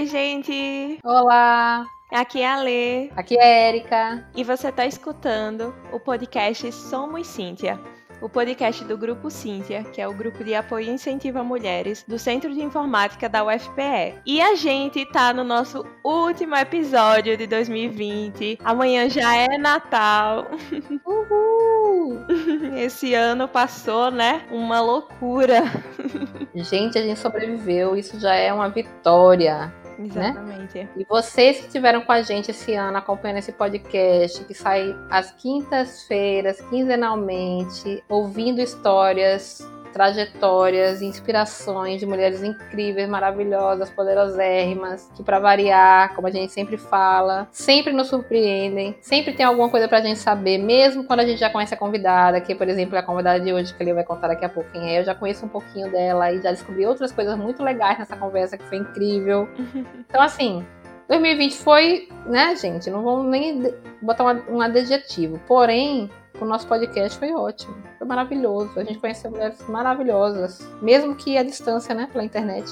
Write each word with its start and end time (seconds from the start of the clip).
Oi, 0.00 0.06
gente! 0.06 0.98
Olá, 1.04 1.84
Aqui 2.10 2.40
é 2.40 2.50
a 2.50 2.56
Lê 2.56 3.10
aqui 3.14 3.38
é 3.38 3.42
a 3.42 3.68
Erika. 3.68 4.26
e 4.34 4.42
você 4.42 4.70
está 4.70 4.86
escutando 4.86 5.74
o 5.92 6.00
podcast 6.00 6.72
Somos 6.72 7.26
Cíntia, 7.26 7.78
o 8.22 8.26
podcast 8.26 8.82
do 8.86 8.96
Grupo 8.96 9.30
Cíntia, 9.30 9.84
que 9.84 10.00
é 10.00 10.08
o 10.08 10.14
grupo 10.14 10.42
de 10.42 10.54
apoio 10.54 10.86
e 10.86 10.90
incentivo 10.90 11.38
a 11.38 11.44
mulheres 11.44 12.02
do 12.08 12.18
Centro 12.18 12.50
de 12.54 12.62
Informática 12.62 13.28
da 13.28 13.44
UFPE. 13.44 14.14
E 14.24 14.40
a 14.40 14.54
gente 14.54 15.04
tá 15.04 15.34
no 15.34 15.44
nosso 15.44 15.84
último 16.02 16.56
episódio 16.56 17.36
de 17.36 17.46
2020. 17.46 18.58
Amanhã 18.64 19.06
já 19.06 19.36
é 19.36 19.58
Natal. 19.58 20.46
Uhul! 21.04 22.24
Esse 22.74 23.12
ano 23.12 23.46
passou, 23.46 24.10
né? 24.10 24.46
Uma 24.50 24.80
loucura. 24.80 25.62
Gente, 26.54 26.98
a 26.98 27.02
gente 27.02 27.18
sobreviveu, 27.18 27.94
isso 27.94 28.18
já 28.18 28.34
é 28.34 28.50
uma 28.50 28.70
vitória. 28.70 29.70
Exatamente. 30.04 30.88
E 30.96 31.04
vocês 31.04 31.58
que 31.58 31.66
estiveram 31.66 32.00
com 32.02 32.12
a 32.12 32.22
gente 32.22 32.50
esse 32.50 32.74
ano 32.74 32.96
acompanhando 32.96 33.38
esse 33.38 33.52
podcast, 33.52 34.44
que 34.44 34.54
sai 34.54 34.96
às 35.10 35.30
quintas-feiras, 35.32 36.60
quinzenalmente, 36.62 38.02
ouvindo 38.08 38.60
histórias, 38.60 39.60
trajetórias, 39.92 41.02
inspirações 41.02 42.00
de 42.00 42.06
mulheres 42.06 42.42
incríveis, 42.42 43.08
maravilhosas, 43.08 43.90
poderosérrimas, 43.90 45.10
que 45.14 45.22
para 45.22 45.38
variar, 45.38 46.14
como 46.14 46.26
a 46.26 46.30
gente 46.30 46.52
sempre 46.52 46.76
fala, 46.76 47.48
sempre 47.50 47.92
nos 47.92 48.08
surpreendem, 48.08 48.96
sempre 49.00 49.32
tem 49.34 49.44
alguma 49.44 49.68
coisa 49.68 49.88
pra 49.88 50.00
gente 50.00 50.18
saber, 50.18 50.58
mesmo 50.58 51.04
quando 51.04 51.20
a 51.20 51.26
gente 51.26 51.38
já 51.38 51.50
conhece 51.50 51.74
a 51.74 51.76
convidada, 51.76 52.40
que 52.40 52.54
por 52.54 52.68
exemplo 52.68 52.96
é 52.96 52.98
a 52.98 53.02
convidada 53.02 53.40
de 53.40 53.52
hoje 53.52 53.74
que 53.74 53.82
ele 53.82 53.94
vai 53.94 54.04
contar 54.04 54.28
daqui 54.28 54.44
a 54.44 54.48
pouco 54.48 54.70
quem 54.70 54.94
é, 54.94 55.00
eu 55.00 55.04
já 55.04 55.14
conheço 55.14 55.44
um 55.44 55.48
pouquinho 55.48 55.90
dela 55.90 56.32
e 56.32 56.40
já 56.40 56.50
descobri 56.50 56.86
outras 56.86 57.12
coisas 57.12 57.36
muito 57.36 57.62
legais 57.62 57.98
nessa 57.98 58.16
conversa 58.16 58.56
que 58.56 58.64
foi 58.64 58.78
incrível. 58.78 59.48
Então 60.10 60.20
assim, 60.22 60.66
2020 61.10 61.56
foi, 61.56 62.08
né, 62.24 62.54
gente? 62.54 62.88
Não 62.88 63.02
vamos 63.02 63.26
nem 63.26 63.74
botar 64.00 64.24
um 64.48 64.60
adjetivo. 64.60 65.40
Porém, 65.46 66.08
o 66.44 66.48
nosso 66.48 66.66
podcast 66.66 67.18
foi 67.18 67.32
ótimo. 67.32 67.74
Foi 67.98 68.06
maravilhoso. 68.06 68.78
A 68.78 68.84
gente 68.84 68.98
conheceu 68.98 69.30
mulheres 69.30 69.58
maravilhosas. 69.68 70.60
Mesmo 70.80 71.14
que 71.14 71.36
à 71.36 71.42
distância, 71.42 71.94
né? 71.94 72.08
Pela 72.12 72.24
internet. 72.24 72.68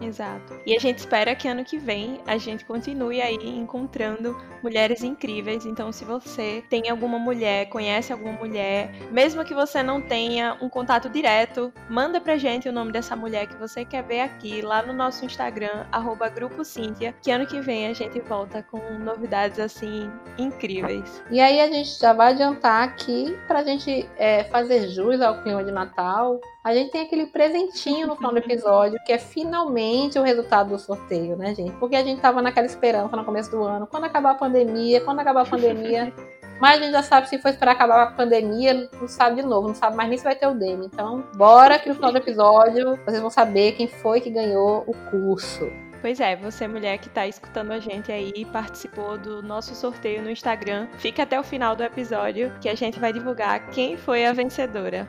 Exato. 0.00 0.60
E 0.66 0.76
a 0.76 0.78
gente 0.78 0.98
espera 0.98 1.34
que 1.34 1.48
ano 1.48 1.64
que 1.64 1.78
vem 1.78 2.20
a 2.26 2.36
gente 2.36 2.64
continue 2.64 3.20
aí 3.20 3.36
encontrando 3.36 4.36
mulheres 4.62 5.02
incríveis. 5.02 5.64
Então, 5.64 5.92
se 5.92 6.04
você 6.04 6.62
tem 6.68 6.88
alguma 6.88 7.18
mulher, 7.18 7.68
conhece 7.68 8.12
alguma 8.12 8.32
mulher, 8.32 8.90
mesmo 9.10 9.44
que 9.44 9.54
você 9.54 9.82
não 9.82 10.00
tenha 10.00 10.56
um 10.60 10.68
contato 10.68 11.08
direto, 11.08 11.72
manda 11.88 12.20
pra 12.20 12.36
gente 12.36 12.68
o 12.68 12.72
nome 12.72 12.92
dessa 12.92 13.16
mulher 13.16 13.46
que 13.46 13.56
você 13.56 13.84
quer 13.84 14.02
ver 14.02 14.20
aqui, 14.20 14.60
lá 14.62 14.82
no 14.82 14.92
nosso 14.92 15.24
Instagram, 15.24 15.86
arroba 15.92 16.28
Grupo 16.28 16.64
Cíntia, 16.64 17.14
que 17.22 17.30
ano 17.30 17.46
que 17.46 17.60
vem 17.60 17.86
a 17.86 17.92
gente 17.92 18.20
volta 18.20 18.62
com 18.62 18.78
novidades 18.98 19.58
assim 19.58 20.10
incríveis. 20.38 21.22
E 21.30 21.40
aí 21.40 21.60
a 21.60 21.70
gente 21.70 21.98
já 21.98 22.12
vai 22.12 22.32
adiantar 22.32 22.84
aqui 22.84 23.36
pra 23.46 23.62
gente 23.62 24.08
é, 24.16 24.44
fazer 24.44 24.88
jus 24.88 25.20
ao 25.20 25.42
clima 25.42 25.64
de 25.64 25.72
Natal. 25.72 26.40
A 26.66 26.74
gente 26.74 26.90
tem 26.90 27.02
aquele 27.02 27.26
presentinho 27.26 28.08
no 28.08 28.16
final 28.16 28.32
do 28.32 28.38
episódio, 28.38 28.98
que 29.06 29.12
é 29.12 29.18
finalmente 29.18 30.18
o 30.18 30.22
resultado 30.24 30.70
do 30.70 30.78
sorteio, 30.80 31.36
né, 31.36 31.54
gente? 31.54 31.70
Porque 31.76 31.94
a 31.94 32.02
gente 32.02 32.20
tava 32.20 32.42
naquela 32.42 32.66
esperança 32.66 33.16
no 33.16 33.24
começo 33.24 33.48
do 33.52 33.62
ano. 33.62 33.86
Quando 33.86 34.02
acabar 34.02 34.32
a 34.32 34.34
pandemia, 34.34 35.00
quando 35.00 35.20
acabar 35.20 35.42
a 35.42 35.44
pandemia. 35.48 36.12
Mas 36.60 36.80
a 36.80 36.82
gente 36.82 36.90
já 36.90 37.04
sabe 37.04 37.28
se 37.28 37.38
for 37.38 37.50
esperar 37.50 37.70
acabar 37.70 38.02
a 38.02 38.10
pandemia, 38.10 38.90
não 39.00 39.06
sabe 39.06 39.36
de 39.36 39.46
novo, 39.46 39.68
não 39.68 39.76
sabe 39.76 39.94
mais 39.94 40.08
nem 40.08 40.18
se 40.18 40.24
vai 40.24 40.34
ter 40.34 40.48
o 40.48 40.54
Demi. 40.54 40.86
Então, 40.86 41.22
bora 41.36 41.78
que 41.78 41.88
no 41.88 41.94
final 41.94 42.10
do 42.10 42.18
episódio 42.18 42.98
vocês 43.04 43.20
vão 43.20 43.30
saber 43.30 43.76
quem 43.76 43.86
foi 43.86 44.20
que 44.20 44.28
ganhou 44.28 44.82
o 44.88 44.94
curso. 45.08 45.70
Pois 46.00 46.18
é, 46.18 46.34
você 46.34 46.66
mulher 46.66 46.98
que 46.98 47.08
tá 47.08 47.28
escutando 47.28 47.70
a 47.70 47.78
gente 47.78 48.10
aí, 48.10 48.44
participou 48.46 49.16
do 49.16 49.40
nosso 49.40 49.72
sorteio 49.72 50.20
no 50.20 50.30
Instagram, 50.30 50.88
fica 50.98 51.22
até 51.22 51.38
o 51.38 51.44
final 51.44 51.76
do 51.76 51.84
episódio 51.84 52.52
que 52.60 52.68
a 52.68 52.74
gente 52.74 52.98
vai 52.98 53.12
divulgar 53.12 53.70
quem 53.70 53.96
foi 53.96 54.26
a 54.26 54.32
vencedora. 54.32 55.06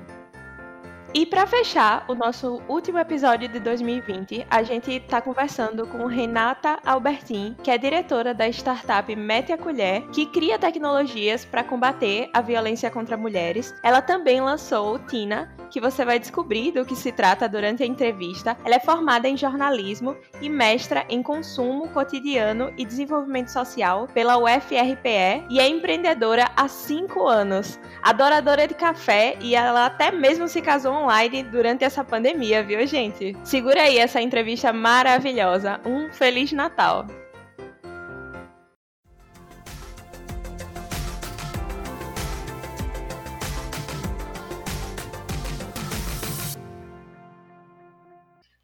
E 1.13 1.25
para 1.25 1.47
fechar 1.47 2.03
o 2.07 2.13
nosso 2.13 2.61
último 2.67 2.99
episódio 2.99 3.47
de 3.47 3.59
2020, 3.59 4.45
a 4.49 4.61
gente 4.61 4.99
tá 4.99 5.21
conversando 5.21 5.87
com 5.87 6.05
Renata 6.05 6.79
Albertin, 6.85 7.55
que 7.63 7.71
é 7.71 7.77
diretora 7.77 8.33
da 8.33 8.47
startup 8.49 9.15
Mete 9.15 9.53
a 9.53 9.57
Colher, 9.57 10.05
que 10.09 10.25
cria 10.25 10.59
tecnologias 10.59 11.45
para 11.45 11.63
combater 11.63 12.29
a 12.33 12.41
violência 12.41 12.91
contra 12.91 13.15
mulheres. 13.15 13.73
Ela 13.83 14.01
também 14.01 14.41
lançou 14.41 14.99
Tina, 14.99 15.49
que 15.69 15.79
você 15.79 16.03
vai 16.03 16.19
descobrir 16.19 16.71
do 16.71 16.85
que 16.85 16.95
se 16.95 17.11
trata 17.11 17.47
durante 17.47 17.83
a 17.83 17.85
entrevista. 17.85 18.57
Ela 18.63 18.75
é 18.75 18.79
formada 18.79 19.27
em 19.27 19.37
jornalismo 19.37 20.15
e 20.41 20.49
mestra 20.49 21.05
em 21.09 21.23
consumo 21.23 21.87
cotidiano 21.89 22.73
e 22.77 22.85
desenvolvimento 22.85 23.49
social 23.49 24.07
pela 24.13 24.37
UFRPE 24.37 25.45
e 25.49 25.59
é 25.59 25.67
empreendedora 25.67 26.51
há 26.55 26.67
5 26.67 27.25
anos. 27.27 27.79
Adoradora 28.01 28.67
de 28.67 28.73
café 28.73 29.37
e 29.41 29.55
ela 29.55 29.85
até 29.85 30.11
mesmo 30.11 30.47
se 30.47 30.61
casou 30.61 30.96
online 31.03 31.43
durante 31.43 31.83
essa 31.83 32.03
pandemia, 32.03 32.63
viu, 32.63 32.85
gente? 32.85 33.35
Segura 33.43 33.81
aí 33.81 33.97
essa 33.97 34.21
entrevista 34.21 34.73
maravilhosa. 34.73 35.79
Um 35.85 36.11
Feliz 36.11 36.51
Natal! 36.51 37.05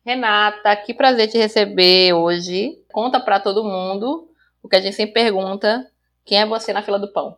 Renata, 0.06 0.76
que 0.76 0.94
prazer 0.94 1.30
te 1.30 1.38
receber 1.38 2.14
hoje. 2.14 2.78
Conta 2.92 3.22
pra 3.22 3.40
todo 3.40 3.64
mundo 3.64 4.28
o 4.62 4.68
que 4.68 4.76
a 4.76 4.82
gente 4.82 4.96
sempre 4.96 5.14
pergunta: 5.14 5.90
quem 6.26 6.40
é 6.40 6.46
você 6.46 6.74
na 6.74 6.84
fila 6.84 7.00
do 7.00 7.12
pão? 7.12 7.38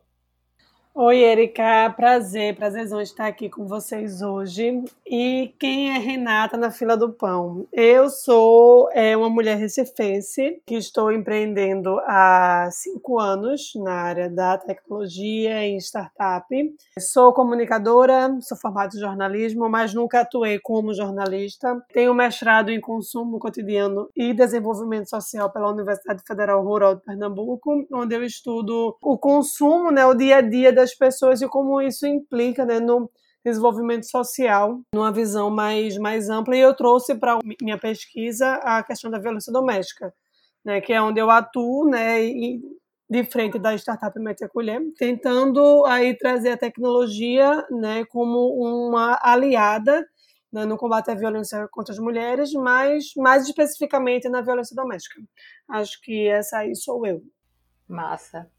Oi, 0.98 1.24
Erika. 1.24 1.94
Prazer, 1.98 2.56
prazerzão 2.56 3.02
estar 3.02 3.28
aqui 3.28 3.50
com 3.50 3.68
vocês 3.68 4.22
hoje. 4.22 4.82
E 5.06 5.54
quem 5.60 5.94
é 5.94 5.98
Renata 5.98 6.56
na 6.56 6.72
fila 6.72 6.96
do 6.96 7.12
pão? 7.12 7.68
Eu 7.74 8.10
sou 8.10 8.90
é, 8.94 9.16
uma 9.18 9.30
mulher 9.30 9.58
recifense 9.58 10.62
que 10.66 10.76
estou 10.76 11.12
empreendendo 11.12 12.00
há 12.06 12.70
cinco 12.72 13.20
anos 13.20 13.74
na 13.76 13.92
área 13.92 14.30
da 14.30 14.58
tecnologia 14.58 15.68
e 15.68 15.76
startup. 15.82 16.48
Sou 16.98 17.34
comunicadora, 17.34 18.34
sou 18.40 18.58
formada 18.58 18.96
em 18.96 19.00
jornalismo, 19.02 19.70
mas 19.70 19.94
nunca 19.94 20.22
atuei 20.22 20.60
como 20.60 20.94
jornalista. 20.94 21.78
Tenho 21.92 22.14
mestrado 22.14 22.70
em 22.72 22.80
consumo 22.80 23.38
cotidiano 23.38 24.08
e 24.16 24.34
desenvolvimento 24.34 25.10
social 25.10 25.52
pela 25.52 25.72
Universidade 25.72 26.24
Federal 26.26 26.64
Rural 26.64 26.96
de 26.96 27.02
Pernambuco, 27.02 27.86
onde 27.92 28.16
eu 28.16 28.24
estudo 28.24 28.96
o 29.02 29.18
consumo, 29.18 29.92
né, 29.92 30.06
o 30.06 30.14
dia 30.14 30.38
a 30.38 30.42
dia 30.42 30.72
das 30.72 30.85
pessoas 30.94 31.42
e 31.42 31.48
como 31.48 31.82
isso 31.82 32.06
implica 32.06 32.66
né, 32.66 32.80
no 32.80 33.10
desenvolvimimento 33.44 34.10
social, 34.10 34.82
numa 34.94 35.12
visão 35.12 35.50
mais, 35.50 35.98
mais 35.98 36.30
ampla. 36.30 36.56
E 36.56 36.60
eu 36.60 36.76
trouxe 36.76 37.16
para 37.16 37.40
minha 37.62 37.78
pesquisa 37.78 38.56
a 38.56 38.84
questão 38.84 39.12
da 39.12 39.20
violência 39.20 39.54
doméstica, 39.54 40.14
né, 40.64 40.82
que 40.82 40.92
é 40.92 41.02
onde 41.02 41.20
eu 41.20 41.30
atuo, 41.30 41.88
né, 41.88 42.24
e 42.24 42.60
de 43.08 43.24
frente 43.24 43.60
da 43.60 43.76
startup 43.76 44.20
Mete 44.20 44.48
Colher, 44.48 44.82
tentando 44.98 45.86
aí 45.86 46.18
trazer 46.18 46.52
a 46.52 46.58
tecnologia, 46.58 47.64
né, 47.70 48.04
como 48.06 48.50
uma 48.58 49.20
aliada 49.22 50.04
né, 50.52 50.66
no 50.66 50.78
combate 50.78 51.12
à 51.12 51.14
violência 51.14 51.68
contra 51.70 51.94
as 51.94 52.00
mulheres, 52.00 52.52
mas 52.54 53.12
mais 53.18 53.44
especificamente 53.44 54.28
na 54.28 54.42
violência 54.42 54.76
doméstica. 54.76 55.22
Acho 55.70 56.02
que 56.02 56.28
essa 56.28 56.60
aí 56.60 56.76
sou 56.76 57.06
eu. 57.06 57.22
Massa. 57.88 58.50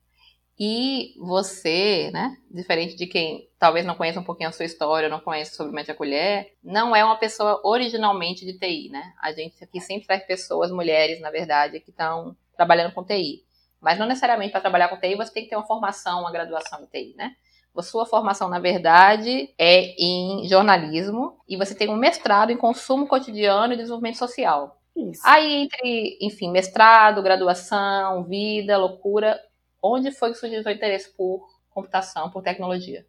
E 0.59 1.15
você, 1.19 2.11
né, 2.13 2.35
diferente 2.51 2.97
de 2.97 3.07
quem 3.07 3.47
talvez 3.59 3.85
não 3.85 3.95
conheça 3.95 4.21
um 4.21 4.25
pouquinho 4.25 4.49
a 4.49 4.53
sua 4.53 4.65
história, 4.65 5.09
não 5.09 5.21
conhece 5.21 5.55
sobre 5.55 5.73
Mete 5.73 5.91
a 5.91 5.95
Colher, 5.95 6.55
não 6.65 6.97
é 6.97 7.05
uma 7.05 7.17
pessoa 7.17 7.61
originalmente 7.63 8.47
de 8.47 8.59
TI, 8.59 8.89
né? 8.91 9.13
A 9.23 9.33
gente 9.33 9.63
aqui 9.63 9.81
sempre 9.81 10.07
traz 10.07 10.25
pessoas, 10.27 10.71
mulheres, 10.71 11.21
na 11.21 11.31
verdade, 11.31 11.81
que 11.81 11.91
estão 11.91 12.35
trabalhando 12.57 12.95
com 12.95 13.05
TI. 13.05 13.45
Mas 13.81 13.99
não 13.99 14.07
necessariamente 14.07 14.53
para 14.53 14.63
trabalhar 14.63 14.89
com 14.89 14.99
TI 14.99 15.15
você 15.15 15.33
tem 15.33 15.45
que 15.45 15.51
ter 15.51 15.57
uma 15.57 15.67
formação, 15.67 16.21
uma 16.21 16.33
graduação 16.33 16.83
em 16.83 16.87
TI, 16.87 17.15
né? 17.17 17.33
A 17.77 17.83
sua 17.83 18.07
formação, 18.07 18.49
na 18.49 18.59
verdade, 18.59 19.53
é 19.59 19.95
em 20.03 20.49
jornalismo 20.49 21.37
e 21.47 21.59
você 21.59 21.75
tem 21.75 21.91
um 21.91 21.97
mestrado 21.97 22.51
em 22.51 22.57
consumo 22.57 23.07
cotidiano 23.07 23.75
e 23.75 23.77
desenvolvimento 23.77 24.17
social. 24.17 24.81
Isso. 24.97 25.21
Aí, 25.23 25.65
entre, 25.65 26.19
enfim, 26.23 26.51
mestrado, 26.51 27.23
graduação, 27.23 28.25
vida, 28.25 28.79
loucura, 28.79 29.39
Onde 29.87 30.11
foi 30.11 30.31
que 30.33 30.39
surgiu 30.39 30.63
o 30.65 30.71
interesse 30.71 31.11
por 31.11 31.49
computação, 31.71 32.31
por 32.31 32.43
tecnologia? 32.43 33.07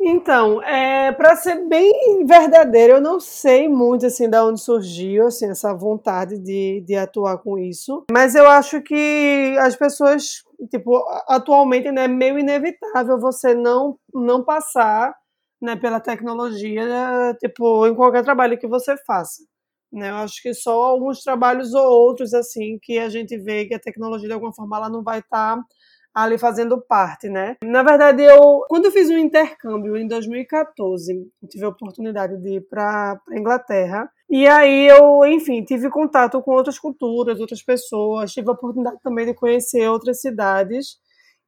Então, 0.00 0.62
é, 0.62 1.12
para 1.12 1.34
ser 1.34 1.66
bem 1.66 2.26
verdadeiro, 2.26 2.94
eu 2.94 3.00
não 3.00 3.18
sei 3.18 3.68
muito 3.68 4.04
assim 4.04 4.28
de 4.28 4.38
onde 4.38 4.60
surgiu 4.60 5.26
assim 5.28 5.48
essa 5.48 5.72
vontade 5.72 6.38
de, 6.38 6.82
de 6.86 6.94
atuar 6.94 7.38
com 7.38 7.58
isso, 7.58 8.04
mas 8.10 8.34
eu 8.34 8.46
acho 8.46 8.82
que 8.82 9.56
as 9.60 9.74
pessoas, 9.74 10.42
tipo, 10.70 11.02
atualmente 11.26 11.90
né, 11.90 12.04
é 12.04 12.08
meio 12.08 12.38
inevitável 12.38 13.18
você 13.18 13.54
não 13.54 13.98
não 14.12 14.44
passar, 14.44 15.14
né, 15.60 15.74
pela 15.76 16.00
tecnologia, 16.00 16.86
né, 16.86 17.34
tipo, 17.40 17.86
em 17.86 17.94
qualquer 17.94 18.22
trabalho 18.22 18.58
que 18.58 18.66
você 18.66 18.96
faça. 19.06 19.42
Né, 19.90 20.10
eu 20.10 20.16
acho 20.16 20.42
que 20.42 20.52
só 20.52 20.82
alguns 20.84 21.22
trabalhos 21.22 21.72
ou 21.72 21.86
outros 21.86 22.34
assim 22.34 22.78
que 22.82 22.98
a 22.98 23.08
gente 23.08 23.38
vê 23.38 23.64
que 23.64 23.74
a 23.74 23.80
tecnologia 23.80 24.28
de 24.28 24.34
alguma 24.34 24.52
forma 24.52 24.76
ela 24.76 24.88
não 24.90 25.02
vai 25.02 25.20
estar 25.20 25.56
tá 25.56 25.64
ali 26.14 26.38
fazendo 26.38 26.80
parte, 26.80 27.28
né? 27.28 27.56
Na 27.64 27.82
verdade, 27.82 28.22
eu 28.22 28.64
quando 28.68 28.86
eu 28.86 28.92
fiz 28.92 29.10
um 29.10 29.18
intercâmbio 29.18 29.96
em 29.96 30.06
2014, 30.06 31.12
tive 31.50 31.64
a 31.64 31.68
oportunidade 31.68 32.40
de 32.40 32.56
ir 32.56 32.60
para 32.68 33.20
Inglaterra. 33.32 34.08
E 34.30 34.46
aí 34.46 34.86
eu, 34.86 35.24
enfim, 35.26 35.64
tive 35.64 35.90
contato 35.90 36.40
com 36.40 36.52
outras 36.52 36.78
culturas, 36.78 37.40
outras 37.40 37.62
pessoas, 37.62 38.32
tive 38.32 38.48
a 38.48 38.52
oportunidade 38.52 38.98
também 39.02 39.26
de 39.26 39.34
conhecer 39.34 39.88
outras 39.88 40.20
cidades. 40.20 40.98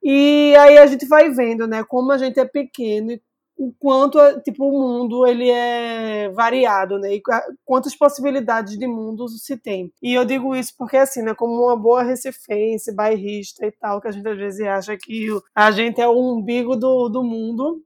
E 0.03 0.55
aí 0.57 0.79
a 0.79 0.87
gente 0.87 1.07
vai 1.07 1.31
vendo, 1.31 1.67
né, 1.67 1.83
como 1.85 2.13
a 2.13 2.19
gente 2.19 2.39
é 2.39 2.45
pequeno 2.45 3.13
e 3.13 3.23
o 3.57 3.73
quanto 3.79 4.19
tipo 4.43 4.67
o 4.67 4.73
mundo 4.73 5.27
ele 5.27 5.51
é 5.51 6.29
variado, 6.31 6.99
né? 6.99 7.15
E 7.15 7.23
quantas 7.65 7.97
possibilidades 7.97 8.79
de 8.79 8.87
mundo 8.87 9.29
se 9.29 9.57
tem. 9.57 9.93
E 10.03 10.13
eu 10.15 10.25
digo 10.25 10.55
isso 10.55 10.75
porque 10.77 10.97
assim, 10.97 11.23
né, 11.23 11.35
como 11.35 11.65
uma 11.65 11.77
boa 11.77 12.03
recifense, 12.03 12.95
bairrista 12.95 13.67
e 13.67 13.73
tal, 13.73 14.01
que 14.01 14.09
a 14.09 14.11
gente 14.11 14.29
às 14.29 14.37
vezes 14.37 14.67
acha 14.67 14.97
que 14.97 15.29
a 15.55 15.71
gente 15.71 16.01
é 16.01 16.07
o 16.07 16.19
umbigo 16.19 16.77
do, 16.77 17.09
do 17.09 17.25
mundo, 17.25 17.83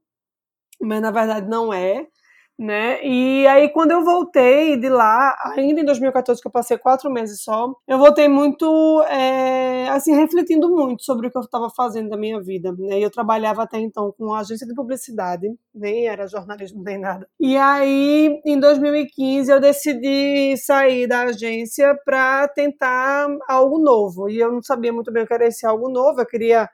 mas 0.81 1.01
na 1.01 1.11
verdade 1.11 1.47
não 1.47 1.73
é 1.73 2.07
né? 2.61 3.03
E 3.03 3.47
aí, 3.47 3.69
quando 3.69 3.89
eu 3.89 4.03
voltei 4.03 4.77
de 4.77 4.87
lá, 4.87 5.35
ainda 5.55 5.81
em 5.81 5.83
2014, 5.83 6.39
que 6.39 6.47
eu 6.47 6.51
passei 6.51 6.77
quatro 6.77 7.09
meses 7.11 7.41
só, 7.41 7.73
eu 7.87 7.97
voltei 7.97 8.27
muito, 8.27 9.01
é, 9.09 9.89
assim, 9.89 10.15
refletindo 10.15 10.69
muito 10.69 11.03
sobre 11.03 11.25
o 11.25 11.31
que 11.31 11.37
eu 11.39 11.41
estava 11.41 11.71
fazendo 11.75 12.09
da 12.09 12.17
minha 12.17 12.39
vida, 12.39 12.71
né? 12.77 12.99
Eu 12.99 13.09
trabalhava 13.09 13.63
até 13.63 13.79
então 13.79 14.13
com 14.15 14.31
agência 14.35 14.67
de 14.67 14.75
publicidade, 14.75 15.47
nem 15.73 16.07
era 16.07 16.27
jornalismo 16.27 16.83
nem 16.85 16.99
nada. 16.99 17.27
E 17.39 17.57
aí, 17.57 18.39
em 18.45 18.59
2015, 18.59 19.51
eu 19.51 19.59
decidi 19.59 20.55
sair 20.57 21.07
da 21.07 21.21
agência 21.21 21.97
para 22.05 22.47
tentar 22.49 23.27
algo 23.49 23.79
novo. 23.79 24.29
E 24.29 24.39
eu 24.39 24.51
não 24.51 24.61
sabia 24.61 24.93
muito 24.93 25.11
bem 25.11 25.23
o 25.23 25.27
que 25.27 25.33
era 25.33 25.47
esse 25.47 25.65
algo 25.65 25.89
novo, 25.89 26.21
eu 26.21 26.27
queria 26.27 26.69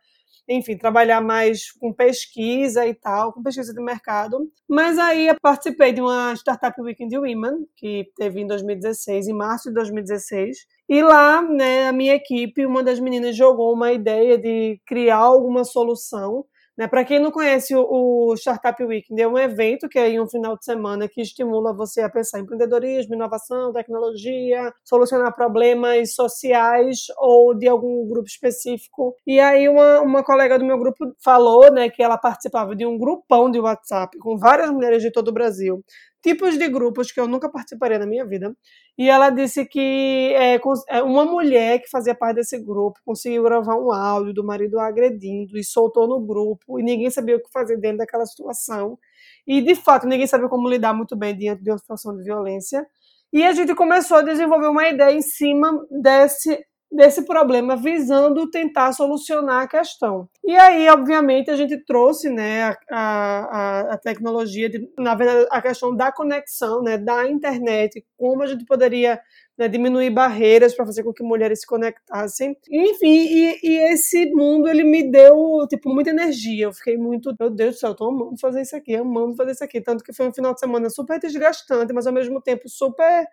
enfim, 0.47 0.77
trabalhar 0.77 1.21
mais 1.21 1.71
com 1.71 1.91
pesquisa 1.91 2.85
e 2.85 2.93
tal, 2.93 3.33
com 3.33 3.43
pesquisa 3.43 3.73
de 3.73 3.81
mercado. 3.81 4.49
Mas 4.67 4.97
aí 4.97 5.27
eu 5.27 5.35
participei 5.41 5.91
de 5.91 6.01
uma 6.01 6.33
Startup 6.35 6.79
Weekend 6.81 7.17
Women, 7.17 7.67
que 7.75 8.05
teve 8.15 8.41
em 8.41 8.47
2016, 8.47 9.27
em 9.27 9.33
março 9.33 9.69
de 9.69 9.75
2016. 9.75 10.57
E 10.89 11.01
lá, 11.01 11.41
né, 11.41 11.87
a 11.87 11.91
minha 11.91 12.15
equipe, 12.15 12.65
uma 12.65 12.81
das 12.81 12.99
meninas 12.99 13.35
jogou 13.35 13.73
uma 13.73 13.91
ideia 13.91 14.37
de 14.37 14.79
criar 14.85 15.17
alguma 15.17 15.65
solução 15.65 16.45
né? 16.77 16.87
Para 16.87 17.03
quem 17.03 17.19
não 17.19 17.31
conhece 17.31 17.75
o, 17.75 17.81
o, 17.89 18.35
Startup 18.35 18.81
Weekend, 18.83 19.21
é 19.21 19.27
um 19.27 19.37
evento 19.37 19.89
que 19.89 19.97
é 19.97 20.09
em 20.09 20.21
um 20.21 20.27
final 20.27 20.55
de 20.55 20.63
semana 20.63 21.07
que 21.07 21.21
estimula 21.21 21.73
você 21.73 22.01
a 22.01 22.09
pensar 22.09 22.39
em 22.39 22.43
empreendedorismo, 22.43 23.15
inovação, 23.15 23.73
tecnologia, 23.73 24.71
solucionar 24.83 25.35
problemas 25.35 26.13
sociais 26.13 27.07
ou 27.17 27.55
de 27.57 27.67
algum 27.67 28.07
grupo 28.07 28.27
específico. 28.27 29.15
E 29.25 29.39
aí 29.39 29.67
uma, 29.67 30.01
uma 30.01 30.23
colega 30.23 30.59
do 30.59 30.65
meu 30.65 30.77
grupo 30.77 31.13
falou 31.23 31.71
né, 31.71 31.89
que 31.89 32.03
ela 32.03 32.17
participava 32.17 32.75
de 32.75 32.85
um 32.85 32.97
grupão 32.97 33.49
de 33.49 33.59
WhatsApp 33.59 34.17
com 34.19 34.37
várias 34.37 34.69
mulheres 34.69 35.01
de 35.01 35.11
todo 35.11 35.29
o 35.29 35.33
Brasil 35.33 35.83
tipos 36.27 36.57
de 36.57 36.67
grupos 36.67 37.11
que 37.11 37.19
eu 37.19 37.27
nunca 37.27 37.49
participaria 37.49 37.99
na 37.99 38.05
minha 38.05 38.25
vida. 38.25 38.53
E 38.97 39.09
ela 39.09 39.29
disse 39.29 39.63
que 39.65 40.33
é, 40.35 40.59
é, 40.89 41.03
uma 41.03 41.23
mulher 41.23 41.79
que 41.79 41.89
fazia 41.89 42.15
parte 42.15 42.37
desse 42.37 42.57
grupo 42.57 42.99
conseguiu 43.05 43.43
gravar 43.43 43.75
um 43.75 43.91
áudio 43.91 44.33
do 44.33 44.43
marido 44.43 44.79
agredindo 44.79 45.55
e 45.57 45.63
soltou 45.63 46.07
no 46.07 46.19
grupo, 46.19 46.79
e 46.79 46.83
ninguém 46.83 47.09
sabia 47.11 47.35
o 47.35 47.39
que 47.39 47.51
fazer 47.51 47.77
dentro 47.77 47.99
daquela 47.99 48.25
situação. 48.25 48.97
E, 49.45 49.61
de 49.61 49.75
fato, 49.75 50.07
ninguém 50.07 50.25
sabia 50.25 50.49
como 50.49 50.67
lidar 50.67 50.93
muito 50.93 51.15
bem 51.15 51.37
diante 51.37 51.63
de 51.63 51.69
uma 51.69 51.77
situação 51.77 52.17
de 52.17 52.23
violência. 52.23 52.85
E 53.31 53.45
a 53.45 53.51
gente 53.53 53.75
começou 53.75 54.17
a 54.17 54.21
desenvolver 54.21 54.67
uma 54.67 54.87
ideia 54.87 55.15
em 55.15 55.21
cima 55.21 55.71
desse 56.01 56.65
desse 56.91 57.23
problema 57.25 57.75
visando 57.75 58.49
tentar 58.49 58.91
solucionar 58.93 59.63
a 59.63 59.67
questão. 59.67 60.29
E 60.43 60.55
aí, 60.55 60.87
obviamente, 60.89 61.51
a 61.51 61.55
gente 61.55 61.77
trouxe 61.85 62.29
né, 62.29 62.75
a, 62.89 62.99
a, 62.99 63.79
a 63.93 63.97
tecnologia, 63.97 64.69
de, 64.69 64.89
na 64.97 65.13
verdade, 65.13 65.47
a 65.51 65.61
questão 65.61 65.95
da 65.95 66.11
conexão, 66.11 66.81
né, 66.81 66.97
da 66.97 67.29
internet, 67.29 68.05
como 68.17 68.41
a 68.41 68.47
gente 68.47 68.65
poderia 68.65 69.19
né, 69.57 69.67
diminuir 69.67 70.11
barreiras 70.11 70.73
para 70.75 70.85
fazer 70.85 71.03
com 71.03 71.11
que 71.11 71.23
mulheres 71.23 71.61
se 71.61 71.67
conectassem. 71.67 72.55
Enfim, 72.69 73.07
e, 73.07 73.59
e, 73.63 73.77
esse 73.91 74.31
mundo 74.31 74.69
ele 74.69 74.83
me 74.83 75.11
deu 75.11 75.65
tipo 75.69 75.93
muita 75.93 76.11
energia. 76.11 76.65
Eu 76.65 76.73
fiquei 76.73 76.97
muito, 76.97 77.35
meu 77.39 77.49
Deus 77.49 77.75
do 77.75 77.79
céu, 77.79 77.89
eu 77.89 77.95
tô 77.95 78.09
amando 78.09 78.39
fazer 78.39 78.61
isso 78.61 78.75
aqui, 78.75 78.95
amando 78.95 79.35
fazer 79.35 79.51
isso 79.51 79.63
aqui, 79.63 79.81
tanto 79.81 80.03
que 80.03 80.13
foi 80.13 80.27
um 80.27 80.33
final 80.33 80.53
de 80.53 80.59
semana 80.59 80.89
super 80.89 81.19
desgastante, 81.19 81.91
mas 81.91 82.07
ao 82.07 82.13
mesmo 82.13 82.41
tempo 82.41 82.69
super 82.69 83.25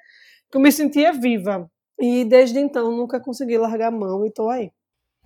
que 0.50 0.56
eu 0.56 0.60
me 0.60 0.72
sentia 0.72 1.12
viva. 1.12 1.70
E 1.98 2.24
desde 2.24 2.58
então 2.58 2.90
nunca 2.90 3.20
consegui 3.20 3.56
largar 3.56 3.88
a 3.88 3.90
mão 3.90 4.26
e 4.26 4.30
tô 4.30 4.48
aí. 4.48 4.70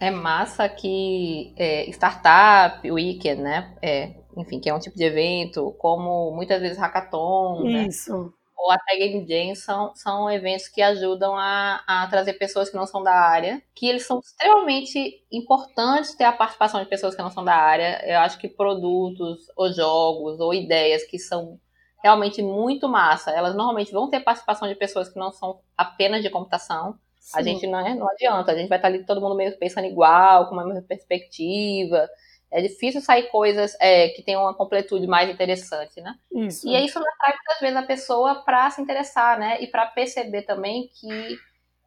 É 0.01 0.11
massa 0.11 0.69
que 0.69 1.53
é, 1.57 1.89
startup, 1.91 2.89
weekend, 2.91 3.43
né? 3.43 3.77
É, 3.83 4.15
enfim, 4.37 4.61
que 4.61 4.69
é 4.69 4.75
um 4.75 4.79
tipo 4.79 4.97
de 4.97 5.05
evento, 5.05 5.75
como 5.79 6.31
muitas 6.31 6.61
vezes 6.61 6.79
hackathon, 6.79 7.65
né? 7.65 7.87
Isso. 7.89 8.17
Né? 8.17 8.31
ou 8.59 8.73
até 8.73 8.97
Game 8.97 9.27
Jam 9.27 9.55
são, 9.55 9.95
são 9.95 10.31
eventos 10.31 10.67
que 10.67 10.83
ajudam 10.83 11.37
a, 11.37 11.81
a 11.87 12.07
trazer 12.09 12.35
pessoas 12.35 12.69
que 12.69 12.77
não 12.77 12.87
são 12.87 13.03
da 13.05 13.15
área, 13.15 13.63
que 13.73 13.87
eles 13.87 14.05
são 14.05 14.19
extremamente 14.19 15.25
importantes 15.31 16.17
ter 16.17 16.25
a 16.25 16.33
participação 16.33 16.83
de 16.83 16.89
pessoas 16.89 17.15
que 17.15 17.23
não 17.23 17.31
são 17.31 17.45
da 17.45 17.55
área. 17.55 18.03
Eu 18.05 18.19
acho 18.19 18.37
que 18.39 18.49
produtos, 18.49 19.47
ou 19.57 19.73
jogos, 19.73 20.41
ou 20.41 20.53
ideias 20.53 21.05
que 21.05 21.21
são 21.21 21.59
realmente 22.03 22.43
muito 22.43 22.89
massa. 22.89 23.31
Elas 23.31 23.55
normalmente 23.55 23.93
vão 23.93 24.09
ter 24.09 24.21
participação 24.21 24.69
de 24.69 24.75
pessoas 24.75 25.09
que 25.09 25.19
não 25.19 25.33
são 25.33 25.61
apenas 25.77 26.23
de 26.23 26.31
computação. 26.31 26.99
Sim. 27.19 27.39
A 27.39 27.43
gente 27.43 27.67
não, 27.67 27.81
é, 27.81 27.95
não 27.95 28.09
adianta, 28.09 28.53
a 28.53 28.57
gente 28.57 28.69
vai 28.69 28.79
estar 28.79 28.89
ali 28.89 29.05
todo 29.05 29.21
mundo 29.21 29.35
meio 29.35 29.57
pensando 29.59 29.87
igual, 29.87 30.47
com 30.47 30.55
uma 30.55 30.65
mesma 30.65 30.83
perspectiva. 30.83 32.09
É 32.51 32.63
difícil 32.63 33.03
sair 33.03 33.25
coisas 33.25 33.77
é, 33.79 34.09
que 34.09 34.23
tenham 34.23 34.43
uma 34.43 34.55
completude 34.55 35.07
mais 35.07 35.29
interessante, 35.29 36.01
né? 36.01 36.15
Isso. 36.33 36.67
E 36.67 36.85
isso 36.85 36.99
atrai 36.99 37.35
muitas 37.35 37.61
vezes 37.61 37.77
a 37.77 37.83
pessoa 37.83 38.35
para 38.37 38.71
se 38.71 38.81
interessar, 38.81 39.39
né? 39.39 39.61
E 39.61 39.67
para 39.67 39.85
perceber 39.87 40.43
também 40.43 40.89
que 40.99 41.39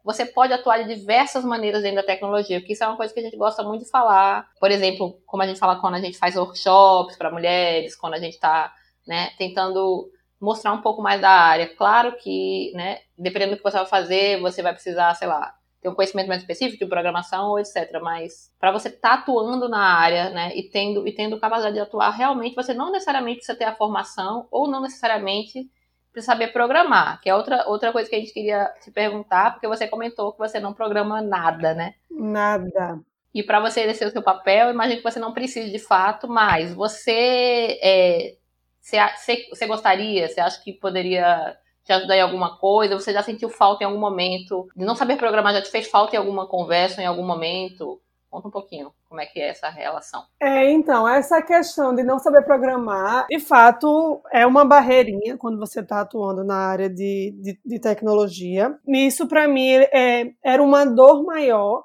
você 0.04 0.24
pode 0.24 0.52
atuar 0.52 0.78
de 0.82 0.94
diversas 0.94 1.44
maneiras 1.44 1.82
dentro 1.82 1.96
da 1.96 2.02
tecnologia, 2.02 2.60
porque 2.60 2.72
isso 2.72 2.84
é 2.84 2.86
uma 2.86 2.96
coisa 2.96 3.12
que 3.12 3.20
a 3.20 3.22
gente 3.22 3.36
gosta 3.36 3.62
muito 3.62 3.84
de 3.84 3.90
falar. 3.90 4.48
Por 4.60 4.70
exemplo, 4.70 5.20
como 5.26 5.42
a 5.42 5.46
gente 5.46 5.58
fala 5.58 5.80
quando 5.80 5.94
a 5.94 6.00
gente 6.00 6.18
faz 6.18 6.36
workshops 6.36 7.16
para 7.16 7.30
mulheres, 7.30 7.96
quando 7.96 8.14
a 8.14 8.18
gente 8.18 8.34
está 8.34 8.72
né, 9.06 9.30
tentando 9.38 10.10
mostrar 10.40 10.72
um 10.72 10.82
pouco 10.82 11.00
mais 11.00 11.20
da 11.20 11.30
área. 11.30 11.68
Claro 11.76 12.16
que, 12.16 12.72
né, 12.74 12.98
dependendo 13.16 13.52
do 13.52 13.56
que 13.58 13.62
você 13.62 13.76
vai 13.76 13.86
fazer, 13.86 14.40
você 14.40 14.62
vai 14.62 14.72
precisar, 14.72 15.14
sei 15.14 15.28
lá, 15.28 15.54
ter 15.80 15.88
um 15.88 15.94
conhecimento 15.94 16.28
mais 16.28 16.40
específico 16.40 16.84
de 16.84 16.88
programação 16.88 17.50
ou 17.50 17.58
etc. 17.58 18.00
Mas 18.00 18.52
para 18.58 18.72
você 18.72 18.88
estar 18.88 19.08
tá 19.08 19.14
atuando 19.14 19.68
na 19.68 19.80
área, 19.80 20.30
né, 20.30 20.52
e 20.56 20.62
tendo 20.62 21.06
e 21.06 21.12
tendo 21.12 21.38
capacidade 21.38 21.74
de 21.74 21.80
atuar, 21.80 22.10
realmente 22.10 22.54
você 22.54 22.72
não 22.74 22.90
necessariamente 22.90 23.38
precisa 23.38 23.58
ter 23.58 23.64
a 23.64 23.74
formação 23.74 24.46
ou 24.50 24.68
não 24.68 24.80
necessariamente 24.80 25.68
precisa 26.12 26.32
saber 26.32 26.52
programar, 26.52 27.20
que 27.20 27.28
é 27.28 27.34
outra 27.34 27.66
outra 27.68 27.90
coisa 27.90 28.08
que 28.08 28.14
a 28.14 28.20
gente 28.20 28.32
queria 28.32 28.66
te 28.82 28.90
perguntar, 28.90 29.52
porque 29.52 29.66
você 29.66 29.88
comentou 29.88 30.32
que 30.32 30.38
você 30.38 30.60
não 30.60 30.74
programa 30.74 31.20
nada, 31.22 31.74
né? 31.74 31.94
Nada. 32.10 33.00
E 33.34 33.42
para 33.42 33.60
você 33.60 33.80
exercer 33.80 34.08
o 34.08 34.10
seu 34.10 34.22
papel, 34.22 34.70
imagino 34.70 34.98
que 34.98 35.10
você 35.10 35.18
não 35.18 35.32
precise 35.32 35.72
de 35.72 35.78
fato, 35.78 36.28
mas 36.28 36.74
você 36.74 37.78
é, 37.82 38.34
você, 38.82 39.66
gostaria? 39.66 40.28
Você 40.28 40.40
acha 40.40 40.60
que 40.62 40.72
poderia 40.72 41.56
te 41.84 41.92
ajudar 41.92 42.16
em 42.16 42.20
alguma 42.20 42.58
coisa? 42.58 42.98
Você 42.98 43.12
já 43.12 43.22
sentiu 43.22 43.48
falta 43.48 43.84
em 43.84 43.86
algum 43.86 43.98
momento? 43.98 44.68
De 44.76 44.84
não 44.84 44.96
saber 44.96 45.16
programar 45.16 45.54
já 45.54 45.62
te 45.62 45.70
fez 45.70 45.88
falta 45.88 46.16
em 46.16 46.18
alguma 46.18 46.46
conversa, 46.46 47.00
em 47.00 47.06
algum 47.06 47.24
momento? 47.24 48.00
Conta 48.28 48.48
um 48.48 48.50
pouquinho 48.50 48.92
como 49.08 49.20
é 49.20 49.26
que 49.26 49.38
é 49.38 49.48
essa 49.48 49.68
relação. 49.68 50.24
É, 50.40 50.70
então, 50.70 51.06
essa 51.06 51.42
questão 51.42 51.94
de 51.94 52.02
não 52.02 52.18
saber 52.18 52.42
programar, 52.42 53.26
de 53.28 53.38
fato, 53.38 54.22
é 54.32 54.46
uma 54.46 54.64
barreirinha 54.64 55.36
quando 55.36 55.58
você 55.58 55.80
está 55.80 56.00
atuando 56.00 56.42
na 56.42 56.56
área 56.56 56.88
de, 56.88 57.36
de, 57.42 57.60
de 57.62 57.78
tecnologia. 57.78 58.74
Isso, 58.88 59.28
para 59.28 59.46
mim, 59.46 59.68
é, 59.70 60.32
era 60.42 60.62
uma 60.62 60.86
dor 60.86 61.24
maior 61.24 61.84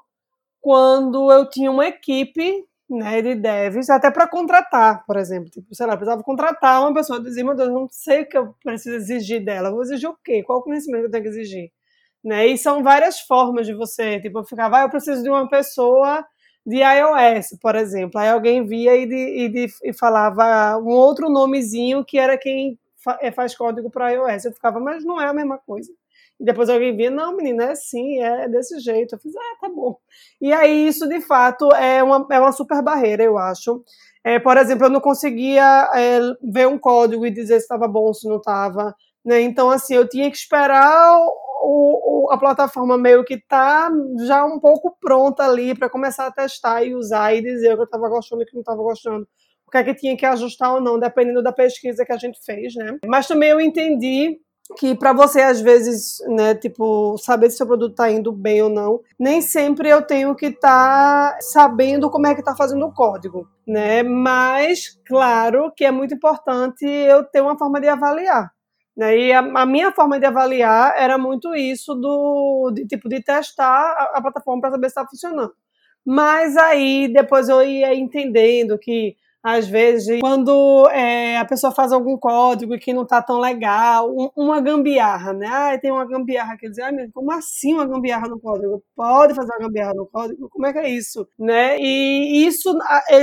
quando 0.58 1.30
eu 1.30 1.48
tinha 1.48 1.70
uma 1.70 1.86
equipe 1.86 2.64
né, 2.90 3.20
de 3.20 3.34
devs, 3.34 3.90
até 3.90 4.10
para 4.10 4.26
contratar, 4.26 5.04
por 5.06 5.16
exemplo. 5.16 5.50
Tipo, 5.50 5.74
sei 5.74 5.86
lá, 5.86 5.96
precisava 5.96 6.22
contratar 6.22 6.80
uma 6.80 6.94
pessoa, 6.94 7.22
dizer, 7.22 7.42
meu 7.44 7.54
Deus, 7.54 7.70
não 7.70 7.86
sei 7.90 8.22
o 8.22 8.28
que 8.28 8.38
eu 8.38 8.54
preciso 8.62 8.96
exigir 8.96 9.44
dela. 9.44 9.70
Vou 9.70 9.82
exigir 9.82 10.08
o 10.08 10.16
quê? 10.24 10.42
Qual 10.42 10.62
conhecimento 10.62 11.04
eu 11.04 11.10
tenho 11.10 11.24
que 11.24 11.28
exigir? 11.28 11.70
Né? 12.24 12.46
E 12.48 12.58
são 12.58 12.82
várias 12.82 13.20
formas 13.20 13.66
de 13.66 13.74
você, 13.74 14.20
tipo, 14.20 14.44
ficar, 14.44 14.68
vai, 14.68 14.84
eu 14.84 14.90
preciso 14.90 15.22
de 15.22 15.28
uma 15.30 15.48
pessoa 15.48 16.24
de 16.66 16.78
iOS, 16.78 17.58
por 17.60 17.76
exemplo. 17.76 18.20
Aí 18.20 18.28
alguém 18.28 18.66
via 18.66 18.96
e, 18.96 19.06
de, 19.06 19.14
e, 19.16 19.48
de, 19.48 19.66
e 19.84 19.92
falava 19.94 20.78
um 20.78 20.88
outro 20.90 21.30
nomezinho 21.30 22.04
que 22.04 22.18
era 22.18 22.36
quem 22.38 22.78
fa, 23.02 23.18
é, 23.22 23.30
faz 23.32 23.56
código 23.56 23.90
para 23.90 24.10
iOS. 24.10 24.46
Eu 24.46 24.52
ficava, 24.52 24.80
mas 24.80 25.04
não 25.04 25.20
é 25.20 25.26
a 25.26 25.32
mesma 25.34 25.58
coisa. 25.58 25.92
E 26.40 26.44
depois 26.44 26.68
alguém 26.68 26.96
via, 26.96 27.10
não, 27.10 27.36
menina, 27.36 27.64
é 27.64 27.74
sim, 27.74 28.20
é 28.22 28.48
desse 28.48 28.78
jeito. 28.78 29.14
Eu 29.14 29.18
fiz, 29.18 29.34
ah, 29.34 29.56
tá 29.60 29.68
bom. 29.68 29.96
E 30.40 30.52
aí 30.52 30.86
isso, 30.86 31.08
de 31.08 31.20
fato, 31.20 31.68
é 31.74 32.02
uma, 32.02 32.26
é 32.30 32.38
uma 32.38 32.52
super 32.52 32.80
barreira, 32.82 33.24
eu 33.24 33.36
acho. 33.36 33.82
É, 34.24 34.38
por 34.38 34.56
exemplo, 34.56 34.86
eu 34.86 34.90
não 34.90 35.00
conseguia 35.00 35.90
é, 35.94 36.20
ver 36.42 36.68
um 36.68 36.78
código 36.78 37.26
e 37.26 37.30
dizer 37.30 37.58
se 37.58 37.64
estava 37.64 37.88
bom 37.88 38.04
ou 38.04 38.14
se 38.14 38.28
não 38.28 38.36
estava. 38.36 38.94
Né? 39.24 39.40
Então, 39.40 39.68
assim, 39.70 39.94
eu 39.94 40.08
tinha 40.08 40.30
que 40.30 40.36
esperar 40.36 41.18
o, 41.62 42.26
o, 42.26 42.30
a 42.30 42.38
plataforma 42.38 42.96
meio 42.96 43.24
que 43.24 43.38
tá 43.48 43.90
já 44.26 44.44
um 44.44 44.60
pouco 44.60 44.96
pronta 45.00 45.44
ali 45.44 45.74
para 45.74 45.90
começar 45.90 46.26
a 46.26 46.32
testar 46.32 46.84
e 46.84 46.94
usar 46.94 47.34
e 47.34 47.42
dizer 47.42 47.72
o 47.72 47.76
que 47.76 47.82
eu 47.82 47.84
estava 47.84 48.08
gostando 48.08 48.42
e 48.42 48.44
o 48.44 48.46
que 48.46 48.54
não 48.54 48.60
estava 48.60 48.82
gostando. 48.82 49.26
O 49.66 49.70
que 49.70 49.78
é 49.78 49.84
que 49.84 49.94
tinha 49.94 50.16
que 50.16 50.24
ajustar 50.24 50.72
ou 50.72 50.80
não, 50.80 50.98
dependendo 50.98 51.42
da 51.42 51.52
pesquisa 51.52 52.04
que 52.04 52.12
a 52.12 52.16
gente 52.16 52.38
fez, 52.44 52.74
né? 52.74 52.96
Mas 53.06 53.26
também 53.26 53.50
eu 53.50 53.60
entendi 53.60 54.40
que 54.76 54.94
para 54.94 55.12
você 55.12 55.40
às 55.40 55.60
vezes, 55.60 56.18
né, 56.28 56.54
tipo, 56.54 57.16
saber 57.18 57.50
se 57.50 57.56
seu 57.56 57.66
produto 57.66 57.92
está 57.92 58.10
indo 58.10 58.30
bem 58.30 58.62
ou 58.62 58.68
não, 58.68 59.00
nem 59.18 59.40
sempre 59.40 59.88
eu 59.88 60.02
tenho 60.02 60.34
que 60.34 60.46
estar 60.46 61.32
tá 61.32 61.40
sabendo 61.40 62.10
como 62.10 62.26
é 62.26 62.34
que 62.34 62.40
está 62.40 62.54
fazendo 62.54 62.84
o 62.86 62.92
código, 62.92 63.48
né? 63.66 64.02
Mas 64.02 64.98
claro 65.06 65.72
que 65.74 65.84
é 65.84 65.90
muito 65.90 66.14
importante 66.14 66.84
eu 66.84 67.24
ter 67.24 67.40
uma 67.40 67.56
forma 67.58 67.80
de 67.80 67.88
avaliar. 67.88 68.52
Né? 68.96 69.16
E 69.16 69.32
a, 69.32 69.38
a, 69.38 69.64
minha 69.64 69.92
forma 69.92 70.18
de 70.18 70.26
avaliar 70.26 70.92
era 70.98 71.16
muito 71.16 71.54
isso 71.54 71.94
do 71.94 72.72
de, 72.74 72.84
tipo 72.84 73.08
de 73.08 73.22
testar 73.22 73.92
a, 73.92 74.18
a 74.18 74.22
plataforma 74.22 74.60
para 74.60 74.72
saber 74.72 74.88
se 74.88 74.90
está 74.90 75.06
funcionando. 75.06 75.52
Mas 76.04 76.56
aí 76.56 77.06
depois 77.06 77.48
eu 77.48 77.62
ia 77.62 77.94
entendendo 77.94 78.78
que 78.78 79.14
às 79.42 79.68
vezes, 79.68 80.20
quando 80.20 80.88
é, 80.90 81.38
a 81.38 81.44
pessoa 81.44 81.72
faz 81.72 81.92
algum 81.92 82.16
código 82.16 82.76
que 82.78 82.92
não 82.92 83.04
está 83.04 83.22
tão 83.22 83.38
legal, 83.38 84.10
um, 84.10 84.30
uma 84.36 84.60
gambiarra, 84.60 85.32
né? 85.32 85.46
Ah, 85.46 85.78
tem 85.78 85.92
uma 85.92 86.04
gambiarra 86.04 86.56
que 86.56 86.68
diz, 86.68 86.78
ah, 86.80 86.90
como 87.14 87.30
assim 87.32 87.74
uma 87.74 87.86
gambiarra 87.86 88.28
no 88.28 88.40
código? 88.40 88.82
Pode 88.96 89.34
fazer 89.34 89.52
uma 89.52 89.66
gambiarra 89.66 89.94
no 89.94 90.06
código? 90.06 90.48
Como 90.48 90.66
é 90.66 90.72
que 90.72 90.78
é 90.78 90.90
isso? 90.90 91.26
Né? 91.38 91.78
E 91.78 92.46
isso, 92.46 92.76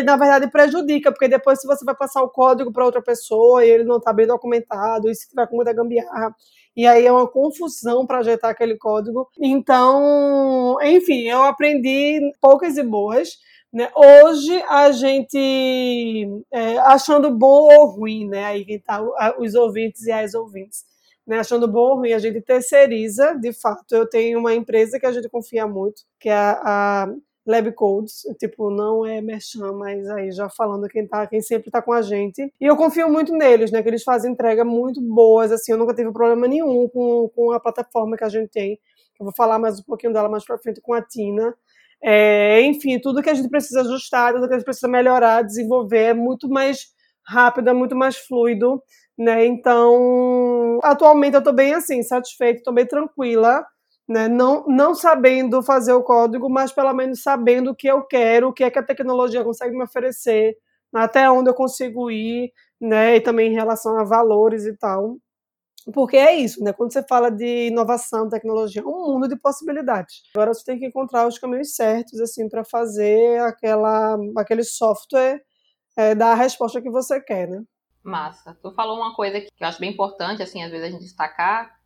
na 0.06 0.16
verdade, 0.16 0.50
prejudica, 0.50 1.12
porque 1.12 1.28
depois 1.28 1.60
se 1.60 1.68
você 1.68 1.84
vai 1.84 1.96
passar 1.96 2.24
o 2.24 2.30
código 2.30 2.72
para 2.72 2.86
outra 2.86 3.02
pessoa 3.02 3.66
e 3.66 3.70
ele 3.70 3.84
não 3.84 3.98
está 3.98 4.14
bem 4.14 4.26
documentado, 4.26 5.10
e 5.10 5.16
se 5.16 5.28
tiver 5.30 5.48
com 5.48 5.58
muita 5.58 5.74
gambiarra, 5.74 6.34
e 6.76 6.86
aí 6.86 7.06
é 7.06 7.12
uma 7.12 7.28
confusão 7.28 8.06
para 8.06 8.20
ajeitar 8.20 8.52
aquele 8.52 8.78
código. 8.78 9.30
Então, 9.40 10.78
enfim, 10.82 11.24
eu 11.24 11.44
aprendi 11.44 12.20
poucas 12.42 12.78
e 12.78 12.84
boas, 12.84 13.30
né? 13.76 13.92
Hoje 13.94 14.64
a 14.70 14.90
gente 14.94 16.30
é, 16.50 16.78
achando 16.78 17.30
bom 17.30 17.68
ou 17.78 17.88
ruim, 17.88 18.26
né? 18.26 18.46
Aí 18.46 18.64
quem 18.64 18.80
tá 18.80 19.04
os 19.38 19.54
ouvintes 19.54 20.04
e 20.04 20.14
as 20.14 20.34
ouvintes, 20.34 20.86
né? 21.28 21.40
Achando 21.40 21.68
bom 21.68 21.90
ou 21.90 21.96
ruim, 21.98 22.14
a 22.14 22.20
gente 22.20 22.40
terceiriza, 22.40 23.36
de 23.36 23.52
fato. 23.52 23.94
Eu 23.94 24.08
tenho 24.10 24.40
uma 24.40 24.56
empresa 24.56 24.98
que 24.98 25.06
a 25.06 25.12
gente 25.12 25.28
confia 25.28 25.68
muito, 25.68 26.04
que 26.18 26.30
é 26.30 26.34
a, 26.34 27.04
a 27.04 27.14
Lab 27.46 27.70
Codes, 27.74 28.22
tipo, 28.40 28.72
não 28.72 29.06
é 29.06 29.20
merchan, 29.20 29.74
mas 29.74 30.10
aí 30.10 30.32
já 30.32 30.48
falando 30.48 30.88
quem 30.88 31.06
tá, 31.06 31.28
quem 31.28 31.42
sempre 31.42 31.70
tá 31.70 31.82
com 31.82 31.92
a 31.92 32.02
gente. 32.02 32.50
E 32.62 32.66
eu 32.66 32.78
confio 32.78 33.10
muito 33.10 33.34
neles, 33.34 33.72
né? 33.72 33.84
Que 33.84 33.90
eles 33.90 34.04
fazem 34.04 34.32
entrega 34.32 34.64
muito 34.64 35.02
boas, 35.02 35.52
assim, 35.52 35.74
eu 35.74 35.78
nunca 35.78 35.94
tive 35.94 36.14
problema 36.14 36.48
nenhum 36.48 36.88
com, 36.88 37.30
com 37.36 37.52
a 37.52 37.60
plataforma 37.60 38.16
que 38.16 38.24
a 38.24 38.30
gente 38.30 38.50
tem. 38.52 38.80
Eu 39.20 39.26
vou 39.26 39.34
falar 39.34 39.60
mais 39.60 39.82
um 39.82 39.84
pouquinho 39.84 40.14
dela 40.14 40.30
mais 40.30 40.46
pra 40.46 40.58
frente 40.58 40.80
com 40.80 40.94
a 40.94 41.02
Tina. 41.02 41.54
É, 42.04 42.62
enfim, 42.62 43.00
tudo 43.00 43.22
que 43.22 43.30
a 43.30 43.34
gente 43.34 43.50
precisa 43.50 43.82
ajustar, 43.82 44.34
tudo 44.34 44.48
que 44.48 44.54
a 44.54 44.58
gente 44.58 44.66
precisa 44.66 44.88
melhorar, 44.88 45.42
desenvolver 45.44 45.98
é 46.10 46.14
muito 46.14 46.48
mais 46.50 46.88
rápido, 47.28 47.70
é 47.70 47.74
muito 47.74 47.96
mais 47.96 48.18
fluido, 48.18 48.82
né? 49.18 49.46
Então, 49.46 50.80
atualmente 50.84 51.34
eu 51.36 51.40
estou 51.40 51.54
bem 51.54 51.74
assim, 51.74 52.04
satisfeita, 52.04 52.60
estou 52.60 52.74
bem 52.74 52.86
tranquila, 52.86 53.66
né? 54.08 54.28
Não, 54.28 54.66
não 54.68 54.94
sabendo 54.94 55.64
fazer 55.64 55.94
o 55.94 56.04
código, 56.04 56.50
mas 56.50 56.72
pelo 56.72 56.94
menos 56.94 57.22
sabendo 57.24 57.72
o 57.72 57.76
que 57.76 57.88
eu 57.88 58.04
quero, 58.04 58.50
o 58.50 58.54
que 58.54 58.64
é 58.64 58.70
que 58.72 58.80
a 58.80 58.84
tecnologia 58.84 59.44
consegue 59.44 59.76
me 59.76 59.84
oferecer, 59.84 60.56
até 60.94 61.30
onde 61.30 61.50
eu 61.50 61.54
consigo 61.56 62.12
ir, 62.12 62.52
né? 62.80 63.16
E 63.16 63.22
também 63.22 63.52
em 63.52 63.56
relação 63.56 63.98
a 64.00 64.04
valores 64.04 64.66
e 64.66 64.78
tal. 64.78 65.18
Porque 65.94 66.18
é 66.18 66.34
isso, 66.34 66.64
né? 66.64 66.74
Quando 66.74 66.92
você 66.92 67.04
fala 67.04 67.30
de 67.30 67.68
inovação, 67.68 68.28
tecnologia, 68.28 68.82
é 68.82 68.86
um 68.86 69.14
mundo 69.14 69.28
de 69.28 69.36
possibilidades. 69.36 70.24
Agora 70.34 70.54
você 70.54 70.64
tem 70.64 70.80
que 70.80 70.86
encontrar 70.86 71.28
os 71.28 71.38
caminhos 71.38 71.76
certos, 71.76 72.20
assim, 72.20 72.50
para 72.50 72.64
fazer 72.64 73.40
aquela, 73.42 74.18
aquele 74.38 74.64
software 74.64 75.44
é, 75.96 76.16
dar 76.16 76.32
a 76.32 76.36
resposta 76.36 76.82
que 76.82 76.90
você 76.90 77.22
quer, 77.22 77.48
né? 77.48 77.64
Massa. 78.04 78.58
Tu 78.62 78.72
falou 78.72 78.98
uma 78.98 79.16
coisa 79.16 79.42
que 79.42 79.50
eu 79.60 79.68
acho 79.68 79.80
bem 79.80 79.92
importante, 79.92 80.42
assim, 80.44 80.64
às 80.64 80.72
vezes 80.72 80.88
a 80.88 80.92
gente 80.92 81.04
destacar, 81.04 81.80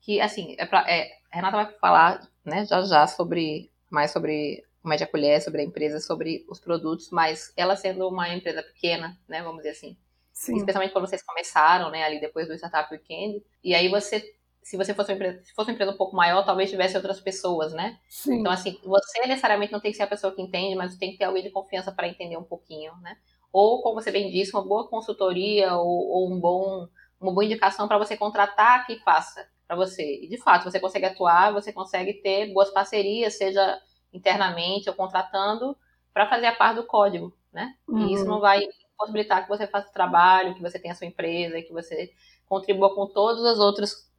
que, 0.00 0.20
assim, 0.20 0.54
é 0.58 0.66
pra, 0.66 0.84
é, 0.90 1.08
a 1.30 1.36
Renata 1.36 1.56
vai 1.56 1.72
falar, 1.78 2.28
né, 2.44 2.66
já 2.66 2.82
já 2.82 3.06
sobre, 3.06 3.70
mais 3.90 4.10
sobre 4.10 4.64
o 4.82 4.88
Média 4.88 5.06
Colher, 5.06 5.40
sobre 5.42 5.62
a 5.62 5.64
empresa, 5.64 6.00
sobre 6.00 6.44
os 6.48 6.58
produtos, 6.58 7.10
mas 7.10 7.52
ela 7.56 7.76
sendo 7.76 8.08
uma 8.08 8.28
empresa 8.34 8.62
pequena, 8.62 9.16
né, 9.28 9.42
vamos 9.42 9.58
dizer 9.58 9.70
assim, 9.70 9.96
Sim. 10.42 10.56
Especialmente 10.56 10.92
quando 10.92 11.06
vocês 11.06 11.22
começaram, 11.22 11.88
né, 11.88 12.02
ali 12.02 12.20
depois 12.20 12.48
do 12.48 12.54
Startup 12.54 12.92
Weekend. 12.92 13.44
E 13.62 13.76
aí 13.76 13.88
você, 13.88 14.20
se 14.60 14.76
você 14.76 14.92
fosse 14.92 15.12
uma 15.12 15.14
empresa, 15.14 15.40
se 15.44 15.54
fosse 15.54 15.70
uma 15.70 15.74
empresa 15.74 15.92
um 15.92 15.96
pouco 15.96 16.16
maior, 16.16 16.44
talvez 16.44 16.68
tivesse 16.68 16.96
outras 16.96 17.20
pessoas, 17.20 17.72
né? 17.72 17.96
Sim. 18.08 18.40
Então, 18.40 18.50
assim, 18.50 18.76
você 18.84 19.24
necessariamente 19.28 19.72
não 19.72 19.78
tem 19.78 19.92
que 19.92 19.96
ser 19.96 20.02
a 20.02 20.08
pessoa 20.08 20.34
que 20.34 20.42
entende, 20.42 20.74
mas 20.74 20.96
tem 20.96 21.12
que 21.12 21.18
ter 21.18 21.26
alguém 21.26 21.44
de 21.44 21.50
confiança 21.50 21.92
para 21.92 22.08
entender 22.08 22.36
um 22.36 22.42
pouquinho, 22.42 22.92
né? 22.96 23.16
Ou, 23.52 23.82
como 23.82 24.00
você 24.00 24.10
bem 24.10 24.32
disse, 24.32 24.52
uma 24.52 24.66
boa 24.66 24.88
consultoria 24.88 25.76
ou, 25.76 26.08
ou 26.08 26.32
um 26.32 26.40
bom, 26.40 26.88
uma 27.20 27.32
boa 27.32 27.44
indicação 27.44 27.86
para 27.86 27.98
você 27.98 28.16
contratar 28.16 28.84
que 28.84 28.98
faça 28.98 29.46
para 29.68 29.76
você. 29.76 30.24
E, 30.24 30.28
de 30.28 30.38
fato, 30.38 30.64
você 30.64 30.80
consegue 30.80 31.06
atuar, 31.06 31.52
você 31.52 31.72
consegue 31.72 32.14
ter 32.14 32.52
boas 32.52 32.70
parcerias, 32.70 33.38
seja 33.38 33.80
internamente 34.12 34.90
ou 34.90 34.96
contratando, 34.96 35.76
para 36.12 36.28
fazer 36.28 36.46
a 36.46 36.56
parte 36.56 36.80
do 36.80 36.86
código, 36.86 37.32
né? 37.52 37.76
Uhum. 37.86 38.08
E 38.08 38.14
isso 38.14 38.24
uhum. 38.24 38.30
não 38.30 38.40
vai 38.40 38.60
possibilitar 39.02 39.42
que 39.42 39.48
você 39.48 39.66
faça 39.66 39.88
o 39.88 39.92
trabalho, 39.92 40.54
que 40.54 40.62
você 40.62 40.78
tenha 40.78 40.92
a 40.92 40.96
sua 40.96 41.06
empresa, 41.06 41.60
que 41.60 41.72
você 41.72 42.12
contribua 42.46 42.94
com 42.94 43.06
todas 43.06 43.44
as 43.44 43.58
outras 43.58 44.10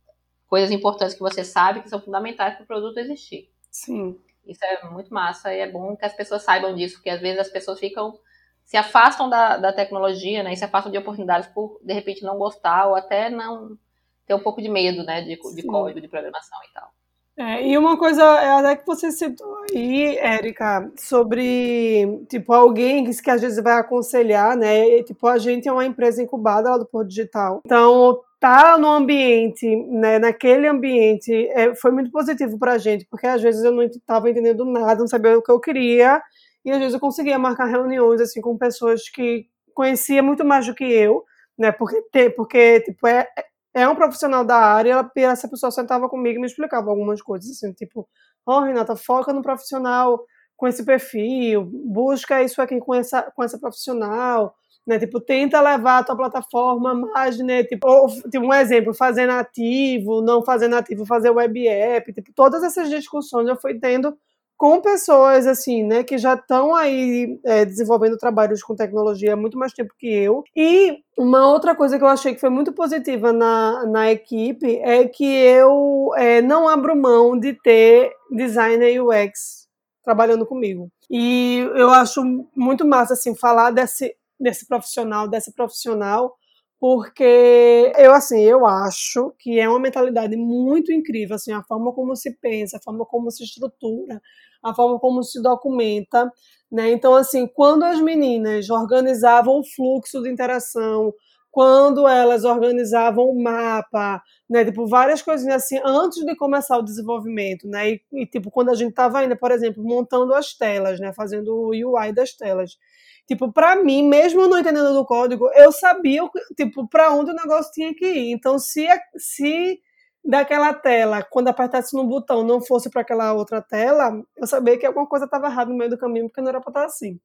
coisas 0.48 0.72
importantes 0.72 1.16
que 1.16 1.22
você 1.22 1.44
sabe 1.44 1.82
que 1.82 1.90
são 1.90 2.02
fundamentais 2.02 2.56
para 2.56 2.64
o 2.64 2.68
produto 2.68 2.98
existir. 2.98 3.50
Sim. 3.72 4.20
Isso 4.46 4.64
é 4.64 4.84
muito 4.90 5.14
massa 5.14 5.54
e 5.54 5.60
é 5.60 5.72
bom 5.72 5.96
que 5.96 6.06
as 6.06 6.14
pessoas 6.14 6.44
saibam 6.44 6.76
disso, 6.76 6.96
porque 6.96 7.10
às 7.10 7.22
vezes 7.22 7.40
as 7.40 7.50
pessoas 7.50 7.80
ficam 7.80 8.20
se 8.66 8.78
afastam 8.78 9.30
da, 9.30 9.58
da 9.58 9.74
tecnologia, 9.74 10.42
né, 10.42 10.54
e 10.54 10.58
se 10.58 10.64
afastam 10.64 10.92
de 10.92 10.98
oportunidades 10.98 11.50
por 11.50 11.80
de 11.84 11.94
repente 11.94 12.24
não 12.24 12.38
gostar 12.38 12.88
ou 12.88 12.96
até 12.96 13.30
não 13.30 13.78
ter 14.26 14.34
um 14.34 14.40
pouco 14.40 14.62
de 14.62 14.70
medo, 14.70 15.04
né, 15.04 15.22
de, 15.22 15.36
de 15.36 15.64
código, 15.64 16.00
de 16.00 16.08
programação 16.08 16.58
e 16.70 16.74
tal. 16.74 16.94
É, 17.36 17.68
e 17.68 17.76
uma 17.78 17.98
coisa, 17.98 18.22
é 18.22 18.52
até 18.52 18.76
que 18.76 18.86
você 18.86 19.12
citou 19.12 19.58
aí, 19.72 20.18
Érica, 20.18 20.92
sobre, 20.96 22.24
tipo, 22.30 22.54
alguém 22.54 23.04
que, 23.04 23.22
que 23.22 23.30
às 23.32 23.42
vezes 23.42 23.64
vai 23.64 23.74
aconselhar, 23.74 24.56
né? 24.56 24.88
E, 25.00 25.04
tipo, 25.04 25.26
a 25.26 25.40
gente 25.40 25.68
é 25.68 25.72
uma 25.72 25.86
empresa 25.86 26.22
incubada 26.22 26.70
lá 26.70 26.78
do 26.78 26.86
Porto 26.86 27.08
Digital. 27.08 27.62
Então, 27.66 28.20
tá 28.40 28.78
no 28.78 28.88
ambiente, 28.88 29.66
né, 29.88 30.20
naquele 30.20 30.68
ambiente, 30.68 31.32
é, 31.54 31.74
foi 31.76 31.92
muito 31.92 32.12
positivo 32.12 32.60
pra 32.60 32.78
gente, 32.78 33.06
porque 33.10 33.26
às 33.26 33.42
vezes 33.42 33.64
eu 33.64 33.72
não 33.72 33.84
estava 33.84 34.30
entendendo 34.30 34.66
nada, 34.66 35.00
não 35.00 35.08
sabia 35.08 35.38
o 35.38 35.42
que 35.42 35.50
eu 35.50 35.62
queria, 35.62 36.22
e 36.66 36.70
às 36.70 36.78
vezes 36.78 36.94
eu 36.94 37.00
conseguia 37.00 37.40
marcar 37.40 37.66
reuniões, 37.66 38.20
assim, 38.20 38.42
com 38.42 38.58
pessoas 38.58 39.08
que 39.10 39.48
conhecia 39.74 40.22
muito 40.22 40.44
mais 40.44 40.68
do 40.68 40.76
que 40.76 40.84
eu, 40.84 41.24
né, 41.58 41.72
porque, 41.72 42.30
porque 42.36 42.82
tipo, 42.82 43.08
é, 43.08 43.28
é 43.74 43.88
um 43.88 43.96
profissional 43.96 44.46
da 44.46 44.58
área, 44.58 45.10
essa 45.16 45.48
pessoa 45.48 45.72
sentava 45.72 46.08
comigo 46.08 46.38
e 46.38 46.42
me 46.42 46.48
explicava 46.48 46.90
algumas 46.90 47.22
coisas, 47.22 47.52
assim, 47.52 47.74
tipo, 47.74 48.08
ó, 48.46 48.60
oh, 48.60 48.64
Renata, 48.64 48.96
foca 48.96 49.34
no 49.34 49.42
profissional 49.42 50.24
com 50.56 50.68
esse 50.68 50.86
perfil, 50.86 51.66
busca 51.86 52.44
isso 52.44 52.62
aqui 52.62 52.80
com 52.80 52.94
essa, 52.94 53.24
com 53.36 53.44
essa 53.44 53.58
profissional, 53.60 54.54
né, 54.86 55.00
tipo, 55.00 55.20
tenta 55.20 55.60
levar 55.62 56.00
a 56.00 56.04
tua 56.04 56.16
plataforma 56.16 56.94
mais, 56.94 57.38
né, 57.40 57.64
tipo, 57.64 57.88
ou, 57.88 58.08
tipo, 58.08 58.46
um 58.46 58.54
exemplo, 58.54 58.94
fazer 58.94 59.26
nativo, 59.26 60.22
não 60.22 60.44
fazer 60.44 60.68
nativo, 60.68 61.06
fazer 61.06 61.32
web 61.32 61.68
app, 61.68 62.14
tipo, 62.14 62.32
todas 62.36 62.64
essas 62.64 62.90
discussões 62.90 63.48
eu 63.48 63.56
fui 63.60 63.80
tendo 63.80 64.16
com 64.64 64.80
pessoas 64.80 65.46
assim, 65.46 65.84
né, 65.84 66.06
que 66.06 66.18
já 66.18 66.36
estão 66.36 66.74
aí 66.74 67.38
é, 67.44 67.66
desenvolvendo 67.66 68.18
trabalhos 68.18 68.64
com 68.64 68.74
tecnologia 68.74 69.34
há 69.34 69.36
muito 69.36 69.58
mais 69.58 69.74
tempo 69.74 69.94
que 70.00 70.08
eu. 70.08 70.42
E 70.56 71.00
uma 71.18 71.52
outra 71.52 71.76
coisa 71.76 71.98
que 71.98 72.04
eu 72.06 72.08
achei 72.08 72.34
que 72.34 72.40
foi 72.40 72.50
muito 72.50 72.72
positiva 72.72 73.34
na, 73.34 73.86
na 73.86 74.10
equipe 74.10 74.78
é 74.78 75.06
que 75.06 75.26
eu 75.26 76.12
é, 76.16 76.42
não 76.42 76.66
abro 76.70 76.96
mão 76.96 77.38
de 77.38 77.52
ter 77.62 78.14
designer 78.32 79.04
UX 79.04 79.68
trabalhando 80.02 80.46
comigo. 80.46 80.90
E 81.12 81.58
eu 81.76 81.90
acho 81.90 82.24
muito 82.56 82.88
massa 82.88 83.16
assim 83.16 83.36
falar 83.36 83.70
desse 83.70 84.16
desse 84.40 84.66
profissional, 84.66 85.28
dessa 85.28 85.52
profissional 85.52 86.38
porque 86.84 87.94
eu 87.98 88.14
assim, 88.14 88.42
eu 88.42 88.66
acho 88.66 89.34
que 89.40 89.58
é 89.58 89.70
uma 89.70 89.80
mentalidade 89.80 90.36
muito 90.36 90.92
incrível, 90.92 91.38
assim, 91.38 91.54
a 91.54 91.64
forma 91.64 91.94
como 91.94 92.14
se 92.14 92.38
pensa, 92.42 92.76
a 92.76 92.82
forma 92.82 93.06
como 93.06 93.32
se 93.32 93.42
estrutura, 93.46 94.22
a 94.62 94.74
forma 94.76 95.00
como 95.00 95.24
se 95.24 95.42
documenta, 95.42 96.30
né? 96.70 96.92
Então 96.92 97.16
assim, 97.16 97.48
quando 97.48 97.84
as 97.84 98.02
meninas 98.02 98.70
organizavam 98.70 99.62
o 99.62 99.64
fluxo 99.64 100.22
de 100.22 100.30
interação, 100.30 101.14
quando 101.50 102.06
elas 102.06 102.44
organizavam 102.44 103.30
o 103.30 103.42
mapa, 103.42 104.22
né, 104.50 104.66
tipo 104.66 104.86
várias 104.86 105.22
coisinhas 105.22 105.64
assim 105.64 105.80
antes 105.86 106.26
de 106.26 106.36
começar 106.36 106.78
o 106.78 106.84
desenvolvimento, 106.84 107.66
né? 107.66 107.92
E, 107.92 108.02
e 108.12 108.26
tipo 108.26 108.52
quando 108.52 108.72
a 108.72 108.76
gente 108.76 108.90
estava 108.90 109.20
ainda, 109.20 109.38
por 109.38 109.52
exemplo, 109.52 109.82
montando 109.82 110.34
as 110.34 110.54
telas, 110.54 111.00
né, 111.00 111.14
fazendo 111.14 111.56
o 111.56 111.70
UI 111.70 112.12
das 112.14 112.34
telas 112.34 112.78
Tipo, 113.28 113.52
para 113.52 113.76
mim, 113.78 114.08
mesmo 114.08 114.48
não 114.48 114.60
entendendo 114.60 114.94
do 114.94 115.06
código, 115.06 115.50
eu 115.54 115.72
sabia, 115.72 116.22
tipo, 116.58 116.88
para 116.88 117.12
onde 117.14 117.32
o 117.32 117.36
negócio 117.36 117.72
tinha 117.72 117.94
que 117.96 118.06
ir. 118.06 118.32
Então, 118.32 118.60
se, 118.60 118.86
se 119.16 119.80
daquela 120.24 120.74
tela, 120.74 121.24
quando 121.24 121.48
apertasse 121.48 121.96
no 121.96 122.06
botão, 122.06 122.44
não 122.44 122.62
fosse 122.62 122.90
para 122.90 123.02
aquela 123.02 123.34
outra 123.34 123.62
tela, 123.62 124.22
eu 124.36 124.46
sabia 124.46 124.78
que 124.78 124.86
alguma 124.86 125.08
coisa 125.08 125.26
estava 125.26 125.48
errada 125.48 125.72
no 125.72 125.78
meio 125.78 125.90
do 125.90 125.98
caminho, 125.98 126.28
porque 126.28 126.42
não 126.42 126.50
era 126.50 126.60
para 126.60 126.70
estar 126.72 126.86
assim. 126.86 127.20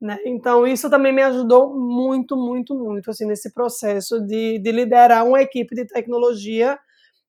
Né? 0.00 0.18
Então, 0.24 0.66
isso 0.66 0.88
também 0.88 1.12
me 1.12 1.22
ajudou 1.22 1.76
muito, 1.76 2.36
muito, 2.36 2.74
muito, 2.74 3.10
assim, 3.10 3.26
nesse 3.26 3.52
processo 3.52 4.20
de, 4.20 4.58
de 4.58 4.72
liderar 4.72 5.26
uma 5.26 5.42
equipe 5.42 5.74
de 5.74 5.84
tecnologia 5.84 6.78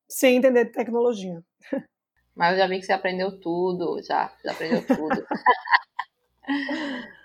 sem 0.08 0.38
entender 0.38 0.66
de 0.66 0.72
tecnologia. 0.72 1.42
Mas 2.36 2.54
eu 2.54 2.60
já 2.60 2.68
vi 2.68 2.80
que 2.80 2.86
você 2.86 2.94
aprendeu 2.94 3.40
tudo, 3.40 4.02
já, 4.04 4.32
já 4.44 4.52
aprendeu 4.52 4.86
tudo. 4.86 5.26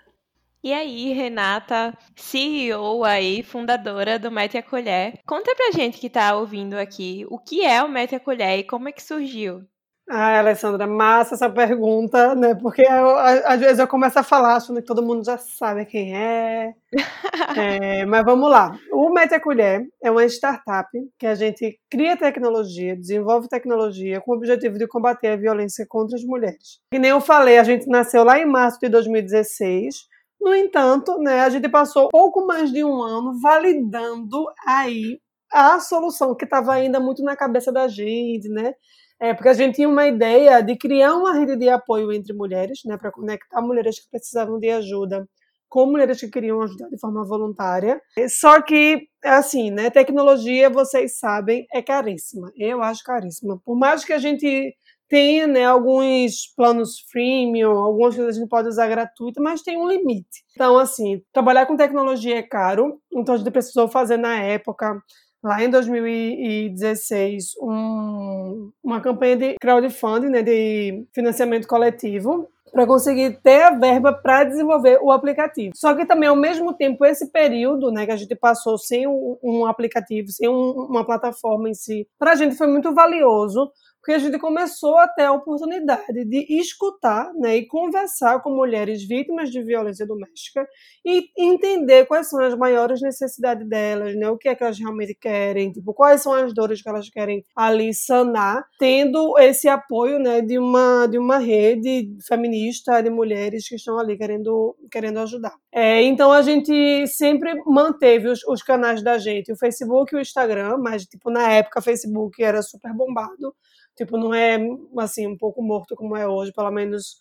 E 0.67 0.73
aí, 0.73 1.13
Renata, 1.13 1.97
CEO 2.13 3.05
aí, 3.05 3.41
fundadora 3.41 4.19
do 4.19 4.29
Mete 4.29 4.57
a 4.57 4.61
Colher, 4.61 5.17
conta 5.25 5.55
pra 5.55 5.71
gente 5.71 5.97
que 5.97 6.09
tá 6.09 6.35
ouvindo 6.35 6.73
aqui 6.73 7.25
o 7.29 7.39
que 7.39 7.63
é 7.63 7.81
o 7.81 7.87
Mete 7.87 8.15
a 8.15 8.19
Colher 8.19 8.59
e 8.59 8.65
como 8.65 8.89
é 8.89 8.91
que 8.91 9.01
surgiu. 9.01 9.61
Ah, 10.09 10.39
Alessandra, 10.39 10.85
massa 10.85 11.35
essa 11.35 11.49
pergunta, 11.49 12.35
né? 12.35 12.53
Porque 12.53 12.81
eu, 12.81 13.17
às 13.17 13.61
vezes 13.61 13.79
eu 13.79 13.87
começo 13.87 14.19
a 14.19 14.23
falar 14.23 14.57
achando 14.57 14.81
que 14.81 14.87
todo 14.87 15.01
mundo 15.01 15.23
já 15.23 15.37
sabe 15.37 15.85
quem 15.85 16.13
é. 16.17 16.73
é 17.57 18.05
mas 18.05 18.25
vamos 18.25 18.49
lá. 18.49 18.77
O 18.91 19.09
Mete 19.09 19.35
a 19.35 19.39
Colher 19.39 19.87
é 20.03 20.11
uma 20.11 20.25
startup 20.25 20.89
que 21.17 21.27
a 21.27 21.35
gente 21.35 21.79
cria 21.89 22.17
tecnologia, 22.17 22.93
desenvolve 22.93 23.47
tecnologia 23.47 24.19
com 24.19 24.33
o 24.33 24.35
objetivo 24.35 24.77
de 24.77 24.85
combater 24.85 25.29
a 25.29 25.37
violência 25.37 25.85
contra 25.87 26.17
as 26.17 26.25
mulheres. 26.25 26.81
Que 26.91 26.99
nem 26.99 27.11
eu 27.11 27.21
falei, 27.21 27.57
a 27.57 27.63
gente 27.63 27.87
nasceu 27.87 28.25
lá 28.25 28.37
em 28.37 28.45
março 28.45 28.79
de 28.81 28.89
2016 28.89 30.16
no 30.41 30.53
entanto, 30.55 31.17
né, 31.19 31.41
a 31.41 31.49
gente 31.49 31.69
passou 31.69 32.09
pouco 32.09 32.45
mais 32.45 32.71
de 32.71 32.83
um 32.83 33.01
ano 33.01 33.39
validando 33.41 34.45
aí 34.65 35.19
a 35.51 35.79
solução 35.79 36.35
que 36.35 36.45
estava 36.45 36.73
ainda 36.73 36.99
muito 36.99 37.23
na 37.23 37.35
cabeça 37.35 37.71
da 37.71 37.87
gente, 37.87 38.49
né? 38.49 38.73
É, 39.19 39.33
porque 39.33 39.49
a 39.49 39.53
gente 39.53 39.75
tinha 39.75 39.89
uma 39.89 40.07
ideia 40.07 40.61
de 40.61 40.77
criar 40.77 41.15
uma 41.15 41.33
rede 41.33 41.55
de 41.57 41.69
apoio 41.69 42.11
entre 42.13 42.33
mulheres, 42.33 42.81
né, 42.85 42.97
para 42.97 43.11
conectar 43.11 43.61
mulheres 43.61 43.99
que 43.99 44.09
precisavam 44.11 44.59
de 44.59 44.69
ajuda 44.69 45.27
com 45.69 45.85
mulheres 45.87 46.19
que 46.19 46.29
queriam 46.29 46.61
ajudar 46.61 46.87
de 46.89 46.99
forma 46.99 47.25
voluntária. 47.25 48.01
Só 48.29 48.61
que, 48.61 49.07
assim, 49.23 49.71
né, 49.71 49.89
tecnologia, 49.89 50.69
vocês 50.69 51.17
sabem, 51.19 51.65
é 51.73 51.81
caríssima. 51.81 52.51
Eu 52.55 52.81
acho 52.81 53.03
caríssima. 53.03 53.59
Por 53.65 53.75
mais 53.77 54.05
que 54.05 54.13
a 54.13 54.19
gente 54.19 54.73
tem 55.09 55.47
né, 55.47 55.65
alguns 55.65 56.53
planos 56.55 56.99
freemium, 57.11 57.71
algumas 57.71 58.15
coisas 58.15 58.35
a 58.35 58.39
gente 58.39 58.49
pode 58.49 58.67
usar 58.67 58.87
gratuito, 58.87 59.41
mas 59.41 59.61
tem 59.61 59.77
um 59.77 59.87
limite. 59.87 60.43
Então, 60.53 60.77
assim, 60.77 61.21
trabalhar 61.31 61.65
com 61.65 61.77
tecnologia 61.77 62.37
é 62.37 62.43
caro, 62.43 62.99
então 63.11 63.35
a 63.35 63.37
gente 63.37 63.51
precisou 63.51 63.87
fazer 63.87 64.17
na 64.17 64.35
época, 64.35 65.01
lá 65.43 65.63
em 65.63 65.69
2016, 65.69 67.53
um, 67.61 68.71
uma 68.83 68.99
campanha 69.01 69.37
de 69.37 69.55
crowdfunding, 69.61 70.29
né, 70.29 70.41
de 70.41 71.05
financiamento 71.13 71.67
coletivo, 71.67 72.49
para 72.71 72.85
conseguir 72.85 73.39
ter 73.41 73.63
a 73.63 73.71
verba 73.71 74.13
para 74.13 74.43
desenvolver 74.43 74.99
o 75.01 75.11
aplicativo. 75.11 75.73
Só 75.75 75.95
que 75.95 76.05
também, 76.05 76.29
ao 76.29 76.35
mesmo 76.35 76.73
tempo, 76.73 77.05
esse 77.05 77.31
período 77.31 77.91
né, 77.91 78.05
que 78.05 78.11
a 78.11 78.17
gente 78.17 78.35
passou 78.35 78.77
sem 78.77 79.07
um, 79.07 79.37
um 79.41 79.65
aplicativo, 79.65 80.29
sem 80.29 80.49
um, 80.49 80.71
uma 80.71 81.05
plataforma 81.05 81.69
em 81.69 81.73
si, 81.73 82.07
para 82.19 82.33
a 82.33 82.35
gente 82.35 82.55
foi 82.55 82.67
muito 82.67 82.93
valioso, 82.93 83.71
porque 84.07 84.13
a 84.13 84.19
gente 84.19 84.39
começou 84.39 84.97
a 84.97 85.05
ter 85.05 85.23
a 85.23 85.33
oportunidade 85.33 86.23
de 86.23 86.61
escutar 86.61 87.29
né, 87.33 87.57
e 87.57 87.67
conversar 87.67 88.41
com 88.41 88.55
mulheres 88.55 89.05
vítimas 89.05 89.51
de 89.51 89.61
violência 89.61 90.07
doméstica 90.07 90.65
e 91.05 91.25
entender 91.37 92.05
quais 92.05 92.29
são 92.29 92.41
as 92.41 92.55
maiores 92.55 93.01
necessidades 93.01 93.67
delas, 93.67 94.15
né, 94.15 94.29
o 94.29 94.37
que 94.37 94.47
é 94.47 94.55
que 94.55 94.63
elas 94.63 94.79
realmente 94.79 95.13
querem, 95.13 95.73
tipo, 95.73 95.93
quais 95.93 96.21
são 96.23 96.31
as 96.31 96.53
dores 96.53 96.81
que 96.81 96.87
elas 96.87 97.09
querem 97.09 97.43
ali 97.53 97.93
sanar, 97.93 98.63
tendo 98.79 99.37
esse 99.39 99.67
apoio 99.67 100.19
né, 100.19 100.39
de, 100.39 100.57
uma, 100.57 101.05
de 101.07 101.17
uma 101.17 101.37
rede 101.37 102.07
feminista 102.25 103.01
de 103.01 103.09
mulheres 103.09 103.67
que 103.67 103.75
estão 103.75 103.99
ali 103.99 104.17
querendo, 104.17 104.73
querendo 104.89 105.19
ajudar. 105.19 105.53
É, 105.69 106.01
então 106.03 106.31
a 106.31 106.41
gente 106.41 107.05
sempre 107.07 107.61
manteve 107.65 108.29
os, 108.29 108.39
os 108.47 108.63
canais 108.63 109.03
da 109.03 109.17
gente, 109.17 109.51
o 109.51 109.57
Facebook 109.57 110.15
e 110.15 110.17
o 110.17 110.21
Instagram, 110.21 110.77
mas 110.77 111.03
tipo, 111.03 111.29
na 111.29 111.51
época 111.51 111.81
o 111.81 111.83
Facebook 111.83 112.41
era 112.41 112.61
super 112.61 112.93
bombado. 112.93 113.53
Tipo, 113.97 114.17
não 114.17 114.33
é 114.33 114.57
assim 114.99 115.27
um 115.27 115.37
pouco 115.37 115.61
morto 115.61 115.95
como 115.95 116.15
é 116.15 116.27
hoje, 116.27 116.53
pelo 116.53 116.71
menos 116.71 117.17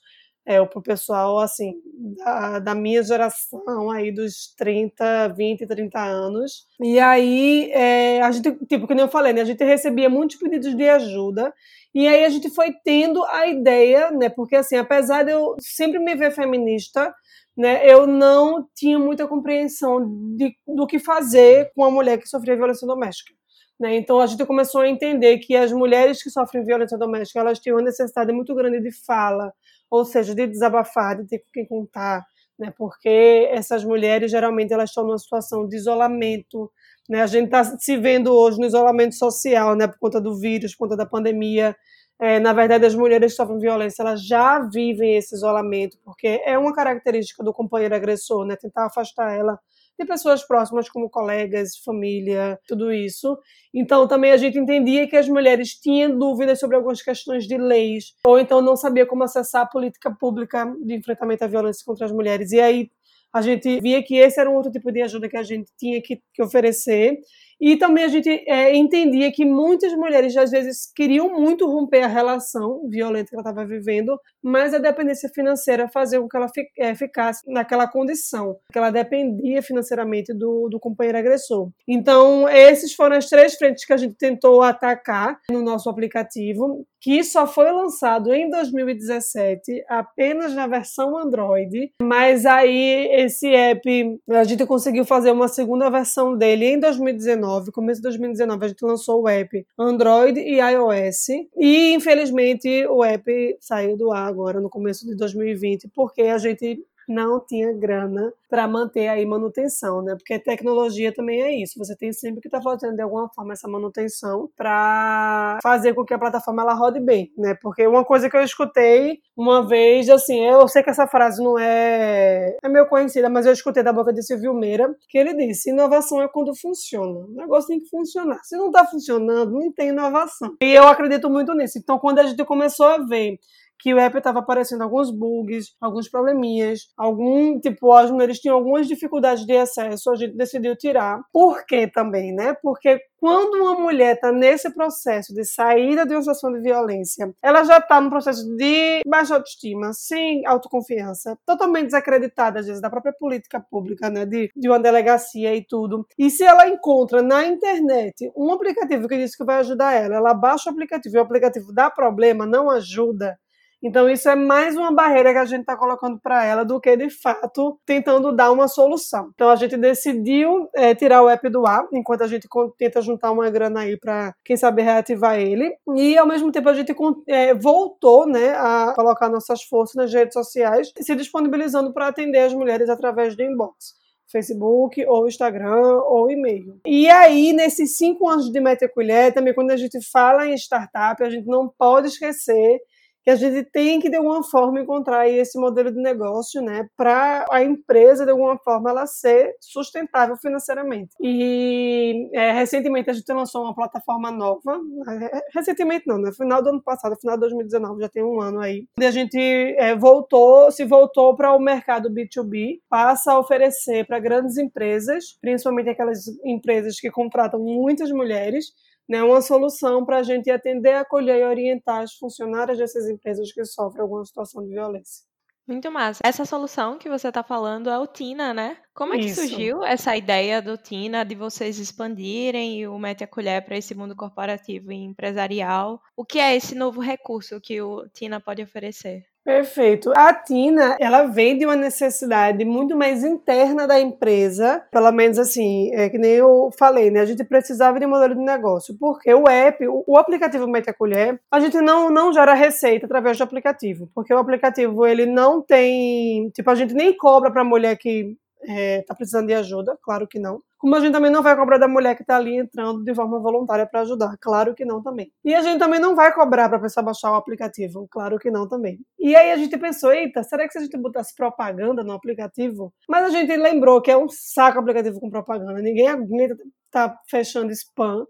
é, 0.47 0.65
pro 0.65 0.81
pessoal 0.81 1.41
assim 1.41 1.75
da, 2.17 2.61
da, 2.61 2.75
minha 2.75 3.03
geração 3.03 3.91
aí 3.91 4.13
dos 4.13 4.55
30, 4.57 5.29
20, 5.37 5.67
30 5.67 5.99
anos. 5.99 6.67
E 6.81 7.01
aí 7.01 7.71
é, 7.73 8.23
a 8.23 8.31
gente, 8.31 8.53
tipo, 8.67 8.87
como 8.87 9.01
eu 9.01 9.09
falei, 9.09 9.33
né, 9.33 9.41
a 9.41 9.45
gente 9.45 9.65
recebia 9.65 10.09
muitos 10.09 10.37
pedidos 10.37 10.75
de 10.77 10.89
ajuda. 10.89 11.53
E 11.93 12.07
aí 12.07 12.25
a 12.25 12.29
gente 12.29 12.51
foi 12.51 12.73
tendo 12.85 13.25
a 13.25 13.47
ideia, 13.47 14.11
né, 14.13 14.29
porque 14.29 14.55
assim, 14.55 14.77
apesar 14.77 15.25
de 15.25 15.33
eu 15.33 15.57
sempre 15.59 15.99
me 15.99 16.15
ver 16.15 16.31
feminista, 16.31 17.13
né, 17.57 17.91
eu 17.91 18.07
não 18.07 18.69
tinha 18.75 18.99
muita 18.99 19.27
compreensão 19.27 20.07
de, 20.37 20.55
do 20.67 20.87
que 20.87 20.99
fazer 20.99 21.73
com 21.75 21.83
uma 21.83 21.91
mulher 21.91 22.19
que 22.19 22.29
sofria 22.29 22.55
violência 22.55 22.87
doméstica. 22.87 23.35
Né? 23.79 23.97
Então 23.97 24.21
a 24.21 24.27
gente 24.27 24.45
começou 24.47 24.81
a 24.81 24.89
entender 24.89 25.39
que 25.39 25.55
as 25.55 25.71
mulheres 25.71 26.23
que 26.23 26.31
sofrem 26.31 26.65
violência 26.65 26.97
doméstica 26.97 27.41
elas 27.41 27.59
têm 27.61 27.73
uma 27.73 27.83
necessidade 27.83 28.33
muito 28.33 28.55
grande 28.55 28.81
de 28.81 28.91
fala, 29.05 29.53
ou 29.91 30.05
seja, 30.05 30.35
de 30.35 30.47
desabafar, 30.47 31.17
de 31.17 31.27
ter 31.27 31.41
com 31.41 31.51
quem 31.53 31.67
contar, 31.67 32.25
né? 32.59 32.73
Porque 32.77 33.49
essas 33.53 33.85
mulheres 33.85 34.31
geralmente 34.31 34.73
elas 34.73 34.91
estão 34.91 35.05
numa 35.05 35.19
situação 35.19 35.69
de 35.69 35.77
isolamento, 35.77 36.71
né? 37.09 37.23
A 37.23 37.27
gente 37.27 37.47
está 37.47 37.65
se 37.65 37.97
vendo 37.99 38.35
hoje 38.35 38.59
no 38.59 38.67
isolamento 38.67 39.15
social, 39.15 39.75
né? 39.77 39.87
Por 39.87 39.99
conta 39.99 40.21
do 40.21 40.35
vírus, 40.39 40.73
por 40.75 40.87
conta 40.87 40.97
da 40.97 41.07
pandemia. 41.07 41.77
É, 42.19 42.41
na 42.41 42.53
verdade, 42.55 42.87
as 42.87 42.95
mulheres 42.95 43.33
que 43.33 43.37
sofrem 43.37 43.59
violência 43.59 44.03
elas 44.03 44.27
já 44.27 44.59
vivem 44.73 45.17
esse 45.17 45.35
isolamento, 45.35 45.99
porque 46.03 46.41
é 46.47 46.59
uma 46.59 46.75
característica 46.75 47.45
do 47.45 47.53
companheiro 47.53 47.95
agressor, 47.95 48.47
né? 48.47 48.57
Tentar 48.57 48.87
afastar 48.87 49.37
ela 49.37 49.59
de 49.99 50.07
pessoas 50.07 50.47
próximas, 50.47 50.89
como 50.89 51.09
colegas, 51.09 51.79
família, 51.85 52.59
tudo 52.69 52.93
isso. 52.93 53.39
Então, 53.73 54.07
também 54.07 54.33
a 54.33 54.37
gente 54.37 54.59
entendia 54.59 55.09
que 55.09 55.17
as 55.17 55.29
mulheres 55.29 55.71
tinham 55.75 56.17
dúvidas 56.19 56.61
sobre 56.61 56.77
algumas 56.77 57.03
questões 57.03 57.47
de 57.47 57.57
leis, 57.57 58.15
ou 58.25 58.39
então 58.39 58.61
não 58.61 58.77
sabia 58.77 59.07
como 59.07 59.25
acessar 59.25 59.63
a 59.63 59.67
política 59.67 60.15
pública 60.19 60.67
de 60.85 60.95
enfrentamento 60.95 61.45
à 61.45 61.47
violência 61.47 61.83
contra 61.85 62.07
as 62.07 62.13
mulheres. 62.13 62.53
E 62.53 62.61
aí 62.61 62.91
a 63.33 63.43
gente 63.43 63.81
via 63.81 64.03
que 64.03 64.17
esse 64.17 64.41
era 64.41 64.51
um 64.51 64.55
outro 64.55 64.71
tipo 64.71 64.91
de 64.91 65.03
ajuda 65.03 65.29
que 65.29 65.37
a 65.37 65.43
gente 65.43 65.71
tinha 65.79 66.01
que, 66.01 66.21
que 66.33 66.43
oferecer. 66.43 67.19
E 67.61 67.77
também 67.77 68.05
a 68.05 68.09
gente 68.09 68.29
é, 68.29 68.75
entendia 68.77 69.33
que 69.33 69.45
muitas 69.45 69.93
mulheres, 69.95 70.37
às 70.37 70.51
vezes, 70.51 70.91
queriam 70.95 71.29
muito 71.41 71.67
romper 71.67 72.03
a 72.03 72.07
relação 72.07 72.89
violenta 72.89 73.31
que 73.31 73.35
ela 73.35 73.49
estava 73.49 73.67
vivendo, 73.67 74.19
mas 74.43 74.75
a 74.75 74.79
dependência 74.79 75.29
financeira 75.35 75.89
fazia 75.89 76.21
com 76.21 76.29
que 76.29 76.37
ela 76.37 76.47
é, 76.79 76.95
ficasse 76.95 77.43
naquela 77.51 77.89
condição, 77.89 78.57
que 78.71 78.79
ela 78.79 78.91
dependia 78.91 79.63
financeiramente 79.63 80.35
do, 80.35 80.69
do 80.69 80.79
companheiro 80.79 81.19
agressor. 81.19 81.71
Então, 81.89 82.49
esses 82.49 82.95
foram 82.95 83.17
as 83.17 83.29
três 83.29 83.55
frentes 83.55 83.85
que 83.85 83.93
a 83.93 83.97
gente 83.97 84.15
tentou 84.15 84.63
atacar 84.63 85.39
no 85.51 85.63
nosso 85.63 85.89
aplicativo, 85.89 86.87
que 87.01 87.23
só 87.23 87.47
foi 87.47 87.71
lançado 87.71 88.33
em 88.33 88.49
2017, 88.51 89.85
apenas 89.89 90.55
na 90.55 90.67
versão 90.67 91.17
Android, 91.17 91.93
mas 92.03 92.47
aí 92.47 93.09
esse 93.13 93.49
app, 93.49 94.19
a 94.31 94.45
gente 94.45 94.67
conseguiu 94.67 95.05
fazer 95.05 95.31
uma 95.31 95.49
segunda 95.49 95.91
versão 95.91 96.37
dele 96.37 96.67
em 96.67 96.81
2019, 96.81 97.37
2019, 97.37 97.73
começo 97.73 98.01
de 98.01 98.09
2019, 98.09 98.65
a 98.65 98.69
gente 98.69 98.85
lançou 98.85 99.23
o 99.23 99.29
app 99.29 99.67
Android 99.79 100.39
e 100.41 100.59
iOS. 100.59 101.29
E, 101.57 101.93
infelizmente, 101.93 102.87
o 102.87 103.05
app 103.05 103.57
saiu 103.61 103.97
do 103.97 104.13
ar 104.13 104.29
agora 104.29 104.61
no 104.61 104.69
começo 104.69 105.07
de 105.07 105.17
2020, 105.17 105.89
porque 105.95 106.23
a 106.23 106.39
gente 106.39 106.79
não 107.09 107.41
tinha 107.41 107.73
grana 107.73 108.33
para 108.49 108.69
manter 108.69 109.09
aí 109.09 109.27
manutenção, 109.27 110.03
né? 110.03 110.15
Porque 110.15 110.39
tecnologia 110.39 111.13
também 111.13 111.43
é 111.43 111.63
isso. 111.63 111.79
Você 111.79 111.97
tem 111.97 112.13
sempre 112.13 112.41
que 112.41 112.49
estar 112.49 112.59
tá 112.59 112.65
fazendo 112.65 112.97
de 112.97 113.03
alguma 113.03 113.29
forma 113.35 113.53
essa 113.53 113.69
manutenção 113.69 114.49
para 114.57 115.59
fazer 115.63 115.95
com 115.95 116.05
que 116.05 116.15
a 116.15 116.19
plataforma 116.19 116.63
ela 116.63 116.75
rode 116.75 117.01
bem, 117.01 117.33
né? 117.37 117.57
Porque 117.61 117.87
uma 117.87 118.05
coisa 118.05 118.31
que 118.31 118.37
eu 118.37 118.43
escutei 118.43 119.19
uma 119.37 119.67
vez, 119.67 120.09
assim, 120.09 120.45
eu 120.47 120.67
sei 120.69 120.83
que 120.83 120.91
essa 120.91 121.07
frase 121.07 121.43
não 121.43 121.59
é 121.59 122.57
é 122.63 122.69
meio 122.69 122.87
conhecida, 122.87 123.29
mas 123.29 123.47
eu 123.47 123.53
escutei 123.53 123.83
da 123.83 123.93
boca 123.93 124.13
de 124.13 124.23
Silvio 124.23 124.55
Meira 124.55 124.95
que 125.09 125.19
ele 125.19 125.35
disse: 125.35 125.71
inovação 125.71 126.23
é 126.23 126.29
quando 126.29 126.55
funciona. 126.55 127.27
O 127.27 127.35
negócio 127.35 127.69
tem 127.69 127.81
que 127.81 127.89
funcionar. 127.89 128.41
Se 128.45 128.57
não 128.57 128.67
está 128.67 128.85
funcionando, 128.85 129.53
não 129.53 129.73
tem 129.73 129.89
inovação. 129.89 130.57
E 130.63 130.73
eu 130.73 130.87
acredito 130.89 131.29
muito 131.29 131.55
nisso. 131.55 131.79
Então, 131.79 131.99
quando 131.99 132.19
a 132.19 132.25
gente 132.25 132.45
começou 132.45 132.87
a 132.87 132.99
ver 132.99 133.39
que 133.79 133.95
o 133.95 133.99
app 133.99 134.17
estava 134.17 134.41
aparecendo 134.41 134.83
alguns 134.83 135.11
bugs, 135.11 135.75
alguns 135.81 136.09
probleminhas, 136.09 136.89
algum 136.97 137.61
tipo, 137.61 137.93
as 137.93 138.11
mulheres 138.11 138.39
tinham 138.39 138.57
algumas 138.57 138.87
dificuldades 138.87 139.45
de 139.45 139.57
acesso, 139.57 140.11
a 140.11 140.17
gente 140.17 140.37
decidiu 140.37 140.77
tirar. 140.77 141.21
Por 141.33 141.65
quê 141.67 141.87
também, 141.87 142.33
né? 142.35 142.55
Porque 142.63 143.01
quando 143.19 143.55
uma 143.55 143.75
mulher 143.75 144.15
está 144.15 144.31
nesse 144.31 144.73
processo 144.73 145.35
de 145.35 145.45
saída 145.45 146.07
de 146.07 146.15
uma 146.15 146.21
situação 146.21 146.53
de 146.53 146.61
violência, 146.61 147.33
ela 147.43 147.65
já 147.65 147.79
está 147.79 148.01
no 148.01 148.11
processo 148.11 148.45
de 148.57 149.01
baixa 149.07 149.35
autoestima, 149.35 149.93
sem 149.93 150.47
autoconfiança, 150.47 151.37
totalmente 151.47 151.87
desacreditada, 151.87 152.61
às 152.61 152.67
vezes, 152.67 152.81
da 152.81 152.91
própria 152.91 153.13
política 153.13 153.59
pública, 153.71 154.11
né? 154.11 154.27
De, 154.27 154.51
de 154.55 154.69
uma 154.69 154.79
delegacia 154.79 155.55
e 155.55 155.65
tudo. 155.65 156.07
E 156.19 156.31
se 156.31 156.45
ela 156.45 156.69
encontra 156.69 157.23
na 157.23 157.45
internet 157.45 158.31
um 158.37 158.53
aplicativo 158.53 159.09
que 159.09 159.17
diz 159.17 159.35
que 159.35 159.45
vai 159.45 159.57
ajudar 159.57 159.93
ela, 159.93 160.17
ela 160.17 160.35
baixa 160.35 160.71
o 160.71 160.73
aplicativo 160.73 161.17
e 161.17 161.19
o 161.19 161.23
aplicativo 161.23 161.73
dá 161.73 161.91
problema, 161.91 162.47
não 162.47 162.71
ajuda, 162.71 163.39
então, 163.83 164.09
isso 164.09 164.29
é 164.29 164.35
mais 164.35 164.77
uma 164.77 164.91
barreira 164.91 165.33
que 165.33 165.39
a 165.39 165.45
gente 165.45 165.61
está 165.61 165.77
colocando 165.77 166.19
para 166.19 166.45
ela 166.45 166.65
do 166.65 166.81
que, 166.81 166.97
de 166.97 167.11
fato, 167.11 167.79
tentando 167.85 168.35
dar 168.35 168.51
uma 168.51 168.69
solução. 168.69 169.31
Então, 169.35 169.51
a 169.51 169.57
gente 169.57 169.77
decidiu 169.77 170.69
é, 170.75 170.95
tirar 170.95 171.23
o 171.23 171.29
app 171.29 171.49
do 171.49 171.67
ar, 171.67 171.87
enquanto 171.93 172.23
a 172.23 172.27
gente 172.27 172.49
tenta 172.79 173.03
juntar 173.03 173.31
uma 173.31 173.49
grana 173.51 173.81
aí 173.81 173.99
para, 173.99 174.35
quem 174.45 174.57
sabe, 174.57 174.83
reativar 174.83 175.39
ele. 175.39 175.77
E, 175.95 176.17
ao 176.17 176.27
mesmo 176.27 176.51
tempo, 176.51 176.69
a 176.69 176.75
gente 176.75 176.95
é, 177.29 177.55
voltou 177.55 178.27
né, 178.27 178.55
a 178.57 178.93
colocar 178.97 179.29
nossas 179.29 179.63
forças 179.63 179.95
nas 179.95 180.13
redes 180.13 180.35
sociais, 180.35 180.93
se 180.99 181.15
disponibilizando 181.15 181.93
para 181.93 182.09
atender 182.09 182.41
as 182.41 182.55
mulheres 182.55 182.89
através 182.89 183.37
do 183.37 183.43
inbox. 183.43 183.95
Facebook, 184.29 185.05
ou 185.07 185.29
Instagram, 185.29 186.01
ou 186.09 186.29
e-mail. 186.29 186.81
E 186.85 187.09
aí, 187.09 187.53
nesses 187.53 187.97
cinco 187.97 188.29
anos 188.29 188.51
de 188.51 188.61
Mete 188.61 188.89
Colher, 188.89 189.33
também 189.33 189.55
quando 189.55 189.71
a 189.71 189.77
gente 189.77 190.01
fala 190.11 190.49
em 190.49 190.55
startup, 190.55 191.23
a 191.23 191.31
gente 191.31 191.47
não 191.47 191.69
pode 191.69 192.09
esquecer 192.09 192.81
que 193.27 193.31
a 193.31 193.35
gente 193.35 193.69
tem 193.73 193.99
que 193.99 194.09
de 194.09 194.15
alguma 194.15 194.41
forma 194.45 194.81
encontrar 194.81 195.29
esse 195.29 195.59
modelo 195.59 195.91
de 195.91 196.01
negócio, 196.01 196.63
né, 196.63 196.89
para 196.97 197.45
a 197.51 197.61
empresa 197.61 198.25
de 198.25 198.31
alguma 198.31 198.57
forma 198.57 198.89
ela 198.89 199.05
ser 199.05 199.57
sustentável 199.61 200.37
financeiramente. 200.37 201.11
E 201.21 202.31
é, 202.33 202.53
recentemente 202.53 203.11
a 203.11 203.13
gente 203.13 203.27
lançou 203.33 203.65
uma 203.65 203.75
plataforma 203.75 204.31
nova, 204.31 204.81
é, 205.21 205.41
recentemente 205.53 206.07
não, 206.07 206.19
né, 206.19 206.31
final 206.33 206.63
do 206.63 206.69
ano 206.69 206.81
passado, 206.81 207.17
final 207.21 207.37
de 207.37 207.41
2019, 207.41 208.01
já 208.01 208.09
tem 208.09 208.23
um 208.23 208.41
ano 208.41 208.61
aí, 208.61 208.87
onde 208.97 209.07
a 209.09 209.11
gente 209.11 209.37
é, 209.77 209.97
voltou, 209.97 210.71
se 210.71 210.85
voltou 210.85 211.35
para 211.35 211.53
o 211.53 211.59
mercado 211.59 212.09
B2B, 212.09 212.79
passa 212.89 213.33
a 213.33 213.41
oferecer 213.41 214.07
para 214.07 214.21
grandes 214.21 214.57
empresas, 214.57 215.37
principalmente 215.41 215.91
aquelas 215.91 216.27
empresas 216.45 217.01
que 217.01 217.11
contratam 217.11 217.59
muitas 217.59 218.09
mulheres 218.13 218.67
né, 219.09 219.23
uma 219.23 219.41
solução 219.41 220.05
para 220.05 220.19
a 220.19 220.23
gente 220.23 220.51
atender, 220.51 220.95
acolher 220.95 221.41
e 221.41 221.45
orientar 221.45 222.03
as 222.03 222.15
funcionárias 222.15 222.79
dessas 222.79 223.09
empresas 223.09 223.53
que 223.53 223.65
sofrem 223.65 224.03
alguma 224.03 224.25
situação 224.25 224.63
de 224.65 224.71
violência. 224.71 225.25
Muito 225.67 225.91
massa. 225.91 226.21
Essa 226.25 226.45
solução 226.45 226.97
que 226.97 227.09
você 227.09 227.27
está 227.27 227.43
falando 227.43 227.91
é 227.91 227.99
o 227.99 228.07
TINA, 228.07 228.55
né? 228.55 228.79
Como 228.95 229.13
é 229.15 229.19
que 229.19 229.27
Isso. 229.27 229.41
surgiu 229.41 229.85
essa 229.85 230.17
ideia 230.17 230.63
do 230.63 230.79
TINA 230.79 231.25
de 231.25 231.35
vocês 231.35 231.81
expandirem 231.81 232.87
o 232.87 232.97
Mete 232.97 233.25
a 233.25 233.27
Colher 233.27 233.65
para 233.65 233.77
esse 233.77 233.93
mundo 233.93 234.15
corporativo 234.15 234.93
e 234.93 234.97
empresarial? 234.97 236.01
O 236.17 236.25
que 236.25 236.39
é 236.39 236.55
esse 236.55 236.77
novo 236.77 237.01
recurso 237.01 237.61
que 237.61 237.83
o 237.83 238.09
TINA 238.11 238.41
pode 238.41 238.63
oferecer? 238.63 239.25
Perfeito. 239.47 240.13
A 240.17 240.35
Tina, 240.35 240.97
ela 240.99 241.23
vem 241.23 241.57
de 241.57 241.65
uma 241.65 241.77
necessidade 241.77 242.65
muito 242.65 242.97
mais 242.97 243.23
interna 243.23 243.87
da 243.87 244.01
empresa, 244.01 244.85
pelo 244.91 245.13
menos 245.13 245.39
assim, 245.39 245.89
é 245.95 246.11
que 246.11 246.19
nem 246.19 246.33
eu 246.33 246.69
falei, 246.77 247.13
né? 247.13 247.21
A 247.21 247.25
gente 247.25 247.45
precisava 247.45 248.01
de 248.01 248.07
um 248.07 248.09
modelo 248.09 248.35
de 248.35 248.41
negócio, 248.41 248.97
porque 248.99 249.33
o 249.33 249.49
app, 249.49 249.87
o, 249.87 250.19
aplicativo 250.19 250.67
Mete 250.67 250.91
a 250.91 250.93
Colher, 250.93 251.41
a 251.49 251.61
gente 251.61 251.81
não, 251.81 252.11
não 252.11 252.33
gera 252.33 252.55
receita 252.55 253.07
através 253.07 253.39
do 253.39 253.45
aplicativo, 253.45 254.11
porque 254.13 254.35
o 254.35 254.39
aplicativo, 254.39 255.07
ele 255.07 255.27
não 255.27 255.63
tem, 255.63 256.51
tipo, 256.51 256.69
a 256.69 256.75
gente 256.75 256.93
nem 256.93 257.17
cobra 257.17 257.49
para 257.49 257.61
a 257.61 257.65
mulher 257.65 257.97
que 257.97 258.37
é, 258.69 259.05
precisando 259.17 259.47
de 259.47 259.55
ajuda, 259.55 259.97
claro 260.03 260.27
que 260.27 260.41
não. 260.41 260.61
Como 260.79 260.95
a 260.95 261.01
gente 261.01 261.13
também 261.13 261.31
não 261.31 261.43
vai 261.43 261.57
cobrar 261.57 261.79
da 261.79 261.89
mulher 261.89 262.15
que 262.15 262.23
está 262.23 262.37
ali 262.37 262.57
entrando 262.57 263.03
de 263.03 263.15
forma 263.15 263.39
voluntária 263.41 263.87
para 263.87 264.01
ajudar, 264.01 264.37
claro 264.41 264.75
que 264.75 264.85
não 264.85 265.03
também. 265.03 265.33
E 265.45 265.55
a 265.55 265.63
gente 265.63 265.79
também 265.79 265.99
não 265.99 266.15
vai 266.15 266.33
cobrar 266.33 266.69
para 266.69 266.79
a 266.79 266.81
pessoa 266.81 267.05
baixar 267.05 267.33
o 267.33 267.35
aplicativo, 267.35 268.07
claro 268.11 268.39
que 268.39 268.51
não 268.51 268.69
também. 268.69 268.99
E 269.19 269.35
aí 269.35 269.53
a 269.53 269.57
gente 269.57 269.77
pensou, 269.79 270.13
eita, 270.13 270.43
será 270.43 270.67
que 270.67 270.73
se 270.73 270.79
a 270.79 270.83
gente 270.83 270.97
botasse 270.99 271.35
propaganda 271.35 272.05
no 272.05 272.13
aplicativo? 272.13 272.93
Mas 273.09 273.25
a 273.25 273.31
gente 273.31 273.57
lembrou 273.57 274.03
que 274.03 274.11
é 274.11 274.17
um 274.17 274.29
saco 274.29 274.79
aplicativo 274.79 275.19
com 275.21 275.31
propaganda, 275.31 275.81
ninguém 275.81 276.09
aguenta 276.09 276.57
tá 276.91 277.19
fechando 277.29 277.73
spam 277.73 278.27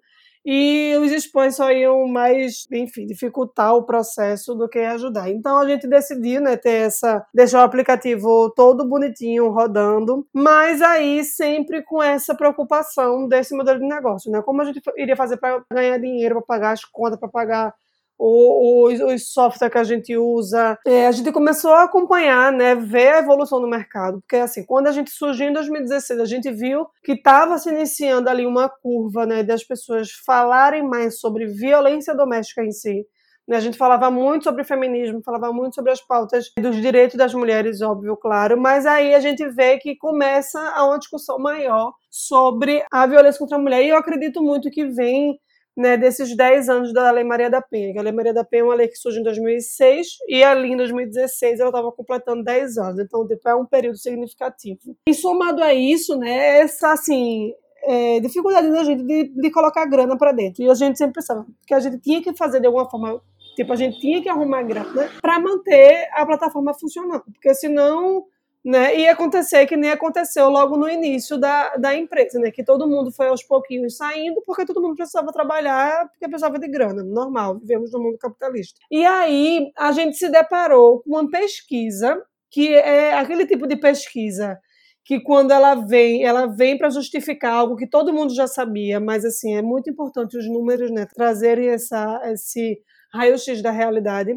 e 0.46 0.96
os 0.98 1.10
spams 1.10 1.56
só 1.56 1.72
iam 1.72 2.06
mais, 2.06 2.68
enfim, 2.70 3.04
dificultar 3.04 3.74
o 3.74 3.84
processo 3.84 4.54
do 4.54 4.68
que 4.68 4.78
ajudar. 4.78 5.28
Então 5.28 5.58
a 5.58 5.68
gente 5.68 5.88
decidiu, 5.88 6.40
né, 6.40 6.56
ter 6.56 6.86
essa, 6.86 7.26
deixar 7.34 7.62
o 7.62 7.64
aplicativo 7.64 8.52
todo 8.54 8.88
bonitinho 8.88 9.50
rodando, 9.50 10.24
mas 10.32 10.80
aí 10.80 11.24
sempre 11.24 11.82
com 11.82 12.00
essa 12.00 12.32
preocupação 12.32 13.26
desse 13.26 13.56
modelo 13.56 13.80
de 13.80 13.88
negócio, 13.88 14.30
né? 14.30 14.40
Como 14.40 14.62
a 14.62 14.64
gente 14.64 14.80
iria 14.96 15.16
fazer 15.16 15.36
para 15.38 15.64
ganhar 15.72 15.98
dinheiro, 15.98 16.36
para 16.36 16.46
pagar 16.46 16.72
as 16.72 16.84
contas, 16.84 17.18
para 17.18 17.28
pagar 17.28 17.74
os, 18.18 19.32
softwares 19.32 19.72
que 19.72 19.78
a 19.78 19.84
gente 19.84 20.16
usa. 20.16 20.78
É, 20.86 21.06
a 21.06 21.12
gente 21.12 21.30
começou 21.32 21.72
a 21.72 21.84
acompanhar, 21.84 22.52
né, 22.52 22.74
ver 22.74 23.14
a 23.14 23.18
evolução 23.18 23.60
do 23.60 23.68
mercado, 23.68 24.20
porque 24.20 24.36
assim, 24.36 24.64
quando 24.64 24.86
a 24.86 24.92
gente 24.92 25.10
surgiu 25.10 25.48
em 25.48 25.52
2016, 25.52 26.20
a 26.20 26.24
gente 26.24 26.50
viu 26.50 26.86
que 27.04 27.12
estava 27.12 27.58
se 27.58 27.68
iniciando 27.68 28.28
ali 28.28 28.46
uma 28.46 28.68
curva, 28.68 29.26
né, 29.26 29.42
das 29.42 29.64
pessoas 29.64 30.10
falarem 30.24 30.82
mais 30.82 31.20
sobre 31.20 31.46
violência 31.46 32.14
doméstica 32.14 32.62
em 32.64 32.72
si. 32.72 33.06
Né, 33.46 33.56
a 33.56 33.60
gente 33.60 33.78
falava 33.78 34.10
muito 34.10 34.44
sobre 34.44 34.64
feminismo, 34.64 35.22
falava 35.22 35.52
muito 35.52 35.76
sobre 35.76 35.92
as 35.92 36.00
pautas 36.00 36.50
dos 36.58 36.76
direitos 36.76 37.16
das 37.16 37.32
mulheres, 37.32 37.80
óbvio, 37.80 38.16
claro, 38.16 38.60
mas 38.60 38.84
aí 38.86 39.14
a 39.14 39.20
gente 39.20 39.46
vê 39.50 39.78
que 39.78 39.96
começa 39.96 40.58
a 40.74 40.84
uma 40.84 40.98
discussão 40.98 41.38
maior 41.38 41.92
sobre 42.10 42.82
a 42.90 43.06
violência 43.06 43.38
contra 43.38 43.56
a 43.56 43.60
mulher, 43.60 43.84
e 43.84 43.90
eu 43.90 43.96
acredito 43.96 44.42
muito 44.42 44.70
que 44.70 44.86
vem 44.86 45.38
né, 45.76 45.96
desses 45.96 46.34
10 46.34 46.68
anos 46.68 46.92
da 46.92 47.10
Lei 47.10 47.24
Maria 47.24 47.50
da 47.50 47.60
Penha. 47.60 48.00
A 48.00 48.02
Lei 48.02 48.12
Maria 48.12 48.32
da 48.32 48.44
Penha 48.44 48.62
é 48.62 48.64
uma 48.64 48.74
lei 48.74 48.88
que 48.88 48.96
surge 48.96 49.20
em 49.20 49.22
2006 49.22 50.06
e 50.28 50.42
ali 50.42 50.72
em 50.72 50.76
2016 50.76 51.60
ela 51.60 51.68
estava 51.68 51.92
completando 51.92 52.42
10 52.42 52.78
anos. 52.78 53.00
Então, 53.00 53.26
tipo, 53.26 53.48
é 53.48 53.54
um 53.54 53.66
período 53.66 53.98
significativo. 53.98 54.96
E 55.06 55.12
somado 55.12 55.62
a 55.62 55.74
isso, 55.74 56.16
né, 56.16 56.60
essa, 56.60 56.92
assim, 56.92 57.52
é, 57.84 58.20
dificuldade 58.20 58.70
da 58.70 58.84
gente 58.84 59.02
de, 59.02 59.24
de 59.24 59.50
colocar 59.50 59.84
grana 59.86 60.16
para 60.16 60.32
dentro. 60.32 60.62
E 60.62 60.70
a 60.70 60.74
gente 60.74 60.96
sempre 60.96 61.14
pensava 61.14 61.46
que 61.66 61.74
a 61.74 61.80
gente 61.80 61.98
tinha 61.98 62.22
que 62.22 62.34
fazer 62.34 62.60
de 62.60 62.66
alguma 62.66 62.88
forma 62.88 63.20
Tipo, 63.56 63.72
a 63.72 63.76
gente 63.76 63.98
tinha 63.98 64.22
que 64.22 64.28
arrumar 64.28 64.62
grana 64.64 65.08
para 65.22 65.40
manter 65.40 66.10
a 66.12 66.26
plataforma 66.26 66.74
funcionando, 66.74 67.24
porque 67.32 67.54
senão 67.54 68.26
né? 68.66 68.98
E 68.98 69.08
acontecer 69.08 69.64
que 69.64 69.76
nem 69.76 69.92
aconteceu 69.92 70.48
logo 70.48 70.76
no 70.76 70.88
início 70.88 71.38
da, 71.38 71.76
da 71.76 71.94
empresa, 71.94 72.40
né? 72.40 72.50
Que 72.50 72.64
todo 72.64 72.88
mundo 72.88 73.12
foi 73.12 73.28
aos 73.28 73.44
pouquinhos 73.44 73.96
saindo 73.96 74.42
porque 74.44 74.66
todo 74.66 74.82
mundo 74.82 74.96
precisava 74.96 75.32
trabalhar 75.32 76.08
porque 76.08 76.26
precisava 76.26 76.58
de 76.58 76.66
grana, 76.66 77.04
normal, 77.04 77.60
vivemos 77.60 77.92
no 77.92 78.02
mundo 78.02 78.18
capitalista. 78.18 78.80
E 78.90 79.06
aí 79.06 79.70
a 79.78 79.92
gente 79.92 80.16
se 80.16 80.28
deparou 80.28 81.00
com 81.00 81.10
uma 81.10 81.30
pesquisa 81.30 82.20
que 82.50 82.74
é 82.74 83.14
aquele 83.14 83.46
tipo 83.46 83.68
de 83.68 83.76
pesquisa 83.76 84.58
que 85.04 85.20
quando 85.20 85.52
ela 85.52 85.76
vem, 85.76 86.24
ela 86.24 86.46
vem 86.46 86.76
para 86.76 86.90
justificar 86.90 87.52
algo 87.52 87.76
que 87.76 87.88
todo 87.88 88.12
mundo 88.12 88.34
já 88.34 88.48
sabia, 88.48 88.98
mas 88.98 89.24
assim, 89.24 89.54
é 89.54 89.62
muito 89.62 89.88
importante 89.88 90.36
os 90.36 90.48
números, 90.48 90.90
né, 90.90 91.06
trazerem 91.14 91.68
essa 91.68 92.20
esse 92.24 92.80
raio-x 93.12 93.62
da 93.62 93.70
realidade 93.70 94.32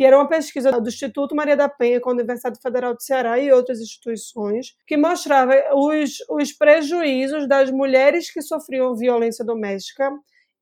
que 0.00 0.04
era 0.06 0.16
uma 0.16 0.26
pesquisa 0.26 0.72
do 0.72 0.88
Instituto 0.88 1.36
Maria 1.36 1.54
da 1.54 1.68
Penha 1.68 2.00
com 2.00 2.08
a 2.08 2.14
Universidade 2.14 2.58
Federal 2.62 2.94
do 2.94 3.02
Ceará 3.02 3.38
e 3.38 3.52
outras 3.52 3.82
instituições, 3.82 4.68
que 4.86 4.96
mostrava 4.96 5.52
os, 5.74 6.12
os 6.30 6.52
prejuízos 6.52 7.46
das 7.46 7.70
mulheres 7.70 8.32
que 8.32 8.40
sofriam 8.40 8.96
violência 8.96 9.44
doméstica 9.44 10.10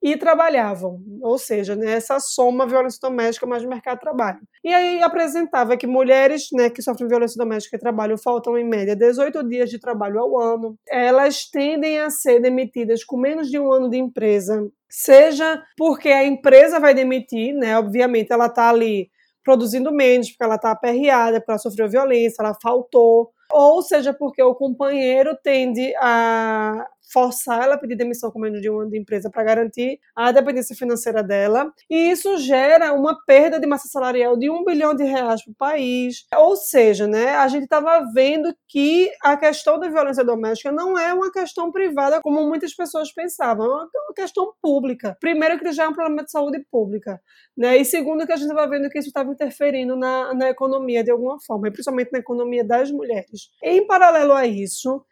e 0.02 0.16
trabalhavam, 0.16 1.00
ou 1.22 1.38
seja, 1.38 1.76
né, 1.76 1.92
essa 1.92 2.18
soma 2.18 2.66
violência 2.66 2.98
doméstica 3.00 3.46
mais 3.46 3.64
mercado 3.64 3.98
de 3.98 4.00
trabalho. 4.00 4.40
E 4.64 4.74
aí 4.74 5.00
apresentava 5.02 5.76
que 5.76 5.86
mulheres 5.86 6.48
né, 6.52 6.68
que 6.68 6.82
sofrem 6.82 7.06
violência 7.06 7.38
doméstica 7.38 7.76
e 7.76 7.80
trabalho 7.80 8.18
faltam 8.18 8.58
em 8.58 8.68
média 8.68 8.96
18 8.96 9.48
dias 9.48 9.70
de 9.70 9.78
trabalho 9.78 10.18
ao 10.18 10.36
ano, 10.36 10.76
elas 10.88 11.48
tendem 11.48 12.00
a 12.00 12.10
ser 12.10 12.40
demitidas 12.40 13.04
com 13.04 13.16
menos 13.16 13.48
de 13.48 13.56
um 13.60 13.70
ano 13.70 13.88
de 13.88 13.98
empresa, 13.98 14.68
seja 14.90 15.62
porque 15.76 16.08
a 16.08 16.24
empresa 16.24 16.80
vai 16.80 16.92
demitir, 16.92 17.54
né, 17.54 17.78
obviamente 17.78 18.32
ela 18.32 18.46
está 18.46 18.70
ali 18.70 19.08
produzindo 19.48 19.90
menos, 19.90 20.28
porque 20.28 20.44
ela 20.44 20.56
está 20.56 20.70
aperreada, 20.72 21.40
porque 21.40 21.50
ela 21.52 21.58
sofreu 21.58 21.88
violência, 21.88 22.42
ela 22.42 22.54
faltou, 22.62 23.32
ou 23.52 23.82
seja, 23.82 24.12
porque 24.12 24.42
o 24.42 24.54
companheiro 24.54 25.36
tende 25.42 25.94
a 26.00 26.86
forçar 27.10 27.62
ela 27.62 27.74
a 27.74 27.78
pedir 27.78 27.96
demissão 27.96 28.30
como 28.30 28.48
de 28.50 28.68
uma 28.68 28.96
empresa 28.96 29.30
para 29.30 29.42
garantir 29.42 29.98
a 30.14 30.30
dependência 30.30 30.76
financeira 30.76 31.22
dela. 31.22 31.72
E 31.88 32.10
isso 32.10 32.36
gera 32.38 32.92
uma 32.92 33.18
perda 33.26 33.58
de 33.58 33.66
massa 33.66 33.88
salarial 33.88 34.36
de 34.36 34.50
um 34.50 34.64
bilhão 34.64 34.94
de 34.94 35.04
reais 35.04 35.42
para 35.42 35.52
o 35.52 35.54
país. 35.54 36.26
Ou 36.36 36.56
seja, 36.56 37.06
né, 37.06 37.36
a 37.36 37.48
gente 37.48 37.64
estava 37.64 38.04
vendo 38.12 38.54
que 38.68 39.10
a 39.22 39.36
questão 39.36 39.78
da 39.78 39.88
violência 39.88 40.24
doméstica 40.24 40.70
não 40.70 40.98
é 40.98 41.12
uma 41.12 41.32
questão 41.32 41.72
privada 41.72 42.20
como 42.20 42.46
muitas 42.46 42.74
pessoas 42.74 43.12
pensavam, 43.12 43.66
é 43.66 43.68
uma 43.68 44.14
questão 44.14 44.52
pública. 44.62 45.16
Primeiro, 45.20 45.58
que 45.58 45.72
já 45.72 45.84
é 45.84 45.88
um 45.88 45.94
problema 45.94 46.24
de 46.24 46.30
saúde 46.30 46.64
pública. 46.70 47.20
Né? 47.56 47.78
E 47.78 47.84
segundo, 47.84 48.26
que 48.26 48.32
a 48.32 48.36
gente 48.36 48.48
estava 48.48 48.68
vendo 48.68 48.88
que 48.88 48.98
isso 48.98 49.08
estava 49.08 49.30
interferindo 49.30 49.96
na, 49.96 50.34
na 50.34 50.48
economia 50.50 51.02
de 51.02 51.10
alguma 51.10 51.38
forma, 51.40 51.68
e 51.68 51.70
principalmente 51.70 52.12
na 52.12 52.18
economia 52.18 52.64
das 52.64 52.90
mulheres. 52.90 53.37
Em 53.62 53.86
paralelo 53.86 54.32
a 54.32 54.46
isso, 54.46 55.04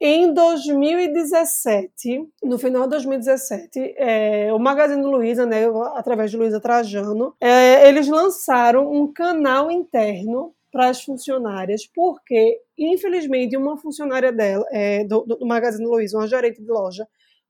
em 0.00 0.32
2017, 0.32 2.24
no 2.44 2.56
final 2.56 2.84
de 2.84 2.90
2017, 2.90 3.94
é, 3.96 4.52
o 4.52 4.58
Magazine 4.58 5.02
Luiza, 5.02 5.44
né, 5.44 5.66
através 5.94 6.30
de 6.30 6.36
Luiza 6.36 6.60
Trajano, 6.60 7.34
é, 7.40 7.88
eles 7.88 8.06
lançaram 8.06 8.92
um 8.92 9.12
canal 9.12 9.72
interno 9.72 10.54
para 10.70 10.88
as 10.88 11.02
funcionárias, 11.02 11.84
porque, 11.92 12.60
infelizmente, 12.78 13.56
uma 13.56 13.76
funcionária 13.76 14.30
dela, 14.30 14.64
é, 14.70 15.02
do, 15.02 15.22
do 15.22 15.44
Magazine 15.44 15.86
Luiza, 15.86 16.16
uma 16.16 16.28
gerente 16.28 16.62
de 16.62 16.70
loja, 16.70 17.04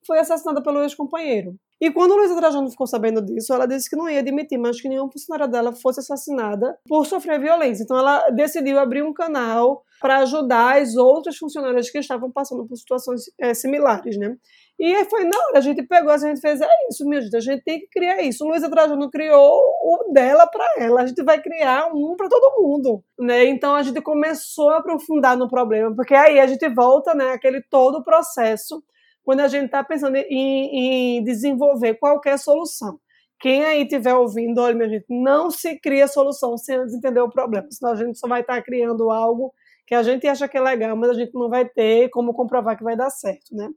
foi 0.06 0.18
assassinada 0.18 0.62
pelo 0.62 0.82
ex-companheiro. 0.82 1.54
E 1.78 1.90
quando 1.90 2.14
Luísa 2.14 2.34
Trajano 2.34 2.70
ficou 2.70 2.86
sabendo 2.86 3.20
disso, 3.20 3.52
ela 3.52 3.66
disse 3.66 3.90
que 3.90 3.96
não 3.96 4.08
ia 4.08 4.20
admitir 4.20 4.58
mais 4.58 4.80
que 4.80 4.88
nenhuma 4.88 5.12
funcionária 5.12 5.46
dela 5.46 5.72
fosse 5.72 6.00
assassinada 6.00 6.78
por 6.88 7.04
sofrer 7.04 7.38
violência. 7.38 7.82
Então 7.82 7.98
ela 7.98 8.30
decidiu 8.30 8.78
abrir 8.78 9.02
um 9.02 9.12
canal 9.12 9.84
para 10.00 10.18
ajudar 10.18 10.80
as 10.80 10.96
outras 10.96 11.36
funcionárias 11.36 11.90
que 11.90 11.98
estavam 11.98 12.30
passando 12.30 12.66
por 12.66 12.76
situações 12.76 13.22
é, 13.38 13.52
similares, 13.54 14.16
né? 14.16 14.36
E 14.78 14.94
aí 14.94 15.04
foi 15.06 15.24
na 15.24 15.36
hora, 15.36 15.58
a 15.58 15.60
gente 15.60 15.82
pegou, 15.82 16.12
a 16.12 16.18
gente 16.18 16.40
fez, 16.40 16.60
é 16.60 16.68
isso, 16.88 17.04
minha 17.04 17.20
gente, 17.20 17.36
a 17.36 17.40
gente 17.40 17.64
tem 17.64 17.80
que 17.80 17.88
criar 17.88 18.22
isso. 18.22 18.46
Luísa 18.46 18.70
Trajano 18.70 19.10
criou 19.10 19.60
o 19.82 20.12
dela 20.12 20.46
para 20.46 20.64
ela, 20.78 21.02
a 21.02 21.06
gente 21.06 21.22
vai 21.24 21.40
criar 21.42 21.90
um 21.92 22.14
para 22.16 22.28
todo 22.28 22.62
mundo, 22.62 23.02
né? 23.18 23.44
Então 23.46 23.74
a 23.74 23.82
gente 23.82 24.00
começou 24.00 24.70
a 24.70 24.78
aprofundar 24.78 25.36
no 25.36 25.48
problema, 25.48 25.94
porque 25.96 26.14
aí 26.14 26.38
a 26.38 26.46
gente 26.46 26.68
volta, 26.68 27.12
né, 27.12 27.32
aquele 27.32 27.60
todo 27.68 27.98
o 27.98 28.04
processo 28.04 28.82
quando 29.24 29.40
a 29.40 29.48
gente 29.48 29.66
está 29.66 29.84
pensando 29.84 30.16
em, 30.16 31.18
em, 31.18 31.24
desenvolver 31.24 31.98
qualquer 31.98 32.38
solução. 32.38 32.98
Quem 33.40 33.64
aí 33.64 33.82
estiver 33.82 34.14
ouvindo, 34.14 34.60
olha, 34.60 34.74
minha 34.74 34.88
gente, 34.88 35.04
não 35.10 35.50
se 35.50 35.78
cria 35.78 36.08
solução 36.08 36.56
sem 36.56 36.76
antes 36.76 36.94
entender 36.94 37.20
o 37.20 37.28
problema, 37.28 37.66
senão 37.70 37.92
a 37.92 37.96
gente 37.96 38.18
só 38.18 38.26
vai 38.26 38.40
estar 38.40 38.56
tá 38.56 38.62
criando 38.62 39.10
algo 39.10 39.52
que 39.88 39.94
a 39.94 40.02
gente 40.02 40.26
acha 40.26 40.46
que 40.46 40.58
é 40.58 40.60
legal, 40.60 40.94
mas 40.94 41.08
a 41.08 41.14
gente 41.14 41.32
não 41.32 41.48
vai 41.48 41.66
ter 41.66 42.10
como 42.10 42.34
comprovar 42.34 42.76
que 42.76 42.84
vai 42.84 42.94
dar 42.94 43.08
certo, 43.08 43.56
né? 43.56 43.70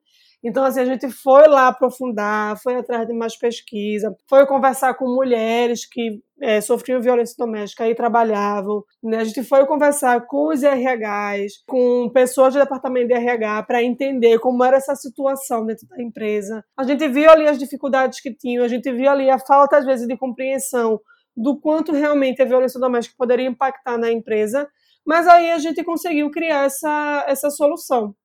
Então, 0.43 0.65
assim, 0.65 0.81
a 0.81 0.85
gente 0.85 1.09
foi 1.09 1.47
lá 1.47 1.67
aprofundar, 1.67 2.59
foi 2.61 2.75
atrás 2.75 3.07
de 3.07 3.13
mais 3.13 3.37
pesquisa, 3.37 4.13
foi 4.27 4.45
conversar 4.47 4.95
com 4.95 5.05
mulheres 5.05 5.85
que 5.85 6.19
é, 6.41 6.59
sofriam 6.59 6.99
violência 6.99 7.35
doméstica 7.37 7.87
e 7.87 7.93
trabalhavam. 7.93 8.83
Né? 9.01 9.19
A 9.19 9.23
gente 9.23 9.43
foi 9.43 9.65
conversar 9.67 10.25
com 10.25 10.49
os 10.49 10.63
RHs, 10.63 11.63
com 11.67 12.09
pessoas 12.09 12.55
do 12.55 12.59
departamento 12.59 13.07
de 13.09 13.13
RH, 13.13 13.63
para 13.63 13.83
entender 13.83 14.39
como 14.39 14.63
era 14.63 14.77
essa 14.77 14.95
situação 14.95 15.63
dentro 15.63 15.87
da 15.87 16.01
empresa. 16.01 16.65
A 16.75 16.83
gente 16.83 17.07
viu 17.07 17.29
ali 17.29 17.47
as 17.47 17.59
dificuldades 17.59 18.19
que 18.19 18.33
tinham, 18.33 18.65
a 18.65 18.67
gente 18.67 18.91
viu 18.91 19.09
ali 19.11 19.29
a 19.29 19.37
falta, 19.37 19.77
às 19.77 19.85
vezes, 19.85 20.07
de 20.07 20.17
compreensão 20.17 20.99
do 21.37 21.59
quanto 21.59 21.91
realmente 21.91 22.41
a 22.41 22.45
violência 22.45 22.79
doméstica 22.79 23.15
poderia 23.17 23.47
impactar 23.47 23.97
na 23.97 24.11
empresa, 24.11 24.67
mas 25.05 25.27
aí 25.27 25.51
a 25.51 25.59
gente 25.59 25.83
conseguiu 25.83 26.29
criar 26.31 26.65
essa, 26.65 27.25
essa 27.27 27.49
solução 27.49 28.15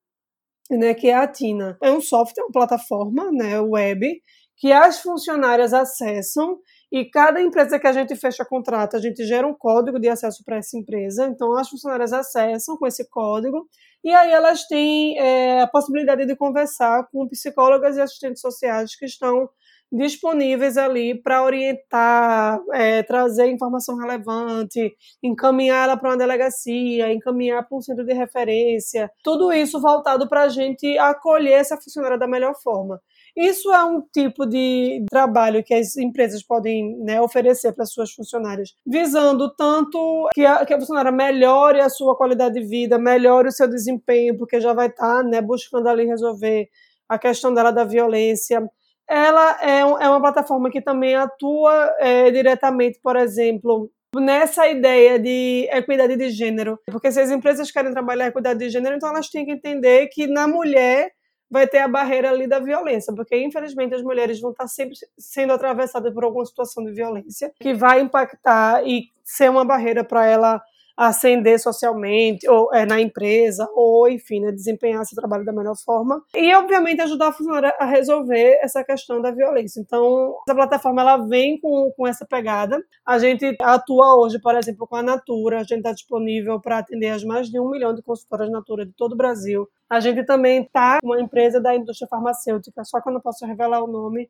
né, 0.70 0.94
que 0.94 1.08
é 1.08 1.14
a 1.14 1.26
Tina. 1.26 1.76
É 1.82 1.90
um 1.90 2.00
software, 2.00 2.44
uma 2.44 2.52
plataforma 2.52 3.30
né, 3.30 3.60
web 3.60 4.20
que 4.56 4.72
as 4.72 5.00
funcionárias 5.00 5.74
acessam 5.74 6.58
e 6.90 7.04
cada 7.04 7.42
empresa 7.42 7.78
que 7.78 7.86
a 7.86 7.92
gente 7.92 8.16
fecha 8.16 8.44
contrato, 8.44 8.96
a 8.96 9.00
gente 9.00 9.22
gera 9.24 9.46
um 9.46 9.54
código 9.54 9.98
de 9.98 10.08
acesso 10.08 10.42
para 10.44 10.56
essa 10.56 10.78
empresa. 10.78 11.26
Então, 11.26 11.54
as 11.56 11.68
funcionárias 11.68 12.12
acessam 12.12 12.76
com 12.78 12.86
esse 12.86 13.08
código 13.10 13.68
e 14.02 14.14
aí 14.14 14.30
elas 14.30 14.66
têm 14.66 15.18
é, 15.18 15.60
a 15.60 15.66
possibilidade 15.66 16.24
de 16.24 16.34
conversar 16.36 17.06
com 17.10 17.28
psicólogas 17.28 17.96
e 17.96 18.00
assistentes 18.00 18.40
sociais 18.40 18.96
que 18.96 19.04
estão 19.04 19.48
disponíveis 19.90 20.76
ali 20.76 21.20
para 21.20 21.42
orientar, 21.42 22.60
é, 22.72 23.02
trazer 23.02 23.50
informação 23.50 23.96
relevante, 23.96 24.94
encaminhar 25.22 25.84
ela 25.84 25.96
para 25.96 26.10
uma 26.10 26.16
delegacia, 26.16 27.12
encaminhar 27.12 27.66
para 27.66 27.78
um 27.78 27.80
centro 27.80 28.04
de 28.04 28.12
referência, 28.12 29.10
tudo 29.22 29.52
isso 29.52 29.80
voltado 29.80 30.28
para 30.28 30.42
a 30.42 30.48
gente 30.48 30.98
acolher 30.98 31.52
essa 31.52 31.76
funcionária 31.76 32.18
da 32.18 32.26
melhor 32.26 32.54
forma. 32.62 33.00
Isso 33.36 33.70
é 33.70 33.84
um 33.84 34.00
tipo 34.00 34.46
de 34.46 35.04
trabalho 35.10 35.62
que 35.62 35.74
as 35.74 35.94
empresas 35.96 36.42
podem 36.42 36.96
né, 37.00 37.20
oferecer 37.20 37.72
para 37.72 37.84
suas 37.84 38.10
funcionárias, 38.12 38.74
visando 38.86 39.54
tanto 39.54 40.28
que 40.34 40.44
a, 40.46 40.64
que 40.64 40.72
a 40.72 40.78
funcionária 40.78 41.12
melhore 41.12 41.80
a 41.80 41.90
sua 41.90 42.16
qualidade 42.16 42.54
de 42.54 42.66
vida, 42.66 42.98
melhore 42.98 43.48
o 43.48 43.52
seu 43.52 43.68
desempenho, 43.68 44.38
porque 44.38 44.58
já 44.58 44.72
vai 44.72 44.86
estar 44.86 45.22
tá, 45.22 45.22
né, 45.22 45.42
buscando 45.42 45.86
ali 45.86 46.06
resolver 46.06 46.68
a 47.08 47.18
questão 47.18 47.52
dela 47.52 47.70
da 47.70 47.84
violência, 47.84 48.66
ela 49.08 49.58
é, 49.60 49.80
é 49.80 50.08
uma 50.08 50.20
plataforma 50.20 50.70
que 50.70 50.80
também 50.80 51.14
atua 51.14 51.94
é, 51.98 52.30
diretamente, 52.30 52.98
por 53.02 53.16
exemplo, 53.16 53.90
nessa 54.14 54.68
ideia 54.68 55.18
de 55.18 55.68
equidade 55.70 56.16
de 56.16 56.30
gênero. 56.30 56.78
Porque 56.86 57.12
se 57.12 57.20
as 57.20 57.30
empresas 57.30 57.70
querem 57.70 57.92
trabalhar 57.92 58.28
equidade 58.28 58.58
de 58.58 58.70
gênero, 58.70 58.96
então 58.96 59.08
elas 59.08 59.28
têm 59.28 59.44
que 59.44 59.52
entender 59.52 60.08
que 60.08 60.26
na 60.26 60.48
mulher 60.48 61.10
vai 61.50 61.66
ter 61.66 61.78
a 61.78 61.88
barreira 61.88 62.30
ali 62.30 62.46
da 62.46 62.58
violência, 62.58 63.14
porque 63.14 63.36
infelizmente 63.38 63.94
as 63.94 64.02
mulheres 64.02 64.40
vão 64.40 64.50
estar 64.50 64.66
sempre 64.66 64.96
sendo 65.16 65.52
atravessadas 65.52 66.12
por 66.12 66.24
alguma 66.24 66.44
situação 66.44 66.84
de 66.84 66.92
violência 66.92 67.52
que 67.60 67.72
vai 67.72 68.00
impactar 68.00 68.84
e 68.84 69.04
ser 69.22 69.48
uma 69.50 69.64
barreira 69.64 70.02
para 70.02 70.26
ela 70.26 70.60
ascender 70.96 71.60
socialmente, 71.60 72.48
ou 72.48 72.72
é, 72.72 72.86
na 72.86 73.00
empresa, 73.00 73.68
ou, 73.74 74.08
enfim, 74.08 74.40
né, 74.40 74.50
desempenhar 74.50 75.04
seu 75.04 75.16
trabalho 75.16 75.44
da 75.44 75.52
melhor 75.52 75.76
forma. 75.76 76.22
E, 76.34 76.54
obviamente, 76.54 77.02
ajudar 77.02 77.28
a 77.28 77.32
funcionária 77.32 77.74
a 77.78 77.84
resolver 77.84 78.58
essa 78.62 78.82
questão 78.82 79.20
da 79.20 79.30
violência. 79.30 79.80
Então, 79.80 80.34
essa 80.48 80.54
plataforma, 80.54 81.02
ela 81.02 81.16
vem 81.18 81.60
com, 81.60 81.92
com 81.96 82.06
essa 82.06 82.24
pegada. 82.24 82.82
A 83.04 83.18
gente 83.18 83.56
atua 83.60 84.16
hoje, 84.16 84.40
por 84.40 84.54
exemplo, 84.56 84.86
com 84.86 84.96
a 84.96 85.02
Natura, 85.02 85.60
a 85.60 85.64
gente 85.64 85.78
está 85.78 85.92
disponível 85.92 86.60
para 86.60 86.78
atender 86.78 87.08
as 87.08 87.22
mais 87.22 87.48
de 87.48 87.60
um 87.60 87.70
milhão 87.70 87.94
de 87.94 88.02
consultoras 88.02 88.50
Natura 88.50 88.86
de 88.86 88.92
todo 88.92 89.12
o 89.12 89.16
Brasil. 89.16 89.68
A 89.88 90.00
gente 90.00 90.24
também 90.24 90.62
está 90.62 90.98
com 91.00 91.08
uma 91.08 91.20
empresa 91.20 91.60
da 91.60 91.74
indústria 91.74 92.08
farmacêutica, 92.08 92.84
só 92.84 93.00
que 93.00 93.08
eu 93.08 93.12
não 93.12 93.20
posso 93.20 93.44
revelar 93.46 93.82
o 93.82 93.86
nome, 93.86 94.28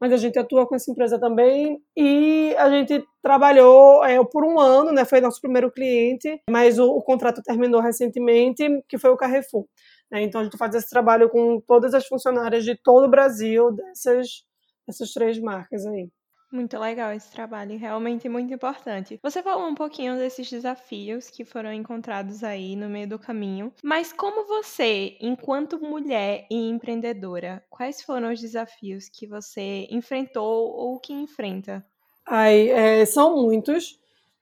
mas 0.00 0.12
a 0.12 0.16
gente 0.16 0.38
atua 0.38 0.66
com 0.66 0.74
essa 0.74 0.90
empresa 0.90 1.18
também 1.18 1.82
e 1.96 2.54
a 2.56 2.70
gente 2.70 3.04
trabalhou 3.22 4.04
é, 4.04 4.22
por 4.24 4.44
um 4.44 4.58
ano, 4.58 4.92
né? 4.92 5.04
Foi 5.04 5.20
nosso 5.20 5.40
primeiro 5.40 5.70
cliente, 5.70 6.40
mas 6.48 6.78
o, 6.78 6.86
o 6.86 7.02
contrato 7.02 7.42
terminou 7.42 7.80
recentemente, 7.80 8.64
que 8.88 8.98
foi 8.98 9.10
o 9.10 9.16
Carrefour. 9.16 9.66
Né? 10.10 10.22
Então 10.22 10.40
a 10.40 10.44
gente 10.44 10.56
faz 10.56 10.74
esse 10.74 10.88
trabalho 10.88 11.28
com 11.28 11.60
todas 11.60 11.94
as 11.94 12.06
funcionárias 12.06 12.64
de 12.64 12.76
todo 12.76 13.06
o 13.06 13.10
Brasil 13.10 13.72
dessas, 13.72 14.44
dessas 14.86 15.12
três 15.12 15.38
marcas 15.38 15.84
aí. 15.86 16.08
Muito 16.52 16.78
legal 16.78 17.10
esse 17.12 17.30
trabalho, 17.30 17.78
realmente 17.78 18.28
muito 18.28 18.52
importante. 18.52 19.18
Você 19.22 19.42
falou 19.42 19.66
um 19.66 19.74
pouquinho 19.74 20.16
desses 20.16 20.48
desafios 20.50 21.30
que 21.30 21.42
foram 21.44 21.72
encontrados 21.72 22.44
aí 22.44 22.76
no 22.76 22.86
meio 22.88 23.08
do 23.08 23.18
caminho, 23.18 23.72
mas 23.82 24.12
como 24.12 24.46
você, 24.46 25.16
enquanto 25.22 25.80
mulher 25.80 26.46
e 26.50 26.68
empreendedora, 26.68 27.64
quais 27.70 28.02
foram 28.02 28.30
os 28.32 28.40
desafios 28.40 29.08
que 29.08 29.26
você 29.26 29.86
enfrentou 29.90 30.70
ou 30.70 31.00
que 31.00 31.14
enfrenta? 31.14 31.82
Ai, 32.26 32.68
é, 32.70 33.04
são 33.06 33.36
muitos 33.42 33.98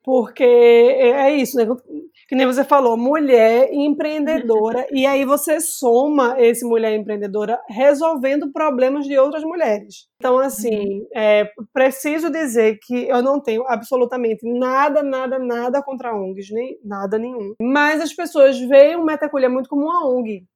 porque 0.07 0.45
é, 0.45 1.11
é 1.11 1.37
isso, 1.37 1.57
né? 1.57 1.67
Que 2.29 2.37
nem 2.37 2.47
você 2.47 2.63
falou, 2.63 2.97
mulher 2.97 3.69
empreendedora, 3.73 4.87
e 4.95 5.05
aí 5.05 5.25
você 5.25 5.61
soma 5.61 6.41
esse 6.41 6.65
mulher 6.65 6.95
empreendedora 6.95 7.61
resolvendo 7.69 8.53
problemas 8.53 9.05
de 9.05 9.19
outras 9.19 9.43
mulheres. 9.43 10.07
Então, 10.21 10.39
assim, 10.39 11.01
uhum. 11.01 11.07
é, 11.13 11.51
preciso 11.75 12.31
dizer 12.31 12.79
que 12.87 13.09
eu 13.09 13.21
não 13.21 13.41
tenho 13.41 13.65
absolutamente 13.67 14.49
nada, 14.49 15.03
nada, 15.03 15.41
nada 15.41 15.83
contra 15.83 16.15
ONGs, 16.15 16.53
nem 16.53 16.79
nada 16.85 17.19
nenhum. 17.19 17.55
Mas 17.61 18.01
as 18.01 18.13
pessoas 18.13 18.61
veem 18.61 18.95
o 18.95 19.05
Metacolha 19.05 19.49
muito 19.49 19.69
como 19.69 19.83
uma 19.83 20.09
ONG. 20.09 20.47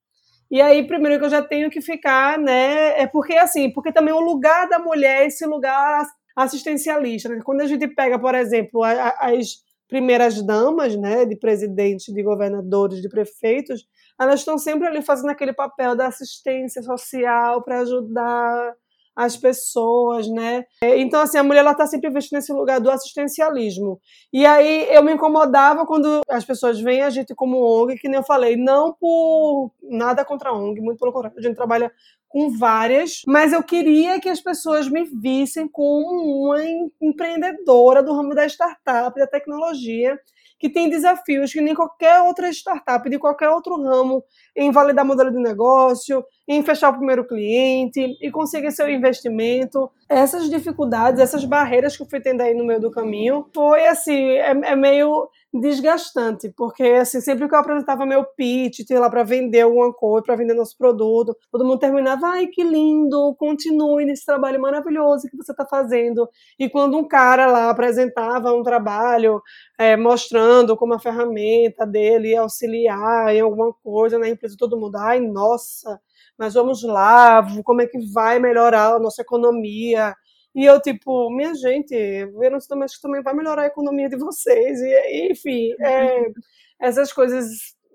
E 0.49 0.61
aí, 0.61 0.85
primeiro 0.87 1.19
que 1.19 1.25
eu 1.25 1.31
já 1.31 1.43
tenho 1.43 1.71
que 1.71 1.81
ficar, 1.81 2.39
né? 2.39 3.01
É 3.01 3.07
porque 3.07 3.35
assim, 3.35 3.73
porque 3.73 3.93
também 3.93 4.15
o 4.15 4.21
lugar 4.21 4.69
da 4.69 4.79
mulher, 4.79 5.27
esse 5.27 5.47
lugar 5.47 6.05
assistencialista. 6.43 7.29
Né? 7.29 7.41
Quando 7.45 7.61
a 7.61 7.67
gente 7.67 7.87
pega, 7.89 8.19
por 8.19 8.35
exemplo, 8.35 8.83
as 8.85 9.63
primeiras 9.89 10.41
damas, 10.41 10.97
né, 10.97 11.25
de 11.25 11.37
presidentes, 11.37 12.15
de 12.15 12.23
governadores, 12.23 13.03
de 13.03 13.09
prefeitos, 13.09 13.85
elas 14.19 14.41
estão 14.41 14.57
sempre 14.57 14.87
ali 14.87 15.03
fazendo 15.03 15.31
aquele 15.31 15.53
papel 15.53 15.97
da 15.97 16.07
assistência 16.07 16.83
social 16.83 17.63
para 17.63 17.81
ajudar 17.81 18.75
as 19.17 19.37
pessoas, 19.37 20.29
né? 20.29 20.65
Então, 20.83 21.21
assim, 21.21 21.37
a 21.37 21.43
mulher 21.43 21.61
ela 21.61 21.75
tá 21.75 21.87
sempre 21.87 22.09
vestida 22.09 22.39
nesse 22.39 22.53
lugar 22.53 22.81
do 22.81 22.91
assistencialismo. 22.91 24.01
E 24.33 24.47
aí 24.47 24.87
eu 24.91 25.03
me 25.03 25.13
incomodava 25.13 25.85
quando 25.85 26.21
as 26.29 26.45
pessoas 26.45 26.81
veem 26.81 27.03
a 27.03 27.11
gente 27.11 27.35
como 27.35 27.59
ONG, 27.59 27.99
que 27.99 28.09
nem 28.09 28.19
eu 28.19 28.23
falei, 28.23 28.57
não 28.57 28.95
por 28.95 29.73
nada 29.83 30.25
contra 30.25 30.51
a 30.51 30.55
ONG, 30.55 30.81
muito 30.81 30.99
pelo 30.99 31.13
contrário, 31.13 31.39
a 31.39 31.43
gente 31.43 31.57
trabalha 31.57 31.93
com 32.31 32.49
várias, 32.57 33.23
mas 33.27 33.53
eu 33.53 33.61
queria 33.61 34.21
que 34.21 34.29
as 34.29 34.41
pessoas 34.41 34.89
me 34.89 35.05
vissem 35.05 35.67
como 35.67 36.47
uma 36.47 36.65
empreendedora 37.03 38.05
do 38.05 38.15
ramo 38.15 38.37
da 38.37 38.47
startup, 38.47 39.19
da 39.19 39.27
tecnologia, 39.27 40.17
que 40.57 40.69
tem 40.69 40.89
desafios 40.89 41.53
que 41.53 41.61
nem 41.61 41.75
qualquer 41.75 42.21
outra 42.21 42.49
startup 42.51 43.11
de 43.11 43.19
qualquer 43.19 43.49
outro 43.49 43.83
ramo 43.83 44.23
em 44.55 44.71
validar 44.71 45.05
modelo 45.05 45.33
de 45.33 45.39
negócio, 45.39 46.25
em 46.53 46.65
fechar 46.65 46.91
o 46.91 46.97
primeiro 46.97 47.25
cliente 47.25 48.19
e 48.21 48.29
conseguir 48.29 48.73
seu 48.73 48.89
investimento. 48.91 49.89
Essas 50.09 50.51
dificuldades, 50.51 51.21
essas 51.21 51.45
barreiras 51.45 51.97
que 51.97 52.03
eu 52.03 52.09
fui 52.09 52.21
tendo 52.21 52.41
aí 52.41 52.55
no 52.55 52.65
meio 52.65 52.81
do 52.81 52.91
caminho, 52.91 53.47
foi 53.55 53.87
assim, 53.87 54.31
é, 54.31 54.51
é 54.51 54.75
meio 54.75 55.29
desgastante, 55.55 56.53
porque 56.57 56.83
assim, 56.83 57.21
sempre 57.21 57.49
que 57.49 57.55
eu 57.55 57.59
apresentava 57.59 58.05
meu 58.05 58.25
pitch, 58.25 58.81
tinha 58.85 58.99
lá 58.99 59.09
para 59.09 59.23
vender 59.23 59.61
alguma 59.61 59.93
coisa, 59.93 60.25
para 60.27 60.35
vender 60.35 60.55
nosso 60.55 60.77
produto, 60.77 61.37
todo 61.53 61.65
mundo 61.65 61.79
terminava, 61.79 62.27
ai 62.27 62.49
que 62.49 62.65
lindo, 62.65 63.33
continue 63.39 64.05
nesse 64.05 64.27
trabalho 64.27 64.61
maravilhoso 64.61 65.29
que 65.29 65.37
você 65.37 65.53
está 65.53 65.65
fazendo. 65.65 66.29
E 66.59 66.69
quando 66.69 66.99
um 66.99 67.07
cara 67.07 67.47
lá 67.47 67.71
apresentava 67.71 68.53
um 68.53 68.65
trabalho 68.65 69.41
é, 69.79 69.97
mostrando 69.97 70.77
como 70.77 70.95
a 70.95 70.99
ferramenta 70.99 71.87
dele 71.87 72.31
ia 72.31 72.41
auxiliar 72.41 73.33
em 73.33 73.41
alguma 73.41 73.73
coisa 73.73 74.19
na 74.19 74.29
empresa, 74.29 74.57
todo 74.59 74.79
mundo, 74.79 74.97
ai 74.97 75.21
nossa, 75.21 76.01
mas 76.41 76.55
vamos 76.55 76.83
lá, 76.83 77.47
como 77.63 77.83
é 77.83 77.87
que 77.87 77.99
vai 78.15 78.39
melhorar 78.39 78.95
a 78.95 78.99
nossa 78.99 79.21
economia? 79.21 80.17
E 80.55 80.65
eu, 80.65 80.81
tipo, 80.81 81.31
minha 81.31 81.55
gente, 81.55 81.95
violência 82.29 82.67
doméstica 82.67 83.03
também 83.03 83.23
vai 83.23 83.35
melhorar 83.35 83.65
a 83.65 83.67
economia 83.67 84.09
de 84.09 84.17
vocês. 84.17 84.81
E, 84.81 85.29
enfim, 85.31 85.75
é, 85.79 86.33
essas 86.81 87.13
coisas, 87.13 87.47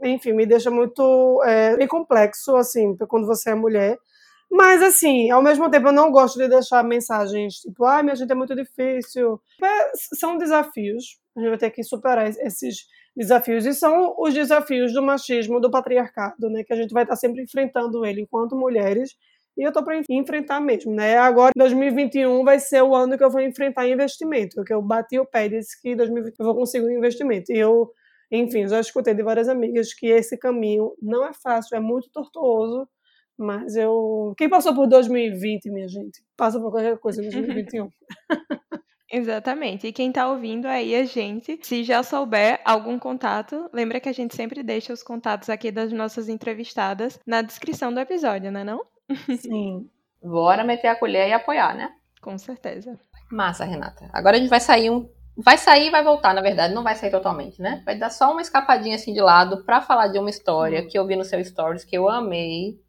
enfim, 0.03 0.33
me 0.33 0.45
deixa 0.45 0.69
muito 0.69 1.41
é, 1.43 1.75
bem 1.75 1.87
complexo, 1.87 2.55
assim, 2.55 2.95
quando 3.07 3.25
você 3.25 3.49
é 3.49 3.55
mulher. 3.55 3.97
Mas, 4.47 4.83
assim, 4.83 5.31
ao 5.31 5.41
mesmo 5.41 5.67
tempo, 5.71 5.87
eu 5.87 5.91
não 5.91 6.11
gosto 6.11 6.37
de 6.37 6.47
deixar 6.47 6.83
mensagens 6.83 7.55
tipo, 7.55 7.83
ai, 7.83 8.01
ah, 8.01 8.03
minha 8.03 8.15
gente, 8.15 8.31
é 8.31 8.35
muito 8.35 8.55
difícil. 8.55 9.41
É, 9.59 9.91
são 10.19 10.37
desafios. 10.37 11.19
A 11.35 11.39
gente 11.39 11.49
vai 11.49 11.57
ter 11.57 11.71
que 11.71 11.83
superar 11.83 12.29
esses 12.29 12.85
desafios. 13.15 13.65
E 13.65 13.73
são 13.73 14.15
os 14.17 14.33
desafios 14.33 14.93
do 14.93 15.01
machismo, 15.01 15.59
do 15.59 15.71
patriarcado, 15.71 16.49
né? 16.49 16.63
Que 16.63 16.73
a 16.73 16.75
gente 16.75 16.93
vai 16.93 17.03
estar 17.03 17.15
sempre 17.15 17.41
enfrentando 17.41 18.05
ele 18.05 18.21
enquanto 18.21 18.55
mulheres 18.55 19.15
e 19.57 19.63
eu 19.63 19.71
tô 19.71 19.83
para 19.83 20.01
enfrentar 20.09 20.59
mesmo, 20.59 20.93
né? 20.93 21.17
Agora, 21.17 21.51
2021 21.55 22.43
vai 22.43 22.59
ser 22.59 22.81
o 22.83 22.93
ano 22.93 23.17
que 23.17 23.23
eu 23.23 23.29
vou 23.29 23.39
enfrentar 23.39 23.87
investimento, 23.87 24.63
que 24.65 24.73
eu 24.73 24.81
bati 24.81 25.17
o 25.17 25.25
pé 25.25 25.45
e 25.45 25.49
disse 25.49 25.81
que 25.81 25.95
2021 25.95 26.35
eu 26.39 26.45
vou 26.45 26.55
conseguir 26.55 26.85
um 26.85 26.97
investimento. 26.97 27.53
E 27.53 27.57
eu, 27.57 27.89
enfim, 28.29 28.67
já 28.67 28.81
escutei 28.81 29.13
de 29.13 29.23
várias 29.23 29.47
amigas 29.47 29.93
que 29.93 30.07
esse 30.07 30.37
caminho 30.37 30.93
não 31.01 31.25
é 31.25 31.31
fácil, 31.33 31.77
é 31.77 31.79
muito 31.79 32.09
tortuoso, 32.11 32.85
mas 33.37 33.77
eu. 33.77 34.33
Quem 34.37 34.49
passou 34.49 34.75
por 34.75 34.87
2020, 34.87 35.69
minha 35.71 35.87
gente, 35.87 36.21
passa 36.35 36.59
por 36.59 36.71
qualquer 36.71 36.97
coisa 36.97 37.23
em 37.23 37.29
2021. 37.29 37.89
Exatamente. 39.11 39.87
E 39.87 39.93
quem 39.93 40.11
tá 40.11 40.27
ouvindo 40.27 40.65
aí 40.65 40.95
a 40.95 41.05
gente, 41.05 41.59
se 41.61 41.83
já 41.83 42.01
souber 42.01 42.59
algum 42.65 42.97
contato, 42.97 43.69
lembra 43.71 43.99
que 43.99 44.09
a 44.09 44.13
gente 44.13 44.35
sempre 44.35 44.63
deixa 44.63 44.91
os 44.91 45.03
contatos 45.03 45.49
aqui 45.49 45.71
das 45.71 45.91
nossas 45.91 46.27
entrevistadas 46.27 47.19
na 47.25 47.41
descrição 47.41 47.93
do 47.93 47.99
episódio, 47.99 48.51
né 48.51 48.63
não? 48.63 48.83
Sim. 49.37 49.89
Bora 50.23 50.63
meter 50.63 50.87
a 50.87 50.95
colher 50.95 51.29
e 51.29 51.33
apoiar, 51.33 51.75
né? 51.75 51.91
Com 52.19 52.37
certeza. 52.37 52.99
Massa, 53.31 53.63
Renata. 53.63 54.09
Agora 54.11 54.37
a 54.37 54.39
gente 54.39 54.49
vai 54.49 54.59
sair 54.59 54.89
um. 54.89 55.07
Vai 55.37 55.57
sair 55.57 55.87
e 55.87 55.91
vai 55.91 56.03
voltar, 56.03 56.33
na 56.33 56.41
verdade, 56.41 56.73
não 56.73 56.81
vai 56.81 56.95
sair 56.95 57.11
totalmente, 57.11 57.61
né? 57.61 57.83
Vai 57.85 57.97
dar 57.97 58.09
só 58.09 58.31
uma 58.31 58.41
escapadinha 58.41 58.95
assim 58.95 59.13
de 59.13 59.19
lado 59.19 59.63
para 59.65 59.81
falar 59.81 60.07
de 60.07 60.17
uma 60.17 60.29
história 60.29 60.81
hum. 60.81 60.87
que 60.87 60.97
eu 60.97 61.05
vi 61.05 61.15
no 61.15 61.25
seu 61.25 61.43
stories 61.43 61.83
que 61.83 61.95
eu 61.95 62.07
amei 62.09 62.79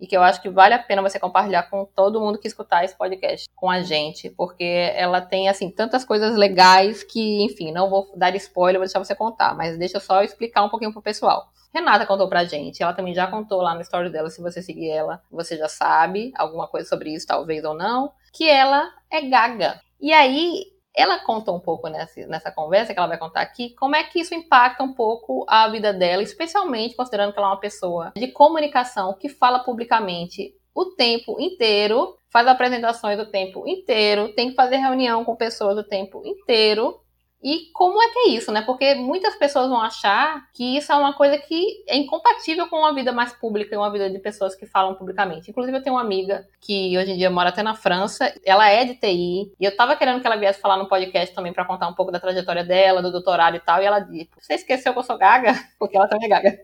e 0.00 0.06
que 0.06 0.16
eu 0.16 0.22
acho 0.22 0.40
que 0.40 0.48
vale 0.48 0.74
a 0.74 0.78
pena 0.78 1.02
você 1.02 1.18
compartilhar 1.18 1.64
com 1.64 1.84
todo 1.84 2.20
mundo 2.20 2.38
que 2.38 2.46
escutar 2.46 2.84
esse 2.84 2.96
podcast 2.96 3.48
com 3.54 3.68
a 3.68 3.82
gente, 3.82 4.30
porque 4.30 4.92
ela 4.94 5.20
tem 5.20 5.48
assim 5.48 5.70
tantas 5.70 6.04
coisas 6.04 6.36
legais 6.36 7.02
que, 7.02 7.42
enfim, 7.44 7.72
não 7.72 7.90
vou 7.90 8.12
dar 8.16 8.34
spoiler, 8.36 8.78
vou 8.78 8.86
deixar 8.86 8.98
você 8.98 9.14
contar, 9.14 9.54
mas 9.56 9.78
deixa 9.78 9.96
eu 9.96 10.00
só 10.00 10.22
explicar 10.22 10.64
um 10.64 10.68
pouquinho 10.68 10.92
pro 10.92 11.02
pessoal. 11.02 11.50
Renata 11.74 12.06
contou 12.06 12.28
pra 12.28 12.44
gente, 12.44 12.82
ela 12.82 12.94
também 12.94 13.14
já 13.14 13.26
contou 13.26 13.60
lá 13.60 13.74
no 13.74 13.82
story 13.82 14.10
dela, 14.10 14.30
se 14.30 14.40
você 14.40 14.62
seguir 14.62 14.90
ela, 14.90 15.22
você 15.30 15.56
já 15.56 15.68
sabe 15.68 16.32
alguma 16.36 16.66
coisa 16.66 16.88
sobre 16.88 17.12
isso, 17.12 17.26
talvez 17.26 17.64
ou 17.64 17.74
não, 17.74 18.12
que 18.32 18.48
ela 18.48 18.90
é 19.10 19.20
gaga. 19.22 19.80
E 20.00 20.12
aí, 20.12 20.64
ela 20.98 21.20
conta 21.20 21.52
um 21.52 21.60
pouco 21.60 21.88
nessa, 21.88 22.26
nessa 22.26 22.50
conversa 22.50 22.92
que 22.92 22.98
ela 22.98 23.06
vai 23.06 23.16
contar 23.16 23.40
aqui, 23.40 23.70
como 23.70 23.94
é 23.94 24.02
que 24.02 24.18
isso 24.18 24.34
impacta 24.34 24.82
um 24.82 24.92
pouco 24.92 25.46
a 25.48 25.68
vida 25.68 25.92
dela, 25.92 26.22
especialmente 26.22 26.96
considerando 26.96 27.32
que 27.32 27.38
ela 27.38 27.48
é 27.48 27.50
uma 27.52 27.60
pessoa 27.60 28.12
de 28.16 28.26
comunicação 28.28 29.14
que 29.14 29.28
fala 29.28 29.60
publicamente 29.60 30.52
o 30.74 30.86
tempo 30.86 31.40
inteiro, 31.40 32.16
faz 32.30 32.48
apresentações 32.48 33.18
o 33.20 33.26
tempo 33.26 33.66
inteiro, 33.66 34.34
tem 34.34 34.50
que 34.50 34.56
fazer 34.56 34.76
reunião 34.76 35.24
com 35.24 35.36
pessoas 35.36 35.78
o 35.78 35.84
tempo 35.84 36.20
inteiro 36.26 37.00
e 37.42 37.70
como 37.72 38.02
é 38.02 38.08
que 38.10 38.18
é 38.18 38.28
isso, 38.30 38.50
né? 38.50 38.62
Porque 38.62 38.96
muitas 38.96 39.36
pessoas 39.36 39.68
vão 39.68 39.80
achar 39.80 40.50
que 40.52 40.76
isso 40.76 40.90
é 40.90 40.96
uma 40.96 41.12
coisa 41.12 41.38
que 41.38 41.84
é 41.86 41.96
incompatível 41.96 42.68
com 42.68 42.78
uma 42.78 42.92
vida 42.92 43.12
mais 43.12 43.32
pública 43.32 43.74
e 43.74 43.78
uma 43.78 43.92
vida 43.92 44.10
de 44.10 44.18
pessoas 44.18 44.56
que 44.56 44.66
falam 44.66 44.96
publicamente. 44.96 45.48
Inclusive, 45.50 45.76
eu 45.76 45.82
tenho 45.82 45.94
uma 45.94 46.02
amiga 46.02 46.46
que 46.60 46.98
hoje 46.98 47.12
em 47.12 47.16
dia 47.16 47.30
mora 47.30 47.50
até 47.50 47.62
na 47.62 47.76
França, 47.76 48.34
ela 48.44 48.68
é 48.68 48.84
de 48.84 48.96
TI, 48.96 49.52
e 49.58 49.64
eu 49.64 49.76
tava 49.76 49.94
querendo 49.94 50.20
que 50.20 50.26
ela 50.26 50.36
viesse 50.36 50.60
falar 50.60 50.76
no 50.76 50.88
podcast 50.88 51.32
também 51.32 51.52
para 51.52 51.64
contar 51.64 51.86
um 51.88 51.94
pouco 51.94 52.10
da 52.10 52.18
trajetória 52.18 52.64
dela, 52.64 53.00
do 53.00 53.12
doutorado 53.12 53.56
e 53.56 53.60
tal, 53.60 53.80
e 53.80 53.86
ela 53.86 54.00
disse: 54.00 54.30
Você 54.40 54.54
esqueceu 54.54 54.92
que 54.92 54.98
eu 54.98 55.04
sou 55.04 55.16
gaga? 55.16 55.52
Porque 55.78 55.96
ela 55.96 56.08
também 56.08 56.26
é 56.26 56.28
gaga. 56.28 56.58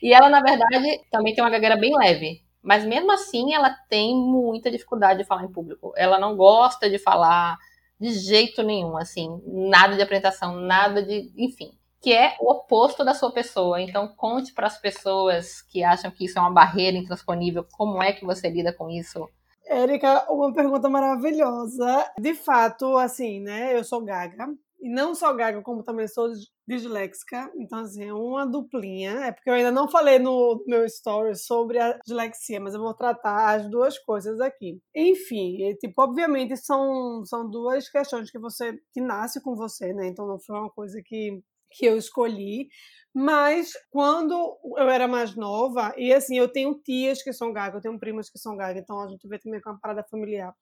E 0.00 0.12
ela, 0.14 0.28
na 0.28 0.40
verdade, 0.40 1.00
também 1.10 1.34
tem 1.34 1.42
uma 1.42 1.50
gagueira 1.50 1.76
bem 1.76 1.96
leve. 1.96 2.42
Mas 2.62 2.84
mesmo 2.84 3.12
assim, 3.12 3.54
ela 3.54 3.70
tem 3.88 4.14
muita 4.14 4.70
dificuldade 4.70 5.20
de 5.20 5.24
falar 5.24 5.44
em 5.44 5.52
público. 5.52 5.92
Ela 5.96 6.18
não 6.18 6.36
gosta 6.36 6.90
de 6.90 6.98
falar 6.98 7.56
de 7.98 8.10
jeito 8.10 8.62
nenhum, 8.62 8.96
assim, 8.96 9.40
nada 9.46 9.96
de 9.96 10.02
apresentação, 10.02 10.56
nada 10.56 11.02
de, 11.02 11.32
enfim, 11.36 11.72
que 12.00 12.12
é 12.12 12.36
o 12.40 12.50
oposto 12.50 13.04
da 13.04 13.14
sua 13.14 13.32
pessoa. 13.32 13.80
Então, 13.80 14.08
conte 14.08 14.52
para 14.52 14.66
as 14.66 14.78
pessoas 14.78 15.62
que 15.62 15.82
acham 15.82 16.10
que 16.10 16.24
isso 16.24 16.38
é 16.38 16.42
uma 16.42 16.52
barreira 16.52 16.96
intransponível, 16.96 17.66
como 17.72 18.02
é 18.02 18.12
que 18.12 18.24
você 18.24 18.48
lida 18.48 18.72
com 18.72 18.88
isso? 18.90 19.28
Érica, 19.66 20.24
uma 20.30 20.52
pergunta 20.52 20.88
maravilhosa. 20.88 22.08
De 22.18 22.34
fato, 22.34 22.96
assim, 22.96 23.40
né, 23.40 23.76
eu 23.76 23.82
sou 23.82 24.04
gaga, 24.04 24.46
e 24.80 24.88
não 24.90 25.14
só 25.14 25.32
gaga, 25.32 25.62
como 25.62 25.82
também 25.82 26.06
sou 26.08 26.28
disléxica. 26.66 27.50
Então, 27.56 27.80
assim, 27.80 28.04
é 28.04 28.14
uma 28.14 28.46
duplinha. 28.46 29.12
É 29.26 29.32
porque 29.32 29.48
eu 29.50 29.54
ainda 29.54 29.70
não 29.70 29.88
falei 29.88 30.18
no 30.18 30.62
meu 30.66 30.84
story 30.86 31.34
sobre 31.36 31.78
a 31.78 31.98
dislexia, 32.04 32.60
mas 32.60 32.74
eu 32.74 32.80
vou 32.80 32.94
tratar 32.94 33.54
as 33.56 33.70
duas 33.70 33.98
coisas 33.98 34.40
aqui. 34.40 34.78
Enfim, 34.94 35.62
e, 35.62 35.74
tipo, 35.76 36.02
obviamente 36.02 36.56
são, 36.56 37.24
são 37.24 37.48
duas 37.50 37.88
questões 37.88 38.30
que 38.30 38.38
você 38.38 38.78
que 38.92 39.00
nasce 39.00 39.42
com 39.42 39.54
você, 39.54 39.92
né? 39.92 40.06
Então 40.08 40.26
não 40.26 40.38
foi 40.40 40.56
uma 40.58 40.70
coisa 40.70 41.00
que 41.04 41.42
que 41.70 41.84
eu 41.86 41.96
escolhi, 41.96 42.68
mas 43.14 43.72
quando 43.90 44.58
eu 44.76 44.88
era 44.88 45.08
mais 45.08 45.34
nova, 45.34 45.92
e 45.96 46.12
assim, 46.12 46.36
eu 46.38 46.48
tenho 46.48 46.74
tias 46.74 47.22
que 47.22 47.32
são 47.32 47.52
gagas, 47.52 47.76
eu 47.76 47.80
tenho 47.90 47.98
primas 47.98 48.30
que 48.30 48.38
são 48.38 48.56
gagas, 48.56 48.82
então 48.82 49.00
a 49.00 49.08
gente 49.08 49.26
vê 49.28 49.38
também 49.38 49.60
com 49.60 49.70
uma 49.70 49.80
parada 49.80 50.04
familiar. 50.10 50.54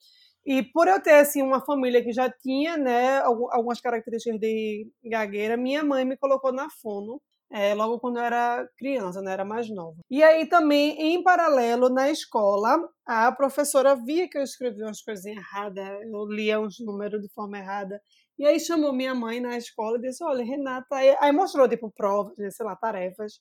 E 0.47 0.63
por 0.63 0.89
eu 0.89 1.01
ter 1.03 1.15
assim 1.15 1.43
uma 1.43 1.65
família 1.65 2.03
que 2.03 2.13
já 2.13 2.31
tinha, 2.31 2.77
né, 2.77 3.19
algumas 3.21 3.81
características 3.81 4.39
de 4.39 4.87
gagueira, 5.05 5.57
minha 5.57 5.83
mãe 5.83 6.05
me 6.05 6.17
colocou 6.17 6.53
na 6.53 6.69
fono. 6.83 7.21
É, 7.51 7.73
logo 7.75 8.01
quando 8.01 8.17
eu 8.19 8.25
era 8.25 8.67
criança, 8.77 9.23
né, 9.23 9.33
era 9.33 9.45
mais 9.45 9.71
nova. 9.71 9.97
E 10.11 10.23
aí 10.23 10.47
também, 10.47 11.01
em 11.01 11.23
paralelo, 11.23 11.89
na 11.89 12.11
escola, 12.11 12.77
a 13.07 13.31
professora 13.33 13.95
via 13.95 14.29
que 14.29 14.37
eu 14.37 14.43
escrevia 14.43 14.87
umas 14.87 15.01
coisas 15.03 15.25
erradas, 15.25 15.87
eu 16.03 16.27
lia 16.27 16.61
uns 16.61 16.77
números 16.81 17.23
de 17.23 17.29
forma 17.33 17.59
errada. 17.59 18.01
E 18.39 18.45
aí 18.45 18.59
chamou 18.59 18.93
minha 18.93 19.15
mãe 19.15 19.41
na 19.41 19.57
escola 19.57 19.99
e 19.99 20.01
disse, 20.01 20.25
olha, 20.25 20.45
Renata... 20.45 20.97
Aí, 21.21 21.33
mostrou, 21.33 21.69
tipo, 21.69 21.93
provas, 21.93 22.37
né, 22.37 22.51
sei 22.51 22.67
lá, 22.67 22.75
tarefas 22.75 23.35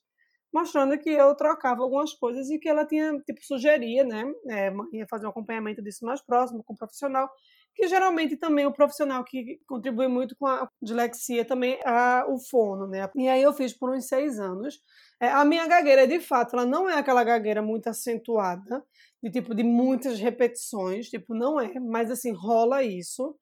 mostrando 0.54 0.96
que 0.96 1.10
eu 1.10 1.34
trocava 1.34 1.82
algumas 1.82 2.14
coisas 2.14 2.48
e 2.48 2.60
que 2.60 2.68
ela 2.68 2.86
tinha, 2.86 3.18
tipo, 3.26 3.44
sugeria, 3.44 4.04
né? 4.04 4.24
É, 4.48 4.72
ia 4.92 5.04
fazer 5.10 5.26
um 5.26 5.30
acompanhamento 5.30 5.82
disso 5.82 6.06
mais 6.06 6.22
próximo 6.22 6.62
com 6.62 6.74
o 6.74 6.76
profissional, 6.76 7.28
que 7.74 7.88
geralmente 7.88 8.36
também 8.36 8.64
o 8.64 8.72
profissional 8.72 9.24
que 9.24 9.58
contribui 9.66 10.06
muito 10.06 10.36
com 10.36 10.46
a 10.46 10.70
dislexia 10.80 11.44
também 11.44 11.74
é 11.84 12.24
o 12.28 12.38
fono, 12.38 12.86
né? 12.86 13.10
E 13.16 13.28
aí 13.28 13.42
eu 13.42 13.52
fiz 13.52 13.72
por 13.72 13.90
uns 13.90 14.06
seis 14.06 14.38
anos. 14.38 14.80
É, 15.20 15.28
a 15.28 15.44
minha 15.44 15.66
gagueira, 15.66 16.06
de 16.06 16.20
fato, 16.20 16.54
ela 16.54 16.64
não 16.64 16.88
é 16.88 16.98
aquela 16.98 17.24
gagueira 17.24 17.60
muito 17.60 17.88
acentuada, 17.88 18.84
de 19.20 19.30
tipo 19.32 19.56
de 19.56 19.64
muitas 19.64 20.20
repetições, 20.20 21.08
tipo, 21.08 21.34
não 21.34 21.60
é, 21.60 21.80
mas 21.80 22.12
assim, 22.12 22.32
rola 22.32 22.84
isso. 22.84 23.34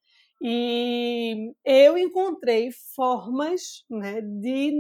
E 0.45 1.53
eu 1.65 1.97
encontrei 1.97 2.71
formas 2.97 3.85
né, 3.89 4.21
de, 4.21 4.73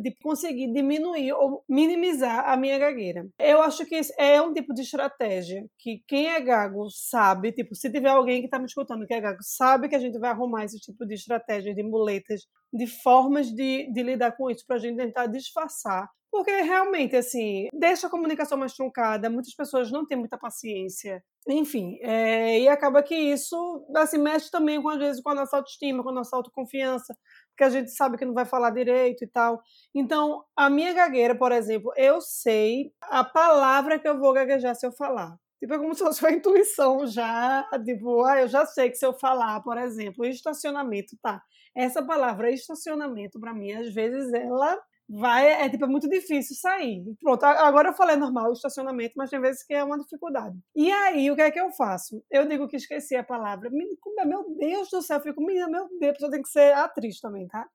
de 0.00 0.14
conseguir 0.22 0.72
diminuir 0.72 1.32
ou 1.32 1.64
minimizar 1.68 2.48
a 2.48 2.56
minha 2.56 2.78
gagueira. 2.78 3.26
Eu 3.36 3.60
acho 3.60 3.84
que 3.84 4.00
é 4.16 4.40
um 4.40 4.54
tipo 4.54 4.72
de 4.72 4.82
estratégia 4.82 5.66
que 5.76 6.04
quem 6.06 6.28
é 6.28 6.40
gago 6.40 6.88
sabe, 6.88 7.50
tipo, 7.50 7.74
se 7.74 7.90
tiver 7.90 8.10
alguém 8.10 8.40
que 8.40 8.46
está 8.46 8.60
me 8.60 8.66
escutando 8.66 9.06
que 9.06 9.14
é 9.14 9.20
gago, 9.20 9.38
sabe 9.42 9.88
que 9.88 9.96
a 9.96 9.98
gente 9.98 10.18
vai 10.20 10.30
arrumar 10.30 10.64
esse 10.64 10.78
tipo 10.78 11.04
de 11.04 11.14
estratégia, 11.14 11.74
de 11.74 11.82
muletas, 11.82 12.42
de 12.72 12.86
formas 12.86 13.48
de, 13.48 13.92
de 13.92 14.02
lidar 14.04 14.36
com 14.36 14.48
isso 14.48 14.64
para 14.66 14.76
a 14.76 14.78
gente 14.78 14.98
tentar 14.98 15.26
disfarçar 15.26 16.08
porque 16.30 16.50
realmente, 16.60 17.16
assim, 17.16 17.68
deixa 17.72 18.06
a 18.06 18.10
comunicação 18.10 18.58
mais 18.58 18.74
truncada, 18.74 19.30
muitas 19.30 19.54
pessoas 19.54 19.90
não 19.90 20.06
têm 20.06 20.18
muita 20.18 20.36
paciência. 20.36 21.22
Enfim, 21.50 21.98
é, 22.02 22.60
e 22.60 22.68
acaba 22.68 23.02
que 23.02 23.14
isso, 23.14 23.56
assim, 23.96 24.18
mexe 24.18 24.50
também, 24.50 24.82
com, 24.82 24.90
às 24.90 24.98
vezes, 24.98 25.22
com 25.22 25.30
a 25.30 25.34
nossa 25.34 25.56
autoestima, 25.56 26.02
com 26.02 26.10
a 26.10 26.12
nossa 26.12 26.36
autoconfiança, 26.36 27.16
porque 27.50 27.64
a 27.64 27.70
gente 27.70 27.90
sabe 27.90 28.18
que 28.18 28.24
não 28.26 28.34
vai 28.34 28.44
falar 28.44 28.68
direito 28.70 29.24
e 29.24 29.26
tal. 29.26 29.62
Então, 29.94 30.44
a 30.54 30.68
minha 30.68 30.92
gagueira, 30.92 31.34
por 31.34 31.50
exemplo, 31.50 31.90
eu 31.96 32.20
sei 32.20 32.92
a 33.00 33.24
palavra 33.24 33.98
que 33.98 34.06
eu 34.06 34.18
vou 34.18 34.34
gaguejar 34.34 34.74
se 34.76 34.86
eu 34.86 34.92
falar. 34.92 35.34
Tipo, 35.58 35.72
é 35.74 35.78
como 35.78 35.94
se 35.96 36.04
fosse 36.04 36.22
uma 36.22 36.32
intuição 36.32 37.06
já, 37.06 37.66
tipo, 37.84 38.22
ah, 38.24 38.40
eu 38.42 38.48
já 38.48 38.66
sei 38.66 38.90
que 38.90 38.96
se 38.96 39.06
eu 39.06 39.14
falar, 39.14 39.62
por 39.62 39.78
exemplo, 39.78 40.26
estacionamento, 40.26 41.16
tá? 41.22 41.42
Essa 41.74 42.04
palavra 42.04 42.50
estacionamento, 42.50 43.40
para 43.40 43.54
mim, 43.54 43.72
às 43.72 43.92
vezes, 43.94 44.32
ela 44.34 44.78
vai, 45.08 45.48
é 45.48 45.68
tipo, 45.68 45.84
é 45.84 45.88
muito 45.88 46.08
difícil 46.08 46.54
sair. 46.56 47.02
Pronto, 47.20 47.42
agora 47.44 47.88
eu 47.88 47.94
falei 47.94 48.16
normal, 48.16 48.52
estacionamento, 48.52 49.14
mas 49.16 49.30
tem 49.30 49.40
vezes 49.40 49.64
que 49.64 49.72
é 49.72 49.82
uma 49.82 49.98
dificuldade. 49.98 50.58
E 50.76 50.90
aí, 50.90 51.30
o 51.30 51.36
que 51.36 51.42
é 51.42 51.50
que 51.50 51.60
eu 51.60 51.70
faço? 51.72 52.22
Eu 52.30 52.46
digo 52.46 52.68
que 52.68 52.76
esqueci 52.76 53.16
a 53.16 53.24
palavra. 53.24 53.70
Meu 53.70 54.56
Deus 54.58 54.90
do 54.90 55.00
céu, 55.02 55.16
eu 55.18 55.22
fico, 55.22 55.42
meu 55.42 55.68
Deus, 55.98 56.10
a 56.10 56.12
pessoa 56.12 56.30
tem 56.30 56.42
que 56.42 56.48
ser 56.48 56.74
atriz 56.74 57.20
também, 57.20 57.46
tá? 57.48 57.66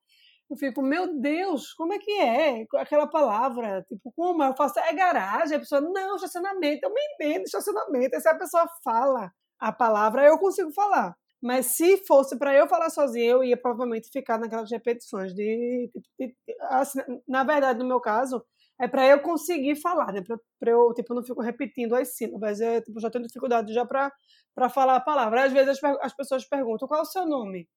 Eu 0.50 0.58
fico, 0.58 0.82
meu 0.84 1.20
Deus, 1.20 1.74
como 1.74 1.94
é 1.94 1.98
que 1.98 2.12
é 2.12 2.68
aquela 2.78 3.08
palavra? 3.08 3.84
Tipo, 3.88 4.12
como? 4.16 4.44
Eu 4.44 4.56
faço, 4.56 4.78
é 4.80 4.94
garagem? 4.94 5.58
A 5.58 5.60
pessoa, 5.60 5.82
não, 5.82 6.16
estacionamento, 6.16 6.86
eu 6.86 6.94
me 6.94 7.02
entendo, 7.14 7.46
estacionamento. 7.46 8.16
Aí 8.16 8.22
se 8.22 8.30
a 8.30 8.38
pessoa 8.38 8.68
fala 8.84 9.32
a 9.60 9.72
palavra, 9.72 10.24
eu 10.26 10.38
consigo 10.38 10.72
falar. 10.74 11.16
Mas 11.44 11.66
se 11.76 11.98
fosse 12.08 12.38
para 12.39 12.56
eu 12.56 12.66
falar 12.70 12.89
sozinha, 12.89 13.32
eu 13.32 13.44
ia 13.44 13.58
provavelmente 13.58 14.10
ficar 14.10 14.39
naquelas 14.39 14.72
repetições 14.72 15.34
de, 15.34 15.91
de, 15.94 16.28
de 16.28 16.36
assim, 16.70 17.00
na 17.28 17.44
verdade, 17.44 17.80
no 17.80 17.86
meu 17.86 18.00
caso, 18.00 18.41
é 18.80 18.88
para 18.88 19.06
eu 19.06 19.22
conseguir 19.22 19.76
falar, 19.76 20.14
né? 20.14 20.22
Para 20.22 20.72
eu, 20.72 20.94
tipo, 20.94 21.14
não 21.14 21.22
fico 21.22 21.41
repetindo 21.41 21.96
as 21.96 22.16
sílabas, 22.16 22.62
eu 22.62 22.82
tipo, 22.82 22.98
já 23.02 23.10
tenho 23.12 23.28
dificuldade 23.28 23.74
já 23.74 23.86
para 23.86 24.70
falar 24.70 24.96
a 24.96 25.02
palavra. 25.02 25.44
Às 25.44 25.52
vezes 25.52 25.78
as, 25.84 25.98
as 26.02 26.16
pessoas 26.16 26.46
perguntam 26.48 26.88
qual 26.88 27.02
é 27.02 27.04
o 27.04 27.06
seu 27.06 27.26
nome. 27.26 27.68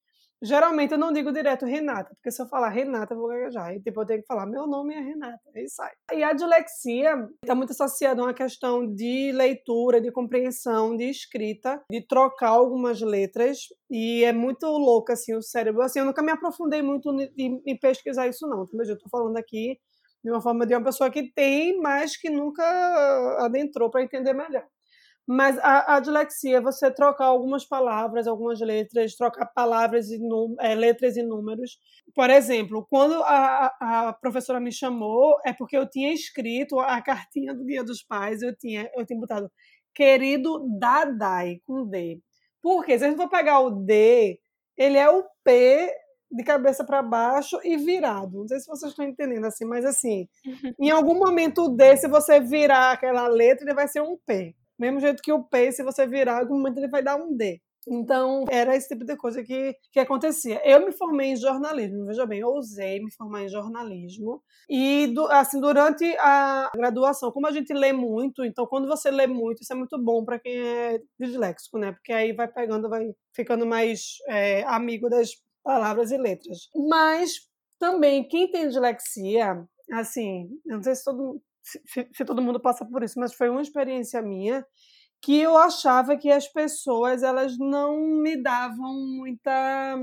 Geralmente 0.42 0.92
eu 0.92 0.98
não 0.98 1.12
digo 1.12 1.32
direto 1.32 1.64
Renata, 1.64 2.14
porque 2.14 2.30
se 2.30 2.42
eu 2.42 2.46
falar 2.46 2.68
Renata, 2.68 3.14
eu 3.14 3.18
vou 3.18 3.28
gaguejar. 3.28 3.74
E 3.74 3.80
tipo, 3.80 4.00
eu 4.00 4.06
tenho 4.06 4.20
que 4.20 4.26
falar, 4.26 4.46
meu 4.46 4.66
nome 4.66 4.94
é 4.94 5.00
Renata, 5.00 5.40
aí 5.54 5.68
sai. 5.68 5.92
E 6.12 6.22
a 6.22 6.32
dislexia 6.32 7.14
está 7.42 7.54
muito 7.54 7.70
associada 7.72 8.20
a 8.20 8.24
uma 8.24 8.34
questão 8.34 8.86
de 8.86 9.32
leitura, 9.32 10.00
de 10.00 10.12
compreensão, 10.12 10.96
de 10.96 11.04
escrita, 11.04 11.82
de 11.90 12.06
trocar 12.06 12.50
algumas 12.50 13.00
letras. 13.00 13.58
E 13.90 14.24
é 14.24 14.32
muito 14.32 14.66
louco, 14.66 15.12
assim, 15.12 15.34
o 15.34 15.42
cérebro. 15.42 15.82
Assim, 15.82 16.00
eu 16.00 16.04
nunca 16.04 16.22
me 16.22 16.32
aprofundei 16.32 16.82
muito 16.82 17.10
em, 17.36 17.62
em 17.64 17.78
pesquisar 17.78 18.26
isso, 18.26 18.46
não. 18.46 18.66
Mas 18.74 18.88
eu 18.88 18.98
tô 18.98 19.08
falando 19.08 19.36
aqui 19.36 19.78
de 20.22 20.30
uma 20.30 20.42
forma 20.42 20.66
de 20.66 20.74
uma 20.74 20.82
pessoa 20.82 21.08
que 21.08 21.32
tem, 21.32 21.80
mas 21.80 22.16
que 22.16 22.28
nunca 22.28 22.64
adentrou 23.38 23.88
para 23.88 24.02
entender 24.02 24.32
melhor. 24.32 24.66
Mas 25.26 25.58
a, 25.58 25.96
a 25.96 26.00
dislexia 26.00 26.58
é 26.58 26.60
você 26.60 26.88
trocar 26.88 27.24
algumas 27.24 27.64
palavras, 27.64 28.28
algumas 28.28 28.60
letras, 28.60 29.16
trocar 29.16 29.46
palavras 29.46 30.08
e 30.08 30.20
é, 30.60 30.74
letras 30.74 31.16
e 31.16 31.22
números. 31.22 31.80
Por 32.14 32.30
exemplo, 32.30 32.86
quando 32.88 33.14
a, 33.24 33.72
a 33.80 34.12
professora 34.12 34.60
me 34.60 34.70
chamou, 34.70 35.36
é 35.44 35.52
porque 35.52 35.76
eu 35.76 35.88
tinha 35.88 36.12
escrito 36.12 36.78
a 36.78 37.02
cartinha 37.02 37.52
do 37.52 37.66
Dia 37.66 37.82
dos 37.82 38.04
Pais, 38.04 38.40
eu 38.40 38.56
tinha, 38.56 38.88
eu 38.94 39.04
tinha 39.04 39.18
botado 39.18 39.50
querido 39.92 40.64
Dadai, 40.78 41.60
com 41.66 41.84
D. 41.84 42.20
Porque 42.62 42.96
se 42.98 43.04
a 43.04 43.08
gente 43.08 43.16
for 43.16 43.28
pegar 43.28 43.60
o 43.60 43.70
D, 43.70 44.38
ele 44.76 44.98
é 44.98 45.10
o 45.10 45.24
P 45.42 45.92
de 46.30 46.44
cabeça 46.44 46.84
para 46.84 47.02
baixo 47.02 47.58
e 47.64 47.76
virado. 47.76 48.40
Não 48.40 48.48
sei 48.48 48.60
se 48.60 48.66
vocês 48.66 48.92
estão 48.92 49.04
entendendo 49.04 49.46
assim, 49.46 49.64
mas 49.64 49.84
assim, 49.84 50.28
em 50.78 50.90
algum 50.90 51.18
momento 51.18 51.64
o 51.64 51.68
D, 51.68 51.96
se 51.96 52.06
você 52.06 52.38
virar 52.38 52.92
aquela 52.92 53.26
letra, 53.26 53.64
ele 53.64 53.74
vai 53.74 53.88
ser 53.88 54.02
um 54.02 54.16
P. 54.26 54.54
Mesmo 54.78 55.00
jeito 55.00 55.22
que 55.22 55.32
o 55.32 55.42
P, 55.42 55.72
se 55.72 55.82
você 55.82 56.06
virar, 56.06 56.38
algum 56.40 56.56
momento 56.56 56.78
ele 56.78 56.88
vai 56.88 57.02
dar 57.02 57.16
um 57.16 57.36
D. 57.36 57.60
Então, 57.88 58.44
era 58.50 58.74
esse 58.74 58.88
tipo 58.88 59.04
de 59.04 59.16
coisa 59.16 59.44
que, 59.44 59.76
que 59.92 60.00
acontecia. 60.00 60.60
Eu 60.64 60.84
me 60.84 60.90
formei 60.90 61.28
em 61.28 61.36
jornalismo, 61.36 62.04
veja 62.04 62.26
bem, 62.26 62.40
eu 62.40 62.48
ousei 62.48 62.98
me 62.98 63.12
formar 63.12 63.44
em 63.44 63.48
jornalismo. 63.48 64.42
E, 64.68 65.14
assim, 65.30 65.60
durante 65.60 66.04
a 66.18 66.72
graduação, 66.74 67.30
como 67.30 67.46
a 67.46 67.52
gente 67.52 67.72
lê 67.72 67.92
muito, 67.92 68.44
então, 68.44 68.66
quando 68.66 68.88
você 68.88 69.08
lê 69.08 69.28
muito, 69.28 69.62
isso 69.62 69.72
é 69.72 69.76
muito 69.76 69.96
bom 70.02 70.24
para 70.24 70.38
quem 70.38 70.58
é 70.58 71.00
disléxico, 71.18 71.78
né? 71.78 71.92
Porque 71.92 72.12
aí 72.12 72.32
vai 72.32 72.48
pegando, 72.48 72.88
vai 72.88 73.14
ficando 73.32 73.64
mais 73.64 74.16
é, 74.26 74.64
amigo 74.64 75.08
das 75.08 75.30
palavras 75.62 76.10
e 76.10 76.16
letras. 76.16 76.68
Mas, 76.74 77.48
também, 77.78 78.26
quem 78.26 78.50
tem 78.50 78.66
dislexia, 78.66 79.64
assim, 79.92 80.48
eu 80.66 80.76
não 80.76 80.82
sei 80.82 80.94
se 80.96 81.04
todo, 81.04 81.40
se, 81.86 82.08
se 82.12 82.24
todo 82.24 82.42
mundo 82.42 82.60
passa 82.60 82.84
por 82.84 83.02
isso, 83.02 83.18
mas 83.18 83.34
foi 83.34 83.48
uma 83.48 83.62
experiência 83.62 84.22
minha 84.22 84.64
que 85.22 85.40
eu 85.40 85.56
achava 85.56 86.16
que 86.16 86.30
as 86.30 86.46
pessoas 86.46 87.22
elas 87.22 87.58
não 87.58 87.98
me 87.98 88.40
davam 88.40 88.94
muita 88.94 89.96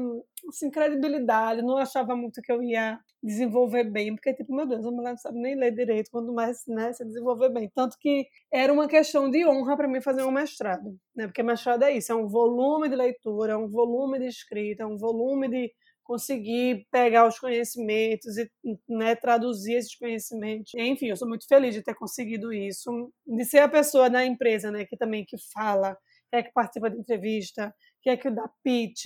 assim, 0.49 0.70
credibilidade, 0.70 1.61
não 1.61 1.78
achava 1.78 2.16
muito 2.16 2.41
que 2.41 2.51
eu 2.51 2.61
ia 2.61 2.99
desenvolver 3.22 3.86
bem, 3.86 4.14
porque 4.14 4.34
tipo, 4.34 4.53
meu 4.53 4.66
Deus, 4.66 4.86
a 4.86 4.91
mulher 4.91 5.11
não 5.11 5.18
sabe 5.18 5.39
nem 5.39 5.55
ler 5.55 5.72
direito, 5.72 6.09
quando 6.11 6.34
mais 6.34 6.64
né, 6.68 6.91
se 6.91 7.05
desenvolver 7.05 7.49
bem. 7.49 7.72
Tanto 7.74 7.97
que 7.99 8.28
era 8.51 8.74
uma 8.74 8.88
questão 8.88 9.30
de 9.30 9.45
honra 9.47 9.78
para 9.78 9.88
mim 9.88 10.01
fazer 10.01 10.24
um 10.24 10.32
mestrado, 10.32 10.97
né? 11.16 11.28
Porque 11.28 11.41
mestrado 11.41 11.84
é 11.84 11.91
isso, 11.93 12.11
é 12.11 12.16
um 12.16 12.28
volume 12.28 12.89
de 12.89 12.95
leitura, 12.95 13.53
é 13.53 13.57
um 13.57 13.70
volume 13.70 14.20
de 14.20 14.28
escrita, 14.28 14.84
é 14.84 14.86
um 14.86 14.97
volume 14.97 15.47
de 15.47 15.72
conseguir 16.04 16.86
pegar 16.91 17.28
os 17.28 17.39
conhecimentos 17.39 18.38
e 18.38 18.49
né, 18.88 19.16
traduzir 19.16 19.74
esses 19.76 19.95
conhecimentos. 19.95 20.72
Enfim, 20.76 21.08
eu 21.08 21.16
sou 21.18 21.28
muito 21.28 21.47
feliz 21.47 21.74
de 21.74 21.82
ter 21.82 21.95
conseguido 21.95 22.54
isso, 22.54 23.12
de 23.26 23.45
ser 23.45 23.60
a 23.60 23.70
pessoa 23.70 24.10
na 24.10 24.26
empresa, 24.26 24.72
né, 24.72 24.86
que 24.86 24.97
também 24.97 25.26
que 25.26 25.38
fala, 25.54 25.97
que 26.30 26.38
é 26.38 26.43
que 26.43 26.51
participa 26.51 26.89
da 26.89 26.97
entrevista, 26.97 27.74
que 28.01 28.10
é 28.10 28.18
que 28.18 28.30
dá 28.30 28.49
pitch. 28.64 29.06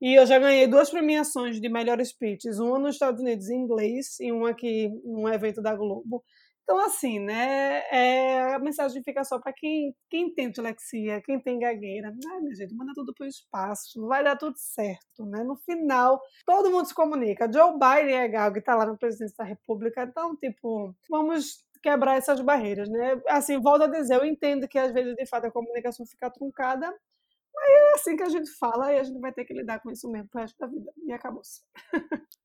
E 0.00 0.14
eu 0.14 0.24
já 0.26 0.38
ganhei 0.38 0.66
duas 0.66 0.90
premiações 0.90 1.60
de 1.60 1.68
melhores 1.68 2.12
pitches, 2.12 2.58
uma 2.58 2.78
nos 2.78 2.94
Estados 2.94 3.20
Unidos 3.20 3.48
em 3.50 3.56
inglês 3.56 4.18
e 4.20 4.32
uma 4.32 4.50
aqui 4.50 4.88
num 5.04 5.28
evento 5.28 5.60
da 5.60 5.74
Globo. 5.74 6.24
Então, 6.68 6.80
assim, 6.84 7.18
né, 7.18 7.78
é, 7.90 8.54
a 8.54 8.58
mensagem 8.58 9.02
fica 9.02 9.24
só 9.24 9.38
para 9.38 9.54
quem, 9.54 9.96
quem 10.10 10.34
tem 10.34 10.50
dislexia, 10.50 11.22
quem 11.22 11.40
tem 11.40 11.58
gagueira. 11.58 12.14
Ai, 12.30 12.40
minha 12.40 12.54
gente, 12.54 12.74
manda 12.74 12.92
tudo 12.94 13.14
para 13.14 13.24
o 13.24 13.26
espaço, 13.26 14.06
vai 14.06 14.22
dar 14.22 14.36
tudo 14.36 14.52
certo, 14.58 15.24
né? 15.24 15.42
No 15.44 15.56
final, 15.56 16.20
todo 16.44 16.70
mundo 16.70 16.84
se 16.84 16.94
comunica. 16.94 17.50
Joe 17.50 17.72
Biden 17.72 18.16
é 18.16 18.28
gago 18.28 18.56
e 18.56 18.58
está 18.58 18.74
lá 18.74 18.84
na 18.84 18.98
presidência 18.98 19.34
da 19.38 19.44
República, 19.44 20.02
então, 20.02 20.36
tipo, 20.36 20.94
vamos 21.08 21.64
quebrar 21.82 22.18
essas 22.18 22.38
barreiras, 22.42 22.86
né? 22.90 23.18
Assim, 23.28 23.58
volto 23.58 23.84
a 23.84 23.88
dizer, 23.88 24.16
eu 24.16 24.26
entendo 24.26 24.68
que 24.68 24.78
às 24.78 24.92
vezes, 24.92 25.14
de 25.14 25.24
fato, 25.24 25.46
a 25.46 25.50
comunicação 25.50 26.04
fica 26.04 26.30
truncada, 26.30 26.86
mas 27.54 27.70
é 27.70 27.94
assim 27.94 28.14
que 28.14 28.24
a 28.24 28.28
gente 28.28 28.50
fala 28.58 28.92
e 28.92 28.98
a 28.98 29.04
gente 29.04 29.18
vai 29.20 29.32
ter 29.32 29.46
que 29.46 29.54
lidar 29.54 29.80
com 29.80 29.90
isso 29.90 30.06
mesmo 30.10 30.28
pro 30.28 30.42
resto 30.42 30.58
da 30.58 30.66
vida. 30.66 30.92
E 31.06 31.12
acabou-se. 31.12 31.62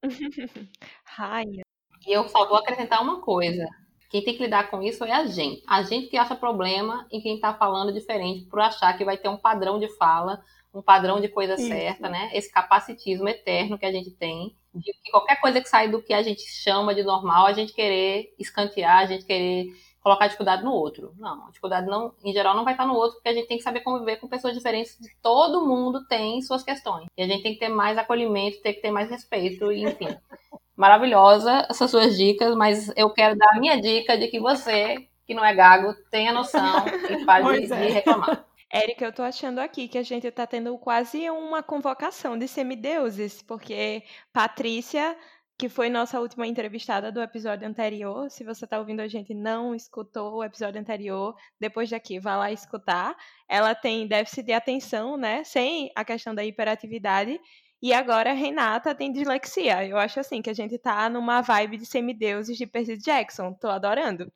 Raia. 1.06 1.64
E 2.08 2.18
eu 2.18 2.28
só 2.30 2.48
vou 2.48 2.58
acrescentar 2.58 3.02
uma 3.02 3.22
coisa. 3.22 3.66
Quem 4.14 4.24
tem 4.24 4.36
que 4.36 4.44
lidar 4.44 4.70
com 4.70 4.80
isso 4.84 5.04
é 5.04 5.12
a 5.12 5.26
gente. 5.26 5.64
A 5.66 5.82
gente 5.82 6.06
que 6.06 6.18
acha 6.18 6.36
problema 6.36 7.08
em 7.12 7.20
quem 7.20 7.34
está 7.34 7.52
falando 7.52 7.92
diferente, 7.92 8.46
por 8.46 8.60
achar 8.60 8.96
que 8.96 9.04
vai 9.04 9.18
ter 9.18 9.28
um 9.28 9.38
padrão 9.38 9.80
de 9.80 9.88
fala, 9.98 10.40
um 10.72 10.84
padrão 10.84 11.20
de 11.20 11.28
coisa 11.28 11.56
isso. 11.56 11.68
certa, 11.68 12.08
né? 12.08 12.30
Esse 12.32 12.52
capacitismo 12.52 13.28
eterno 13.28 13.76
que 13.76 13.88
a 13.88 13.92
gente 13.92 14.12
tem, 14.12 14.56
de 14.72 14.94
que 15.04 15.10
qualquer 15.10 15.42
coisa 15.42 15.60
que 15.60 15.68
sai 15.68 15.90
do 15.90 16.00
que 16.00 16.14
a 16.14 16.22
gente 16.22 16.44
chama 16.44 16.94
de 16.94 17.02
normal, 17.02 17.48
a 17.48 17.54
gente 17.54 17.74
querer 17.74 18.36
escantear, 18.38 19.00
a 19.00 19.06
gente 19.08 19.26
querer 19.26 19.74
colocar 20.00 20.28
dificuldade 20.28 20.64
no 20.64 20.74
outro. 20.74 21.16
Não, 21.18 21.48
a 21.48 21.48
dificuldade 21.48 21.88
não, 21.88 22.14
em 22.24 22.34
geral 22.34 22.56
não 22.56 22.64
vai 22.64 22.76
estar 22.76 22.86
no 22.86 22.94
outro, 22.94 23.16
porque 23.16 23.30
a 23.30 23.34
gente 23.34 23.48
tem 23.48 23.58
que 23.58 23.64
saber 23.64 23.80
conviver 23.80 24.18
com 24.18 24.28
pessoas 24.28 24.54
diferentes. 24.54 24.96
Todo 25.24 25.66
mundo 25.66 26.06
tem 26.06 26.40
suas 26.44 26.62
questões. 26.62 27.08
E 27.18 27.24
a 27.24 27.28
gente 27.28 27.42
tem 27.42 27.54
que 27.54 27.60
ter 27.60 27.70
mais 27.70 27.98
acolhimento, 27.98 28.62
tem 28.62 28.76
que 28.76 28.82
ter 28.82 28.92
mais 28.92 29.10
respeito, 29.10 29.72
e, 29.72 29.84
enfim 29.84 30.16
maravilhosa 30.76 31.66
essas 31.70 31.90
suas 31.90 32.18
dicas, 32.18 32.56
mas 32.56 32.92
eu 32.96 33.10
quero 33.10 33.38
dar 33.38 33.48
a 33.52 33.60
minha 33.60 33.80
dica 33.80 34.18
de 34.18 34.28
que 34.28 34.40
você, 34.40 35.08
que 35.26 35.34
não 35.34 35.44
é 35.44 35.54
gago, 35.54 35.94
tenha 36.10 36.34
noção 36.34 36.86
e 37.10 37.26
pare 37.26 37.66
de, 37.66 37.74
é. 37.74 37.88
de 37.88 37.94
reclamar. 37.94 38.46
Érica, 38.72 39.06
eu 39.06 39.14
tô 39.14 39.22
achando 39.22 39.60
aqui 39.60 39.88
que 39.88 40.00
a 40.00 40.04
gente 40.04 40.30
tá 40.32 40.48
tendo 40.48 40.76
quase 40.80 41.30
uma 41.30 41.62
convocação 41.62 42.36
de 42.38 42.48
semideuses, 42.48 43.42
porque 43.44 44.02
Patrícia 44.34 45.16
que 45.58 45.70
foi 45.70 45.90
nossa 45.90 46.20
última 46.20 46.48
entrevistada 46.48 47.12
do 47.12 47.22
episódio 47.22 47.68
anterior. 47.68 48.30
Se 48.30 48.44
você 48.44 48.66
está 48.66 48.80
ouvindo 48.80 49.02
a 49.02 49.08
gente 49.08 49.32
e 49.32 49.36
não 49.36 49.76
escutou 49.76 50.36
o 50.36 50.44
episódio 50.44 50.82
anterior, 50.82 51.36
depois 51.60 51.90
daqui 51.90 52.20
vá 52.20 52.36
lá 52.36 52.52
escutar. 52.52 53.16
Ela 53.48 53.76
tem 53.76 54.08
déficit 54.08 54.48
de 54.48 54.54
atenção, 54.54 55.16
né? 55.16 55.44
Sem 55.44 55.92
a 55.96 56.04
questão 56.04 56.34
da 56.34 56.44
hiperatividade. 56.44 57.40
E 57.84 57.92
agora 57.92 58.30
a 58.30 58.34
Renata 58.34 58.96
tem 58.96 59.12
dislexia. 59.12 59.86
Eu 59.86 59.98
acho 59.98 60.18
assim 60.18 60.42
que 60.42 60.50
a 60.50 60.54
gente 60.54 60.78
tá 60.78 61.10
numa 61.10 61.42
vibe 61.42 61.76
de 61.76 61.86
semideuses 61.86 62.58
de 62.58 62.66
Percy 62.66 62.96
Jackson. 62.96 63.52
Tô 63.60 63.68
adorando. 63.68 64.32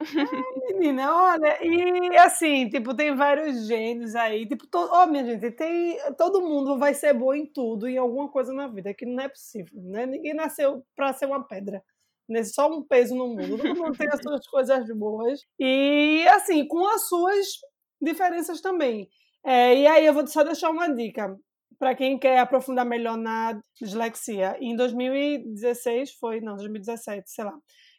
menina, 0.77 1.15
olha, 1.15 1.57
e 1.63 2.17
assim, 2.17 2.67
tipo, 2.67 2.93
tem 2.93 3.15
vários 3.15 3.65
gênios 3.65 4.15
aí. 4.15 4.45
Tipo, 4.45 4.67
to... 4.67 4.77
oh, 4.91 5.07
minha 5.07 5.23
gente, 5.23 5.49
tem. 5.51 5.97
Todo 6.17 6.41
mundo 6.41 6.77
vai 6.77 6.93
ser 6.93 7.13
bom 7.13 7.33
em 7.33 7.45
tudo, 7.45 7.87
em 7.87 7.97
alguma 7.97 8.29
coisa 8.29 8.51
na 8.51 8.67
vida, 8.67 8.93
que 8.93 9.05
não 9.05 9.23
é 9.23 9.29
possível, 9.29 9.81
né? 9.81 10.05
Ninguém 10.05 10.33
nasceu 10.33 10.85
pra 10.93 11.13
ser 11.13 11.27
uma 11.27 11.41
pedra. 11.41 11.81
Né? 12.27 12.43
Só 12.43 12.67
um 12.69 12.83
peso 12.83 13.15
no 13.15 13.29
mundo. 13.29 13.57
Todo 13.57 13.75
mundo 13.75 13.97
tem 13.97 14.09
as 14.09 14.21
suas 14.21 14.45
coisas 14.45 14.85
boas. 14.93 15.39
E, 15.57 16.27
assim, 16.31 16.67
com 16.67 16.85
as 16.85 17.07
suas 17.07 17.61
diferenças 18.01 18.59
também. 18.59 19.07
É, 19.41 19.73
e 19.73 19.87
aí 19.87 20.05
eu 20.05 20.13
vou 20.13 20.27
só 20.27 20.43
deixar 20.43 20.69
uma 20.69 20.93
dica 20.93 21.33
para 21.79 21.95
quem 21.95 22.17
quer 22.17 22.39
aprofundar 22.39 22.85
melhor 22.85 23.17
na 23.17 23.59
dislexia. 23.79 24.57
Em 24.59 24.75
2016 24.75 26.13
foi, 26.19 26.41
não, 26.41 26.55
2017, 26.55 27.29
sei 27.29 27.45
lá. 27.45 27.53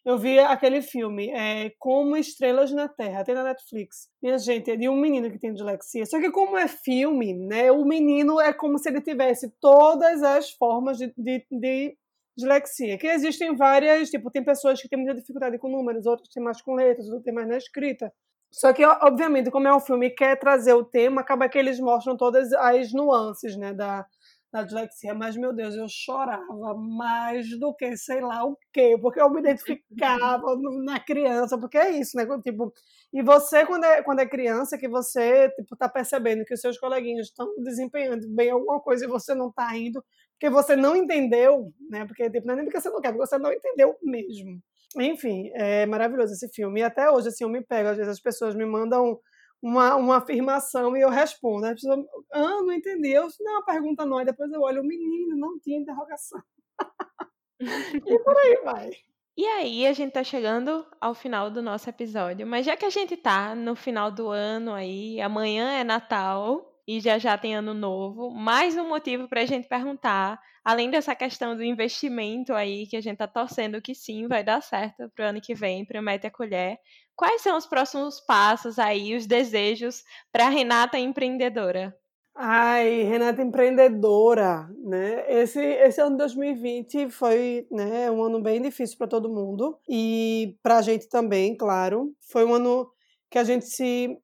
Eu 0.04 0.16
vi 0.16 0.38
aquele 0.38 0.80
filme, 0.80 1.28
é, 1.30 1.70
Como 1.78 2.16
Estrelas 2.16 2.72
na 2.72 2.88
Terra, 2.88 3.24
tem 3.24 3.34
na 3.34 3.44
Netflix. 3.44 4.08
Minha 4.22 4.38
gente, 4.38 4.70
é 4.70 4.76
de 4.76 4.88
um 4.88 4.96
menino 4.96 5.30
que 5.30 5.38
tem 5.38 5.52
dislexia. 5.52 6.06
Só 6.06 6.18
que 6.18 6.30
como 6.30 6.56
é 6.56 6.66
filme, 6.66 7.34
né, 7.34 7.70
o 7.70 7.84
menino 7.84 8.40
é 8.40 8.52
como 8.52 8.78
se 8.78 8.88
ele 8.88 9.02
tivesse 9.02 9.52
todas 9.60 10.22
as 10.22 10.50
formas 10.52 10.96
de, 10.96 11.12
de, 11.16 11.46
de 11.50 11.96
dislexia. 12.36 12.96
Que 12.96 13.08
existem 13.08 13.54
várias, 13.56 14.08
tipo, 14.08 14.30
tem 14.30 14.42
pessoas 14.42 14.80
que 14.80 14.88
têm 14.88 14.98
muita 14.98 15.14
dificuldade 15.14 15.58
com 15.58 15.68
números, 15.68 16.06
outros 16.06 16.28
têm 16.30 16.42
mais 16.42 16.62
com 16.62 16.74
letras, 16.74 17.06
outros 17.08 17.24
têm 17.24 17.34
mais 17.34 17.48
na 17.48 17.58
escrita. 17.58 18.12
Só 18.50 18.72
que, 18.72 18.84
obviamente, 18.84 19.50
como 19.50 19.68
é 19.68 19.74
um 19.74 19.80
filme 19.80 20.10
que 20.10 20.16
quer 20.16 20.38
trazer 20.38 20.72
o 20.72 20.84
tema, 20.84 21.20
acaba 21.20 21.48
que 21.48 21.58
eles 21.58 21.78
mostram 21.78 22.16
todas 22.16 22.52
as 22.52 22.92
nuances, 22.92 23.56
né, 23.56 23.74
da, 23.74 24.06
da 24.52 24.62
dislexia. 24.62 25.14
Mas, 25.14 25.36
meu 25.36 25.52
Deus, 25.52 25.74
eu 25.74 25.86
chorava 25.88 26.74
mais 26.74 27.48
do 27.58 27.74
que 27.74 27.96
sei 27.96 28.20
lá 28.20 28.44
o 28.44 28.56
quê, 28.72 28.96
porque 29.00 29.20
eu 29.20 29.30
me 29.30 29.40
identificava 29.40 30.56
na 30.84 30.98
criança, 30.98 31.58
porque 31.58 31.76
é 31.78 31.90
isso, 31.90 32.16
né? 32.16 32.26
Tipo, 32.42 32.72
e 33.12 33.22
você, 33.22 33.64
quando 33.66 33.84
é, 33.84 34.02
quando 34.02 34.20
é 34.20 34.26
criança, 34.26 34.78
que 34.78 34.88
você, 34.88 35.50
tipo, 35.50 35.76
tá 35.76 35.88
percebendo 35.88 36.44
que 36.44 36.54
os 36.54 36.60
seus 36.60 36.78
coleguinhas 36.78 37.28
estão 37.28 37.46
desempenhando 37.62 38.26
bem 38.28 38.50
alguma 38.50 38.80
coisa 38.80 39.04
e 39.04 39.08
você 39.08 39.34
não 39.34 39.52
tá 39.52 39.76
indo, 39.76 40.02
porque 40.32 40.50
você 40.50 40.74
não 40.76 40.96
entendeu, 40.96 41.72
né? 41.90 42.06
Porque, 42.06 42.30
tipo, 42.30 42.46
não 42.46 42.54
é 42.54 42.56
nem 42.56 42.64
porque 42.64 42.80
você 42.80 42.90
não 42.90 43.00
quer, 43.00 43.12
porque 43.12 43.26
você 43.26 43.38
não 43.38 43.52
entendeu 43.52 43.96
mesmo. 44.02 44.62
Enfim, 44.96 45.50
é 45.54 45.86
maravilhoso 45.86 46.32
esse 46.32 46.48
filme. 46.48 46.80
E 46.80 46.82
até 46.82 47.10
hoje, 47.10 47.28
assim, 47.28 47.44
eu 47.44 47.50
me 47.50 47.62
pego, 47.62 47.90
às 47.90 47.96
vezes 47.96 48.12
as 48.12 48.20
pessoas 48.20 48.54
me 48.54 48.64
mandam 48.64 49.20
uma, 49.62 49.96
uma 49.96 50.16
afirmação 50.18 50.96
e 50.96 51.00
eu 51.00 51.10
respondo. 51.10 51.66
As 51.66 51.74
pessoas, 51.74 52.04
ah, 52.32 52.62
não 52.62 52.72
entendi. 52.72 53.10
Eu, 53.10 53.28
não, 53.40 53.58
a 53.58 53.64
pergunta 53.64 54.06
não. 54.06 54.20
E 54.20 54.24
depois 54.24 54.50
eu 54.52 54.60
olho, 54.60 54.80
o 54.80 54.86
menino 54.86 55.36
não 55.36 55.58
tinha 55.60 55.78
interrogação. 55.78 56.40
e 58.06 58.18
por 58.20 58.36
aí 58.36 58.60
vai. 58.64 58.90
E 59.36 59.46
aí, 59.46 59.86
a 59.86 59.92
gente 59.92 60.12
tá 60.12 60.24
chegando 60.24 60.84
ao 61.00 61.14
final 61.14 61.48
do 61.48 61.62
nosso 61.62 61.88
episódio, 61.88 62.44
mas 62.44 62.66
já 62.66 62.76
que 62.76 62.84
a 62.84 62.90
gente 62.90 63.16
tá 63.16 63.54
no 63.54 63.76
final 63.76 64.10
do 64.10 64.28
ano 64.28 64.74
aí, 64.74 65.20
amanhã 65.20 65.78
é 65.78 65.84
Natal, 65.84 66.67
e 66.88 67.00
já 67.00 67.18
já 67.18 67.36
tem 67.36 67.54
ano 67.54 67.74
novo, 67.74 68.30
mais 68.30 68.74
um 68.74 68.88
motivo 68.88 69.28
para 69.28 69.42
a 69.42 69.44
gente 69.44 69.68
perguntar, 69.68 70.40
além 70.64 70.90
dessa 70.90 71.14
questão 71.14 71.54
do 71.54 71.62
investimento 71.62 72.54
aí, 72.54 72.86
que 72.86 72.96
a 72.96 73.00
gente 73.02 73.12
está 73.12 73.28
torcendo 73.28 73.82
que 73.82 73.94
sim, 73.94 74.26
vai 74.26 74.42
dar 74.42 74.62
certo 74.62 75.10
para 75.14 75.26
o 75.26 75.28
ano 75.28 75.40
que 75.40 75.54
vem, 75.54 75.84
promete 75.84 76.26
a 76.26 76.30
colher. 76.30 76.78
Quais 77.14 77.42
são 77.42 77.58
os 77.58 77.66
próximos 77.66 78.20
passos 78.20 78.78
aí, 78.78 79.14
os 79.14 79.26
desejos 79.26 80.02
para 80.32 80.48
Renata 80.48 80.98
empreendedora? 80.98 81.94
Ai, 82.34 83.02
Renata 83.02 83.42
empreendedora, 83.42 84.70
né? 84.82 85.26
Esse, 85.28 85.60
esse 85.60 86.00
ano 86.00 86.12
de 86.12 86.18
2020 86.18 87.10
foi 87.10 87.66
né, 87.70 88.10
um 88.10 88.22
ano 88.22 88.40
bem 88.40 88.62
difícil 88.62 88.96
para 88.96 89.08
todo 89.08 89.28
mundo 89.28 89.78
e 89.86 90.56
para 90.62 90.78
a 90.78 90.82
gente 90.82 91.06
também, 91.06 91.54
claro. 91.54 92.14
Foi 92.32 92.46
um 92.46 92.54
ano 92.54 92.90
que 93.30 93.38
a 93.38 93.44
gente 93.44 93.66
se 93.66 94.16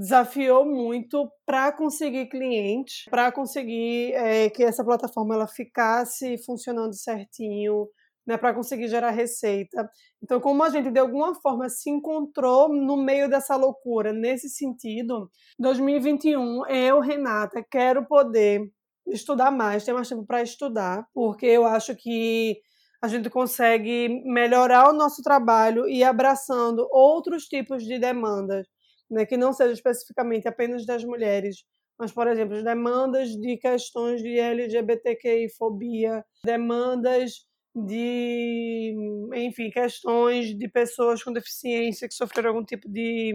desafiou 0.00 0.64
muito 0.64 1.30
para 1.44 1.70
conseguir 1.70 2.30
clientes, 2.30 3.04
para 3.10 3.30
conseguir 3.30 4.14
é, 4.14 4.48
que 4.48 4.64
essa 4.64 4.82
plataforma 4.82 5.34
ela 5.34 5.46
ficasse 5.46 6.38
funcionando 6.38 6.94
certinho, 6.94 7.86
né, 8.26 8.38
para 8.38 8.54
conseguir 8.54 8.88
gerar 8.88 9.10
receita. 9.10 9.86
Então, 10.22 10.40
como 10.40 10.62
a 10.62 10.70
gente 10.70 10.90
de 10.90 10.98
alguma 10.98 11.34
forma 11.34 11.68
se 11.68 11.90
encontrou 11.90 12.70
no 12.70 12.96
meio 12.96 13.28
dessa 13.28 13.56
loucura, 13.56 14.10
nesse 14.10 14.48
sentido, 14.48 15.30
2021 15.58 16.66
eu, 16.68 17.00
Renata, 17.00 17.62
quero 17.70 18.06
poder 18.06 18.62
estudar 19.06 19.50
mais, 19.50 19.84
ter 19.84 19.92
mais 19.92 20.08
tempo 20.08 20.24
para 20.24 20.40
estudar, 20.40 21.06
porque 21.12 21.44
eu 21.44 21.66
acho 21.66 21.94
que 21.94 22.58
a 23.02 23.08
gente 23.08 23.28
consegue 23.28 24.22
melhorar 24.24 24.88
o 24.88 24.94
nosso 24.94 25.22
trabalho 25.22 25.86
e 25.86 26.02
abraçando 26.02 26.88
outros 26.90 27.44
tipos 27.44 27.84
de 27.84 27.98
demandas 27.98 28.66
né, 29.10 29.26
que 29.26 29.36
não 29.36 29.52
seja 29.52 29.72
especificamente 29.72 30.46
apenas 30.46 30.86
das 30.86 31.04
mulheres, 31.04 31.64
mas, 31.98 32.12
por 32.12 32.26
exemplo, 32.28 32.62
demandas 32.62 33.28
de 33.30 33.58
questões 33.58 34.22
de 34.22 34.38
LGBTQI-fobia, 34.38 36.24
demandas 36.42 37.44
de, 37.74 38.94
enfim, 39.34 39.70
questões 39.70 40.56
de 40.56 40.68
pessoas 40.68 41.22
com 41.22 41.32
deficiência 41.32 42.08
que 42.08 42.14
sofreram 42.14 42.50
algum 42.50 42.64
tipo 42.64 42.88
de, 42.88 43.34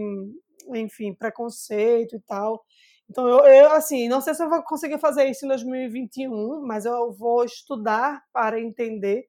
enfim, 0.74 1.14
preconceito 1.14 2.16
e 2.16 2.20
tal. 2.20 2.64
Então, 3.08 3.28
eu, 3.28 3.38
eu, 3.46 3.70
assim, 3.70 4.08
não 4.08 4.20
sei 4.20 4.34
se 4.34 4.42
eu 4.42 4.50
vou 4.50 4.62
conseguir 4.64 4.98
fazer 4.98 5.26
isso 5.26 5.44
em 5.44 5.48
2021, 5.48 6.60
mas 6.66 6.84
eu 6.84 7.12
vou 7.12 7.44
estudar 7.44 8.20
para 8.32 8.60
entender 8.60 9.26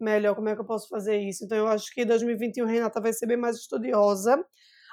melhor 0.00 0.34
como 0.34 0.48
é 0.48 0.54
que 0.54 0.60
eu 0.60 0.66
posso 0.66 0.88
fazer 0.88 1.18
isso. 1.18 1.44
Então, 1.44 1.58
eu 1.58 1.68
acho 1.68 1.94
que 1.94 2.04
2021 2.04 2.66
Renata 2.66 3.00
vai 3.00 3.12
ser 3.12 3.26
bem 3.26 3.36
mais 3.36 3.56
estudiosa 3.56 4.44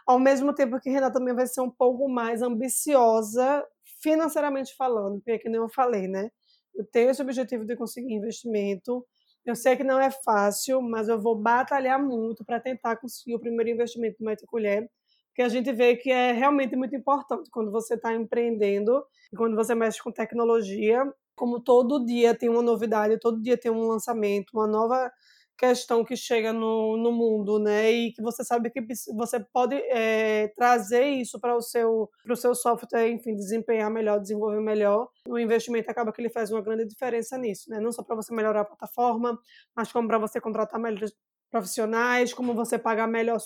ao 0.08 0.18
mesmo 0.18 0.54
tempo 0.54 0.80
que 0.80 0.90
Renata 0.90 1.20
também 1.20 1.36
vai 1.36 1.46
ser 1.46 1.60
um 1.62 1.70
pouco 1.70 2.08
mais 2.08 2.42
ambiciosa 2.42 3.64
financeiramente 4.02 4.74
falando, 4.76 5.16
porque 5.16 5.40
que 5.40 5.50
nem 5.50 5.60
eu 5.60 5.68
falei, 5.70 6.08
né? 6.08 6.32
Eu 6.74 6.86
tenho 6.86 7.10
esse 7.10 7.22
objetivo 7.22 7.66
de 7.66 7.76
conseguir 7.76 8.14
investimento. 8.14 9.06
Eu 9.46 9.56
sei 9.56 9.76
que 9.76 9.84
não 9.84 10.00
é 10.00 10.10
fácil, 10.10 10.82
mas 10.82 11.10
eu 11.10 11.20
vou 11.20 11.36
batalhar 11.36 12.02
muito 12.02 12.46
para 12.46 12.60
tentar 12.60 12.98
conseguir 12.98 13.36
o 13.36 13.40
primeiro 13.40 13.70
investimento 13.72 14.18
do 14.20 14.26
Mete 14.26 14.46
Colher, 14.46 14.90
porque 15.28 15.42
a 15.42 15.50
gente 15.50 15.72
vê 15.74 15.96
que 15.96 16.10
é 16.10 16.32
realmente 16.32 16.76
muito 16.76 16.96
importante 16.96 17.50
quando 17.52 17.72
você 17.72 17.96
está 17.96 18.14
empreendendo 18.14 19.04
e 19.32 19.36
quando 19.36 19.56
você 19.56 19.76
mexe 19.76 20.02
com 20.02 20.12
tecnologia. 20.12 21.04
Como 21.36 21.60
todo 21.60 22.04
dia 22.04 22.34
tem 22.34 22.50
uma 22.50 22.62
novidade, 22.62 23.20
todo 23.20 23.42
dia 23.42 23.58
tem 23.58 23.72
um 23.72 23.88
lançamento, 23.88 24.52
uma 24.54 24.68
nova 24.68 25.12
questão 25.58 26.06
que 26.06 26.16
chega 26.16 26.54
no, 26.54 26.96
no 26.98 27.12
mundo, 27.12 27.60
né? 27.60 27.92
E 27.92 28.14
que 28.14 28.22
você 28.22 28.44
sabe 28.44 28.70
que 28.70 28.82
você 29.16 29.40
pode 29.40 29.76
é, 29.76 30.50
trazer 30.56 31.06
isso 31.08 31.40
para 31.40 31.56
o 31.56 31.62
seu, 31.62 32.10
seu 32.36 32.54
software, 32.54 33.10
enfim, 33.10 33.36
desempenhar 33.36 33.90
melhor, 33.90 34.20
desenvolver 34.20 34.62
melhor. 34.62 35.10
O 35.28 35.40
investimento 35.40 35.90
acaba 35.90 36.14
que 36.14 36.22
ele 36.22 36.30
faz 36.30 36.52
uma 36.52 36.62
grande 36.62 36.86
diferença 36.86 37.38
nisso, 37.38 37.70
né? 37.70 37.80
Não 37.80 37.92
só 37.92 38.04
para 38.04 38.16
você 38.16 38.34
melhorar 38.34 38.62
a 38.62 38.66
plataforma, 38.66 39.38
mas 39.76 39.92
como 39.92 40.08
para 40.08 40.20
você 40.20 40.40
contratar 40.40 40.80
melhores 40.80 41.14
profissionais, 41.50 42.34
como 42.34 42.54
você 42.54 42.78
pagar 42.78 43.08
melhor 43.08 43.38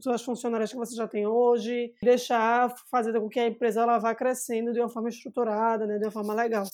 suas 0.00 0.22
funcionárias 0.22 0.70
que 0.70 0.78
você 0.78 0.96
já 0.96 1.06
tem 1.06 1.26
hoje, 1.26 1.92
deixar 2.02 2.74
fazer 2.90 3.18
com 3.20 3.28
que 3.28 3.38
a 3.38 3.46
empresa 3.46 3.82
ela 3.82 3.98
vá 3.98 4.14
crescendo 4.14 4.72
de 4.72 4.80
uma 4.80 4.88
forma 4.88 5.08
estruturada, 5.08 5.86
né, 5.86 5.98
de 5.98 6.04
uma 6.06 6.10
forma 6.10 6.34
legal. 6.34 6.64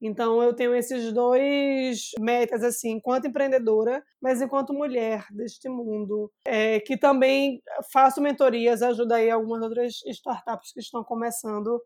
Então 0.00 0.42
eu 0.42 0.54
tenho 0.54 0.74
esses 0.74 1.12
dois 1.12 2.10
metas 2.18 2.62
assim, 2.64 2.92
enquanto 2.92 3.26
empreendedora, 3.26 4.02
mas 4.20 4.40
enquanto 4.40 4.72
mulher 4.72 5.26
deste 5.30 5.68
mundo, 5.68 6.32
é, 6.46 6.80
que 6.80 6.96
também 6.96 7.60
faço 7.92 8.20
mentorias, 8.20 8.80
ajudo 8.82 9.12
aí 9.12 9.30
algumas 9.30 9.62
outras 9.62 9.96
startups 10.06 10.72
que 10.72 10.80
estão 10.80 11.04
começando. 11.04 11.82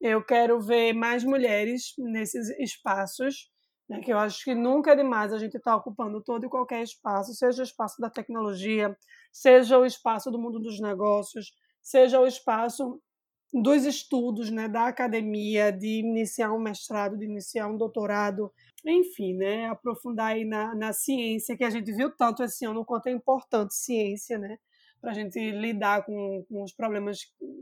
Eu 0.00 0.22
quero 0.22 0.60
ver 0.60 0.92
mais 0.92 1.24
mulheres 1.24 1.94
nesses 1.98 2.50
espaços, 2.58 3.50
né, 3.88 4.00
que 4.00 4.12
eu 4.12 4.18
acho 4.18 4.44
que 4.44 4.54
nunca 4.54 4.92
é 4.92 4.96
demais 4.96 5.32
a 5.32 5.38
gente 5.38 5.56
estar 5.56 5.72
tá 5.72 5.76
ocupando 5.76 6.22
todo 6.22 6.44
e 6.44 6.50
qualquer 6.50 6.82
espaço, 6.82 7.32
seja 7.34 7.62
o 7.62 7.64
espaço 7.64 8.00
da 8.00 8.10
tecnologia, 8.10 8.94
seja 9.32 9.78
o 9.78 9.86
espaço 9.86 10.30
do 10.30 10.38
mundo 10.38 10.60
dos 10.60 10.80
negócios, 10.80 11.52
seja 11.82 12.20
o 12.20 12.26
espaço 12.26 13.00
dos 13.62 13.84
estudos, 13.84 14.50
né, 14.50 14.68
da 14.68 14.88
academia, 14.88 15.70
de 15.70 16.00
iniciar 16.00 16.52
um 16.52 16.58
mestrado, 16.58 17.16
de 17.16 17.24
iniciar 17.24 17.68
um 17.68 17.76
doutorado, 17.76 18.52
enfim, 18.84 19.34
né, 19.34 19.66
aprofundar 19.66 20.32
aí 20.32 20.44
na, 20.44 20.74
na 20.74 20.92
ciência, 20.92 21.56
que 21.56 21.62
a 21.62 21.70
gente 21.70 21.92
viu 21.92 22.10
tanto 22.10 22.42
esse 22.42 22.64
ano 22.64 22.84
quanto 22.84 23.06
é 23.06 23.12
importante 23.12 23.74
ciência, 23.74 24.38
né, 24.38 24.58
para 25.00 25.12
a 25.12 25.14
gente 25.14 25.38
lidar 25.52 26.04
com, 26.04 26.44
com, 26.48 26.64
os 26.64 26.72
problemas, 26.72 27.18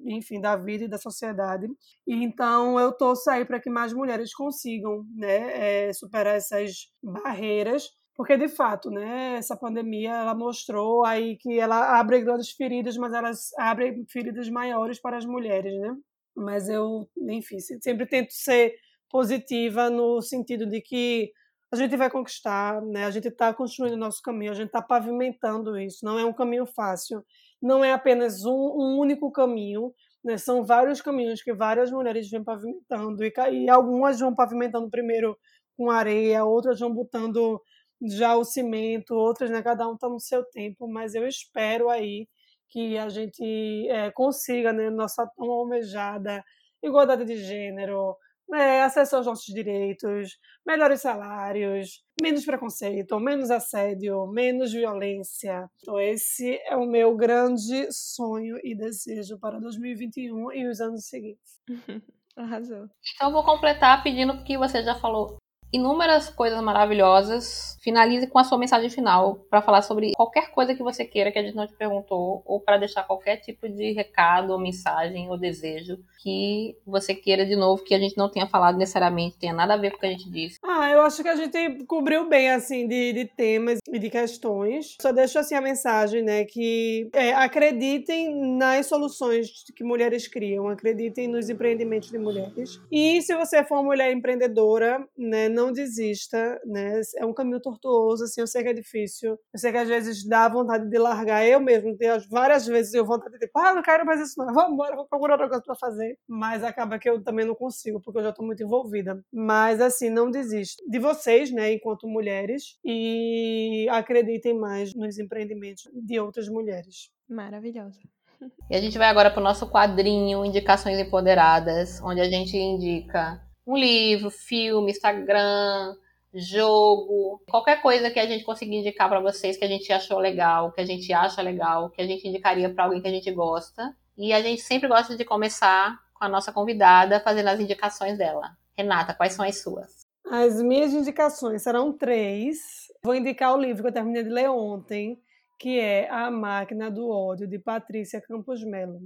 enfim, 0.07 0.41
da 0.41 0.57
vida 0.57 0.85
e 0.85 0.89
da 0.89 0.97
sociedade. 0.97 1.67
E 2.07 2.15
então 2.25 2.79
eu 2.79 2.93
torço 2.93 3.29
aí 3.29 3.45
para 3.45 3.61
que 3.61 3.69
mais 3.69 3.93
mulheres 3.93 4.33
consigam, 4.35 5.05
né, 5.15 5.89
é, 5.89 5.93
superar 5.93 6.37
essas 6.37 6.91
barreiras 7.03 7.91
porque 8.15 8.37
de 8.37 8.49
fato, 8.49 8.91
né, 8.91 9.37
essa 9.37 9.57
pandemia 9.57 10.11
ela 10.11 10.35
mostrou 10.35 11.05
aí 11.05 11.37
que 11.39 11.59
ela 11.59 11.99
abre 11.99 12.21
grandes 12.21 12.51
feridas, 12.51 12.97
mas 12.97 13.13
elas 13.15 13.51
abrem 13.59 14.05
feridas 14.11 14.49
maiores 14.51 15.01
para 15.01 15.17
as 15.17 15.25
mulheres, 15.25 15.73
né? 15.81 15.97
Mas 16.37 16.69
eu, 16.69 17.09
enfim, 17.29 17.59
sempre 17.59 18.07
tento 18.07 18.33
ser 18.33 18.75
positiva 19.11 19.91
no 19.91 20.21
sentido 20.23 20.67
de 20.67 20.81
que 20.81 21.33
a 21.73 21.77
gente 21.77 21.97
vai 21.97 22.11
conquistar, 22.11 22.83
né? 22.83 23.05
A 23.07 23.11
gente 23.11 23.29
está 23.29 23.53
construindo 23.55 23.95
o 23.95 23.99
nosso 23.99 24.21
caminho, 24.23 24.51
a 24.53 24.55
gente 24.55 24.67
está 24.67 24.83
pavimentando 24.83 25.79
isso. 25.79 26.05
Não 26.05 26.19
é 26.19 26.25
um 26.25 26.33
caminho 26.33 26.67
fácil, 26.67 27.25
não 27.63 27.83
é 27.83 27.93
apenas 27.93 28.45
um, 28.45 28.53
um 28.53 28.99
único 28.99 29.33
caminho, 29.33 29.93
né? 30.23 30.37
São 30.37 30.65
vários 30.65 31.01
caminhos 31.01 31.43
que 31.43 31.55
várias 31.55 31.91
mulheres 31.91 32.29
vêm 32.31 32.45
pavimentando 32.45 33.25
e, 33.25 33.33
e 33.53 33.71
algumas 33.71 34.21
vão 34.21 34.35
pavimentando 34.35 34.91
primeiro 34.91 35.37
com 35.77 35.91
areia, 35.91 36.45
outras 36.45 36.79
vão 36.79 36.93
botando 36.93 37.61
já 38.09 38.37
o 38.37 38.45
cimento, 38.45 39.15
outras, 39.15 39.51
né? 39.51 39.63
Cada 39.63 39.89
um 39.89 39.95
está 39.95 40.09
no 40.09 40.21
seu 40.21 40.45
tempo, 40.45 40.89
mas 40.89 41.15
eu 41.15 41.27
espero 41.27 41.89
aí 41.89 42.29
que 42.69 42.97
a 42.99 43.09
gente 43.09 43.89
é, 43.89 44.11
consiga, 44.11 44.73
né? 44.73 44.91
Nossa 44.91 45.27
tão 45.37 45.51
almejada 45.51 46.43
igualdade 46.83 47.25
de 47.25 47.37
gênero, 47.37 48.17
é, 48.53 48.83
acesso 48.83 49.17
aos 49.17 49.27
nossos 49.27 49.47
direitos, 49.47 50.37
melhores 50.67 51.01
salários, 51.01 52.03
menos 52.21 52.45
preconceito, 52.45 53.19
menos 53.19 53.51
assédio, 53.51 54.27
menos 54.27 54.73
violência. 54.73 55.71
Então, 55.81 55.99
esse 56.01 56.61
é 56.67 56.77
o 56.77 56.87
meu 56.87 57.17
grande 57.17 57.91
sonho 57.91 58.59
e 58.63 58.75
desejo 58.75 59.39
para 59.39 59.61
2021 59.61 60.53
e 60.53 60.67
os 60.67 60.81
anos 60.81 61.07
seguintes. 61.07 61.61
Arrasou. 62.37 62.89
Então, 63.15 63.29
eu 63.29 63.33
vou 63.33 63.45
completar 63.45 64.03
pedindo 64.03 64.43
que 64.45 64.57
você 64.59 64.83
já 64.83 64.99
falou 64.99 65.37
inúmeras 65.73 66.29
coisas 66.29 66.61
maravilhosas. 66.63 67.79
Finalize 67.81 68.27
com 68.27 68.39
a 68.39 68.45
sua 68.45 68.59
mensagem 68.59 68.91
final 68.91 69.37
para 69.49 69.63
falar 69.63 69.83
sobre 69.83 70.13
qualquer 70.15 70.51
coisa 70.51 70.75
que 70.75 70.83
você 70.83 71.05
queira 71.05 71.33
que 71.33 71.39
a 71.39 71.43
gente 71.43 71.57
não 71.57 71.67
te 71.67 71.75
perguntou, 71.75 72.43
ou 72.45 72.61
para 72.61 72.77
deixar 72.77 73.05
qualquer 73.05 73.39
tipo 73.39 73.69
de 73.69 73.93
recado, 73.93 74.53
ou 74.53 74.59
mensagem, 74.59 75.29
ou 75.31 75.39
desejo 75.39 75.99
que 76.23 76.77
você 76.87 77.15
queira 77.15 77.45
de 77.45 77.57
novo 77.57 77.83
que 77.83 77.95
a 77.95 77.99
gente 77.99 78.17
não 78.17 78.29
tenha 78.29 78.47
falado 78.47 78.79
necessariamente, 78.79 79.39
tenha 79.39 79.53
nada 79.53 79.75
a 79.75 79.77
ver 79.77 79.91
com 79.91 79.97
o 79.97 80.01
que 80.01 80.07
a 80.07 80.11
gente 80.11 80.31
disse. 80.31 80.61
Eu 80.93 81.01
acho 81.01 81.23
que 81.23 81.29
a 81.29 81.37
gente 81.37 81.85
cobriu 81.87 82.29
bem, 82.29 82.51
assim, 82.51 82.87
de, 82.87 83.15
de 83.15 83.25
temas 83.25 83.79
e 83.89 83.99
de 83.99 84.11
questões. 84.11 84.97
Só 85.01 85.11
deixo, 85.11 85.39
assim, 85.39 85.55
a 85.55 85.61
mensagem, 85.61 86.23
né, 86.23 86.45
que 86.45 87.09
é, 87.15 87.33
acreditem 87.33 88.57
nas 88.57 88.87
soluções 88.87 89.49
que 89.75 89.83
mulheres 89.83 90.29
criam, 90.29 90.69
acreditem 90.69 91.29
nos 91.29 91.49
empreendimentos 91.49 92.11
de 92.11 92.19
mulheres. 92.19 92.79
E 92.91 93.23
se 93.23 93.35
você 93.35 93.65
for 93.65 93.83
mulher 93.83 94.13
empreendedora, 94.13 95.03
né, 95.17 95.49
não 95.49 95.73
desista, 95.73 96.61
né? 96.67 97.01
É 97.17 97.25
um 97.25 97.33
caminho 97.33 97.61
tortuoso, 97.61 98.25
assim, 98.25 98.43
eu 98.43 98.47
sei 98.47 98.63
que 98.63 98.69
é 98.69 98.75
difícil. 98.75 99.39
Eu 99.53 99.59
sei 99.59 99.73
que 99.73 99.79
às 99.79 99.89
vezes 99.89 100.29
dá 100.29 100.47
vontade 100.47 100.89
de 100.91 100.99
largar. 100.99 101.47
Eu 101.47 101.59
mesmo, 101.59 101.97
várias 102.31 102.67
vezes 102.67 102.93
eu 102.93 103.07
vontade 103.07 103.39
de, 103.39 103.51
ah, 103.57 103.75
não 103.75 103.83
quero 103.83 104.05
mais 104.05 104.21
isso 104.21 104.35
não, 104.37 104.53
vamos 104.53 104.75
embora, 104.75 104.95
vou 104.95 105.07
procurar 105.07 105.35
outra 105.35 105.49
coisa 105.49 105.65
pra 105.65 105.75
fazer. 105.75 106.19
Mas 106.29 106.63
acaba 106.63 106.99
que 106.99 107.09
eu 107.09 107.23
também 107.23 107.47
não 107.47 107.55
consigo, 107.55 107.99
porque 108.01 108.19
eu 108.19 108.25
já 108.25 108.33
tô 108.33 108.43
muito 108.43 108.63
envolvida. 108.63 109.23
Mas, 109.33 109.81
assim, 109.81 110.11
não 110.11 110.31
desista 110.31 110.82
de 110.89 110.99
vocês, 110.99 111.51
né, 111.51 111.75
enquanto 111.75 112.09
mulheres, 112.09 112.79
e 112.85 113.87
acreditem 113.91 114.55
mais 114.55 114.95
nos 114.95 115.19
empreendimentos 115.19 115.89
de 115.93 116.19
outras 116.19 116.49
mulheres. 116.49 117.11
Maravilhosa. 117.29 118.01
E 118.69 118.75
a 118.75 118.81
gente 118.81 118.99
vai 118.99 119.09
agora 119.09 119.31
para 119.31 119.39
o 119.41 119.45
nosso 119.45 119.71
quadrinho 119.71 120.45
Indicações 120.45 120.99
Empoderadas, 120.99 122.01
onde 122.03 122.21
a 122.21 122.29
gente 122.29 122.57
indica 122.57 123.41
um 123.65 123.77
livro, 123.77 124.33
filme, 124.33 124.91
Instagram, 124.91 125.95
jogo, 126.35 127.43
qualquer 127.49 127.81
coisa 127.83 128.11
que 128.11 128.19
a 128.19 128.27
gente 128.27 128.45
conseguir 128.45 128.77
indicar 128.77 129.09
para 129.09 129.21
vocês 129.21 129.57
que 129.57 129.65
a 129.65 129.69
gente 129.69 129.93
achou 129.93 130.19
legal, 130.19 130.73
que 130.73 130.81
a 130.81 130.85
gente 130.85 131.13
acha 131.13 131.43
legal, 131.43 131.91
que 131.91 132.01
a 132.01 132.07
gente 132.07 132.27
indicaria 132.27 132.73
para 132.73 132.85
alguém 132.85 133.01
que 133.01 133.09
a 133.09 133.13
gente 133.13 133.31
gosta. 133.31 133.95
E 134.17 134.33
a 134.33 134.43
gente 134.43 134.63
sempre 134.63 134.89
gosta 134.89 135.17
de 135.17 135.25
começar 135.25 135.99
com 136.15 136.25
a 136.25 136.29
nossa 136.29 136.53
convidada 136.53 137.21
fazendo 137.21 137.49
as 137.49 137.61
indicações 137.61 138.19
dela. 138.19 138.57
Renata, 138.77 139.15
quais 139.15 139.35
são 139.35 139.45
as 139.45 139.63
suas? 139.63 140.02
As 140.33 140.63
minhas 140.63 140.95
indicações 140.95 141.63
serão 141.63 141.93
três. 141.93 142.59
Vou 143.05 143.15
indicar 143.15 143.55
o 143.55 143.61
livro 143.61 143.83
que 143.83 143.89
eu 143.89 143.93
terminei 143.93 144.23
de 144.23 144.31
ler 144.31 144.49
ontem, 144.49 145.21
que 145.59 145.79
é 145.79 146.09
A 146.09 146.31
Máquina 146.31 146.91
do 146.91 147.07
Ódio, 147.07 147.47
de 147.47 147.59
Patrícia 147.59 148.19
Campos 148.21 148.65
Melo. 148.65 148.99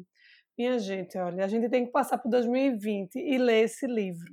Minha 0.56 0.78
gente, 0.78 1.18
olha, 1.18 1.44
a 1.44 1.48
gente 1.48 1.68
tem 1.68 1.84
que 1.84 1.90
passar 1.90 2.18
por 2.18 2.30
2020 2.30 3.16
e 3.16 3.36
ler 3.38 3.64
esse 3.64 3.86
livro 3.86 4.32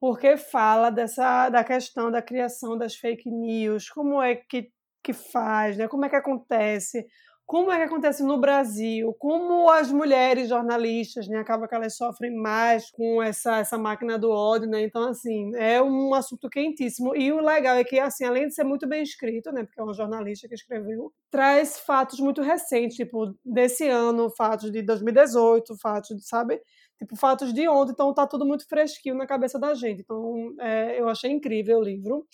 porque 0.00 0.36
fala 0.36 0.90
dessa 0.90 1.48
da 1.48 1.64
questão 1.64 2.10
da 2.10 2.22
criação 2.22 2.78
das 2.78 2.94
fake 2.94 3.28
news, 3.30 3.88
como 3.88 4.22
é 4.22 4.36
que, 4.36 4.70
que 5.02 5.12
faz, 5.12 5.76
né? 5.76 5.88
como 5.88 6.04
é 6.04 6.08
que 6.08 6.16
acontece, 6.16 7.06
como 7.48 7.72
é 7.72 7.78
que 7.78 7.84
acontece 7.84 8.22
no 8.22 8.38
Brasil, 8.38 9.16
como 9.18 9.70
as 9.70 9.90
mulheres 9.90 10.50
jornalistas, 10.50 11.26
né, 11.28 11.38
acaba 11.38 11.66
que 11.66 11.74
elas 11.74 11.96
sofrem 11.96 12.36
mais 12.36 12.90
com 12.90 13.22
essa, 13.22 13.56
essa 13.56 13.78
máquina 13.78 14.18
do 14.18 14.30
ódio, 14.30 14.68
né? 14.68 14.82
Então, 14.82 15.08
assim, 15.08 15.56
é 15.56 15.82
um 15.82 16.12
assunto 16.12 16.50
quentíssimo. 16.50 17.16
E 17.16 17.32
o 17.32 17.40
legal 17.40 17.76
é 17.76 17.84
que, 17.84 17.98
assim, 17.98 18.26
além 18.26 18.48
de 18.48 18.54
ser 18.54 18.64
muito 18.64 18.86
bem 18.86 19.02
escrito, 19.02 19.50
né, 19.50 19.64
porque 19.64 19.80
é 19.80 19.82
uma 19.82 19.94
jornalista 19.94 20.46
que 20.46 20.54
escreveu, 20.54 21.10
traz 21.30 21.78
fatos 21.78 22.20
muito 22.20 22.42
recentes, 22.42 22.98
tipo, 22.98 23.34
desse 23.42 23.88
ano, 23.88 24.28
fatos 24.36 24.70
de 24.70 24.82
2018, 24.82 25.74
fatos, 25.78 26.16
de, 26.18 26.28
sabe? 26.28 26.60
tipo, 26.98 27.16
fatos 27.16 27.54
de 27.54 27.66
ontem, 27.66 27.92
então 27.92 28.12
tá 28.12 28.26
tudo 28.26 28.44
muito 28.44 28.68
fresquinho 28.68 29.14
na 29.14 29.26
cabeça 29.26 29.58
da 29.58 29.72
gente. 29.72 30.02
Então, 30.02 30.54
é, 30.60 31.00
eu 31.00 31.08
achei 31.08 31.30
incrível 31.30 31.78
o 31.78 31.82
livro. 31.82 32.26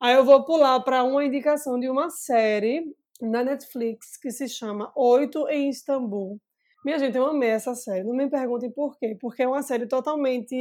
Aí 0.00 0.14
eu 0.14 0.24
vou 0.24 0.44
pular 0.44 0.78
para 0.80 1.02
uma 1.02 1.24
indicação 1.24 1.80
de 1.80 1.88
uma 1.88 2.08
série 2.10 2.84
na 3.20 3.42
Netflix 3.44 4.16
que 4.16 4.30
se 4.30 4.48
chama 4.48 4.92
Oito 4.96 5.48
em 5.48 5.70
Istambul. 5.70 6.40
Minha 6.84 6.98
gente, 6.98 7.16
eu 7.16 7.26
amei 7.26 7.48
essa 7.48 7.74
série. 7.74 8.04
Não 8.04 8.14
me 8.14 8.28
perguntem 8.28 8.70
por 8.70 8.98
quê. 8.98 9.16
Porque 9.18 9.42
é 9.42 9.48
uma 9.48 9.62
série 9.62 9.86
totalmente. 9.86 10.54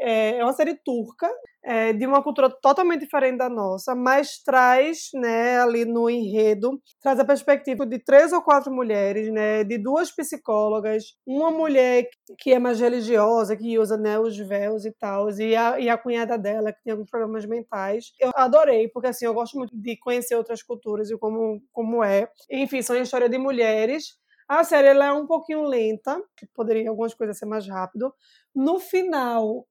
É, 0.00 0.38
é 0.38 0.44
uma 0.44 0.52
série 0.52 0.74
turca, 0.74 1.30
é, 1.62 1.92
de 1.92 2.04
uma 2.04 2.20
cultura 2.20 2.50
totalmente 2.50 3.00
diferente 3.00 3.38
da 3.38 3.48
nossa, 3.48 3.94
mas 3.94 4.42
traz, 4.42 5.10
né, 5.14 5.60
ali 5.60 5.84
no 5.84 6.08
enredo, 6.10 6.80
traz 7.00 7.20
a 7.20 7.24
perspectiva 7.24 7.86
de 7.86 7.98
três 7.98 8.32
ou 8.32 8.42
quatro 8.42 8.72
mulheres, 8.72 9.30
né, 9.30 9.62
de 9.64 9.76
duas 9.78 10.10
psicólogas, 10.10 11.14
uma 11.26 11.50
mulher 11.50 12.08
que 12.38 12.52
é 12.52 12.58
mais 12.58 12.80
religiosa, 12.80 13.56
que 13.56 13.78
usa 13.78 13.96
né, 13.96 14.18
os 14.18 14.36
véus 14.36 14.84
e 14.84 14.92
tal, 14.92 15.30
e 15.30 15.54
a, 15.54 15.78
e 15.78 15.88
a 15.88 15.98
cunhada 15.98 16.38
dela, 16.38 16.72
que 16.72 16.82
tem 16.82 16.92
alguns 16.92 17.10
problemas 17.10 17.44
mentais. 17.46 18.12
Eu 18.18 18.30
adorei, 18.34 18.88
porque 18.88 19.08
assim, 19.08 19.26
eu 19.26 19.34
gosto 19.34 19.56
muito 19.56 19.76
de 19.76 19.96
conhecer 19.98 20.34
outras 20.34 20.62
culturas 20.62 21.10
e 21.10 21.18
como, 21.18 21.62
como 21.72 22.02
é. 22.02 22.28
Enfim, 22.50 22.82
são 22.82 22.96
a 22.96 23.00
história 23.00 23.28
de 23.28 23.38
mulheres 23.38 24.16
a 24.48 24.64
série 24.64 24.88
ela 24.88 25.06
é 25.06 25.12
um 25.12 25.26
pouquinho 25.26 25.62
lenta, 25.62 26.20
poderia 26.54 26.88
algumas 26.90 27.14
coisas 27.14 27.38
ser 27.38 27.46
mais 27.46 27.68
rápido. 27.68 28.12
No 28.54 28.80
final, 28.80 29.66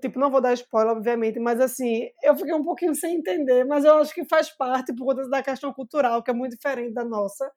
tipo, 0.00 0.18
não 0.18 0.30
vou 0.30 0.40
dar 0.40 0.52
spoiler, 0.54 0.92
obviamente, 0.96 1.38
mas 1.40 1.60
assim, 1.60 2.08
eu 2.22 2.36
fiquei 2.36 2.54
um 2.54 2.62
pouquinho 2.64 2.94
sem 2.94 3.16
entender, 3.16 3.64
mas 3.64 3.84
eu 3.84 3.96
acho 3.98 4.14
que 4.14 4.24
faz 4.24 4.50
parte 4.56 4.94
por 4.94 5.06
conta 5.06 5.28
da 5.28 5.42
questão 5.42 5.72
cultural, 5.72 6.22
que 6.22 6.30
é 6.30 6.34
muito 6.34 6.52
diferente 6.52 6.94
da 6.94 7.04
nossa. 7.04 7.50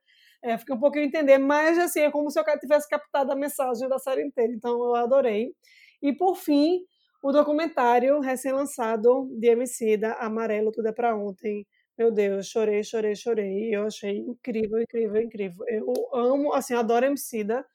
É, 0.43 0.57
fiquei 0.57 0.75
um 0.75 0.79
pouquinho 0.79 1.05
entender, 1.05 1.37
mas 1.37 1.77
assim, 1.79 2.01
é 2.01 2.11
como 2.11 2.29
se 2.29 2.39
eu 2.39 2.43
tivesse 2.59 2.87
captado 2.89 3.31
a 3.31 3.35
mensagem 3.35 3.87
da 3.87 3.97
série 3.99 4.23
inteira, 4.25 4.51
então 4.53 4.71
eu 4.83 4.95
adorei. 4.95 5.53
E 6.01 6.11
por 6.13 6.35
fim, 6.35 6.81
o 7.23 7.31
documentário 7.31 8.19
recém-lançado 8.19 9.29
de 9.39 9.47
Emicida, 9.47 10.13
Amarelo, 10.15 10.71
Tudo 10.71 10.87
é 10.89 10.91
Pra 10.91 11.15
Ontem, 11.15 11.65
meu 11.97 12.11
Deus, 12.11 12.47
chorei, 12.47 12.83
chorei, 12.83 13.15
chorei. 13.15 13.75
Eu 13.75 13.85
achei 13.85 14.17
incrível, 14.17 14.81
incrível, 14.81 15.21
incrível. 15.21 15.65
Eu 15.67 15.93
amo, 16.13 16.53
assim, 16.53 16.73
adoro 16.73 17.05
Emicida. 17.05 17.65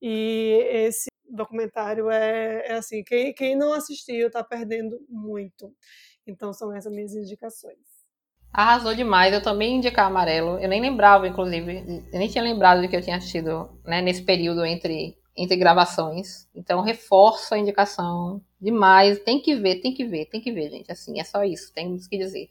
E 0.00 0.60
esse 0.70 1.08
documentário 1.28 2.10
é, 2.10 2.66
é 2.66 2.72
assim, 2.74 3.02
quem, 3.04 3.32
quem 3.32 3.56
não 3.56 3.72
assistiu 3.72 4.30
tá 4.30 4.42
perdendo 4.42 4.98
muito. 5.08 5.72
Então 6.26 6.52
são 6.52 6.74
essas 6.74 6.92
minhas 6.92 7.14
indicações. 7.14 7.78
Arrasou 8.52 8.94
demais, 8.94 9.32
eu 9.32 9.42
também 9.42 9.76
indicar 9.76 10.06
amarelo. 10.06 10.58
Eu 10.58 10.68
nem 10.68 10.80
lembrava, 10.80 11.28
inclusive, 11.28 12.04
eu 12.12 12.18
nem 12.18 12.28
tinha 12.28 12.42
lembrado 12.42 12.80
de 12.80 12.88
que 12.88 12.96
eu 12.96 13.02
tinha 13.02 13.16
assistido 13.16 13.68
né, 13.84 14.00
nesse 14.00 14.22
período 14.22 14.64
entre, 14.64 15.16
entre 15.36 15.56
gravações. 15.56 16.48
Então 16.54 16.80
reforço 16.82 17.54
a 17.54 17.58
indicação 17.58 18.42
demais. 18.60 19.18
Tem 19.20 19.40
que 19.40 19.54
ver, 19.54 19.80
tem 19.80 19.92
que 19.92 20.04
ver, 20.04 20.26
tem 20.26 20.40
que 20.40 20.52
ver, 20.52 20.70
gente. 20.70 20.90
Assim, 20.90 21.20
é 21.20 21.24
só 21.24 21.44
isso, 21.44 21.72
temos 21.74 22.06
que 22.06 22.16
dizer. 22.16 22.48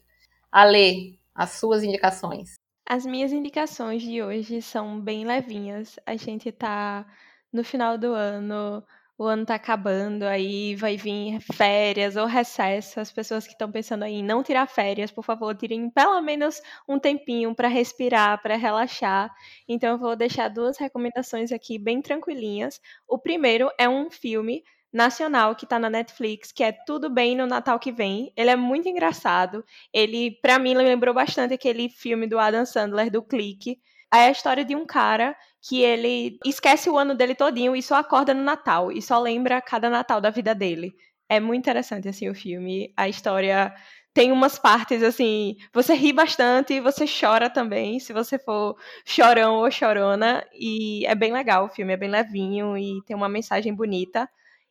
Ale, 0.52 1.17
as 1.38 1.52
suas 1.52 1.84
indicações. 1.84 2.56
As 2.90 3.06
minhas 3.06 3.32
indicações 3.32 4.02
de 4.02 4.24
hoje 4.24 4.62
são 4.62 5.00
bem 5.00 5.24
levinhas. 5.24 6.00
A 6.06 6.16
gente 6.16 6.52
tá 6.52 7.06
no 7.54 7.64
final 7.64 7.98
do 7.98 8.14
ano, 8.14 8.84
o 9.18 9.26
ano 9.26 9.46
tá 9.46 9.56
acabando, 9.56 10.24
aí 10.24 10.76
vai 10.76 10.98
vir 10.98 11.40
férias 11.42 12.16
ou 12.16 12.26
recesso. 12.26 13.00
As 13.00 13.12
pessoas 13.12 13.46
que 13.46 13.54
estão 13.54 13.72
pensando 13.72 14.06
em 14.06 14.24
não 14.24 14.42
tirar 14.42 14.68
férias, 14.68 15.12
por 15.12 15.24
favor, 15.24 15.56
tirem 15.56 15.92
pelo 15.92 16.20
menos 16.22 16.60
um 16.90 16.98
tempinho 16.98 17.54
para 17.54 17.68
respirar, 17.68 18.42
para 18.42 18.56
relaxar. 18.56 19.32
Então 19.68 19.92
eu 19.92 20.00
vou 20.00 20.16
deixar 20.16 20.48
duas 20.48 20.78
recomendações 20.78 21.52
aqui 21.52 21.78
bem 21.78 22.02
tranquilinhas. 22.02 22.82
O 23.08 23.20
primeiro 23.20 23.70
é 23.78 23.88
um 23.88 24.10
filme 24.10 24.64
nacional 24.92 25.56
que 25.56 25.66
tá 25.66 25.78
na 25.78 25.90
Netflix, 25.90 26.52
que 26.52 26.64
é 26.64 26.72
Tudo 26.72 27.10
Bem 27.10 27.36
no 27.36 27.46
Natal 27.46 27.80
que 27.80 27.92
Vem. 27.92 28.32
Ele 28.36 28.50
é 28.50 28.56
muito 28.56 28.88
engraçado. 28.88 29.64
Ele, 29.94 30.32
para 30.42 30.58
mim, 30.60 30.74
lembrou 30.74 31.14
bastante 31.14 31.54
aquele 31.54 31.90
filme 31.90 32.28
do 32.28 32.40
Adam 32.40 32.66
Sandler, 32.66 33.12
do 33.12 33.22
Clique. 33.22 33.80
É 34.14 34.28
a 34.28 34.32
história 34.32 34.64
de 34.64 34.76
um 34.76 34.86
cara 34.86 35.36
que 35.62 35.82
ele 35.82 36.38
esquece 36.46 36.90
o 36.90 36.98
ano 36.98 37.14
dele 37.14 37.36
todinho 37.36 37.76
e 37.76 37.84
só 37.84 37.96
acorda 37.96 38.34
no 38.34 38.44
Natal. 38.44 38.92
E 38.92 39.02
só 39.02 39.20
lembra 39.20 39.62
cada 39.62 39.90
Natal 39.90 40.22
da 40.22 40.30
vida 40.30 40.56
dele. 40.56 40.94
É 41.30 41.40
muito 41.40 41.60
interessante, 41.60 42.08
assim, 42.08 42.30
o 42.30 42.36
filme. 42.36 42.94
A 42.96 43.10
história 43.10 43.74
tem 44.18 44.32
umas 44.32 44.58
partes 44.58 45.04
assim, 45.04 45.58
você 45.72 45.94
ri 45.94 46.12
bastante 46.12 46.74
e 46.74 46.80
você 46.80 47.06
chora 47.06 47.52
também, 47.52 48.00
se 48.00 48.12
você 48.12 48.40
for 48.40 48.76
chorão 49.06 49.58
ou 49.58 49.70
chorona, 49.70 50.44
e 50.52 51.06
é 51.06 51.14
bem 51.14 51.32
legal 51.32 51.66
o 51.66 51.70
filme, 51.70 51.94
é 51.94 51.98
bem 51.98 52.10
levinho 52.10 52.76
e 52.76 53.00
tem 53.06 53.16
uma 53.16 53.30
mensagem 53.30 53.72
bonita. 53.76 54.28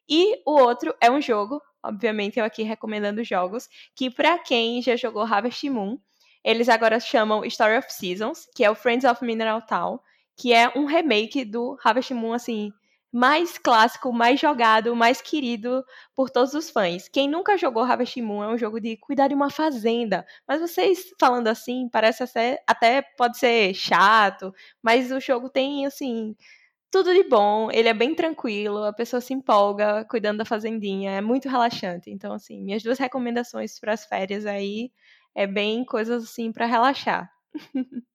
E 0.08 0.40
o 0.46 0.52
outro 0.52 0.94
é 1.00 1.10
um 1.10 1.20
jogo, 1.20 1.60
obviamente 1.82 2.38
eu 2.38 2.44
aqui 2.44 2.62
recomendando 2.62 3.24
jogos, 3.24 3.68
que 3.94 4.10
para 4.10 4.38
quem 4.38 4.80
já 4.80 4.96
jogou 4.96 5.22
Harvest 5.22 5.68
Moon, 5.68 5.98
eles 6.44 6.68
agora 6.68 7.00
chamam 7.00 7.44
Story 7.44 7.76
of 7.76 7.92
Seasons, 7.92 8.48
que 8.54 8.64
é 8.64 8.70
o 8.70 8.74
Friends 8.74 9.04
of 9.04 9.24
Mineral 9.24 9.62
Town, 9.62 9.98
que 10.36 10.52
é 10.52 10.70
um 10.76 10.84
remake 10.84 11.44
do 11.44 11.76
Harvest 11.82 12.14
Moon, 12.14 12.32
assim, 12.32 12.72
mais 13.12 13.56
clássico, 13.56 14.12
mais 14.12 14.38
jogado, 14.38 14.94
mais 14.94 15.20
querido 15.22 15.82
por 16.14 16.28
todos 16.28 16.52
os 16.54 16.68
fãs. 16.68 17.08
Quem 17.08 17.28
nunca 17.28 17.56
jogou 17.56 17.82
Harvest 17.82 18.20
Moon 18.20 18.44
é 18.44 18.48
um 18.48 18.58
jogo 18.58 18.78
de 18.78 18.96
cuidar 18.98 19.28
de 19.28 19.34
uma 19.34 19.50
fazenda. 19.50 20.26
Mas 20.46 20.60
vocês 20.60 21.06
falando 21.18 21.48
assim, 21.48 21.88
parece 21.90 22.22
até 22.66 23.02
pode 23.16 23.38
ser 23.38 23.72
chato, 23.74 24.52
mas 24.82 25.10
o 25.10 25.18
jogo 25.18 25.48
tem 25.48 25.86
assim 25.86 26.36
tudo 26.90 27.12
de 27.12 27.24
bom, 27.24 27.70
ele 27.70 27.88
é 27.88 27.94
bem 27.94 28.14
tranquilo, 28.14 28.84
a 28.84 28.92
pessoa 28.92 29.20
se 29.20 29.34
empolga 29.34 30.04
cuidando 30.04 30.38
da 30.38 30.44
fazendinha, 30.44 31.12
é 31.12 31.20
muito 31.20 31.48
relaxante. 31.48 32.10
Então, 32.10 32.32
assim, 32.32 32.62
minhas 32.62 32.82
duas 32.82 32.98
recomendações 32.98 33.78
para 33.78 33.92
as 33.92 34.04
férias 34.04 34.46
aí 34.46 34.90
é 35.34 35.46
bem 35.46 35.84
coisas 35.84 36.24
assim 36.24 36.52
para 36.52 36.66
relaxar. 36.66 37.30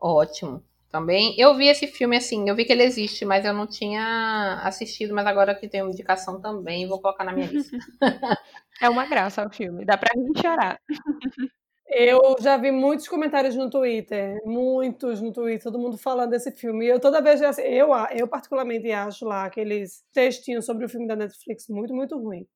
Ótimo. 0.00 0.62
Também 0.90 1.34
eu 1.38 1.54
vi 1.54 1.66
esse 1.68 1.86
filme 1.86 2.16
assim, 2.16 2.48
eu 2.48 2.56
vi 2.56 2.64
que 2.64 2.72
ele 2.72 2.82
existe, 2.82 3.24
mas 3.24 3.44
eu 3.44 3.52
não 3.52 3.66
tinha 3.66 4.60
assistido, 4.62 5.14
mas 5.14 5.26
agora 5.26 5.54
que 5.54 5.68
tem 5.68 5.82
uma 5.82 5.90
indicação 5.90 6.40
também, 6.40 6.88
vou 6.88 7.00
colocar 7.00 7.24
na 7.24 7.32
minha 7.32 7.46
lista. 7.46 7.76
é 8.80 8.88
uma 8.88 9.04
graça 9.04 9.46
o 9.46 9.50
filme, 9.50 9.84
dá 9.84 9.98
pra 9.98 10.10
gente 10.16 10.40
chorar. 10.40 10.80
Eu 11.90 12.36
já 12.38 12.56
vi 12.58 12.70
muitos 12.70 13.08
comentários 13.08 13.56
no 13.56 13.70
Twitter, 13.70 14.38
muitos 14.44 15.22
no 15.22 15.32
Twitter, 15.32 15.62
todo 15.62 15.78
mundo 15.78 15.96
falando 15.96 16.30
desse 16.30 16.52
filme. 16.52 16.84
E 16.84 16.88
eu 16.88 17.00
toda 17.00 17.22
vez, 17.22 17.40
eu, 17.58 17.88
eu 18.14 18.28
particularmente 18.28 18.90
acho 18.92 19.24
lá 19.24 19.46
aqueles 19.46 20.04
textinhos 20.12 20.66
sobre 20.66 20.84
o 20.84 20.88
filme 20.88 21.06
da 21.06 21.16
Netflix 21.16 21.66
muito, 21.68 21.94
muito 21.94 22.18
ruim. 22.18 22.46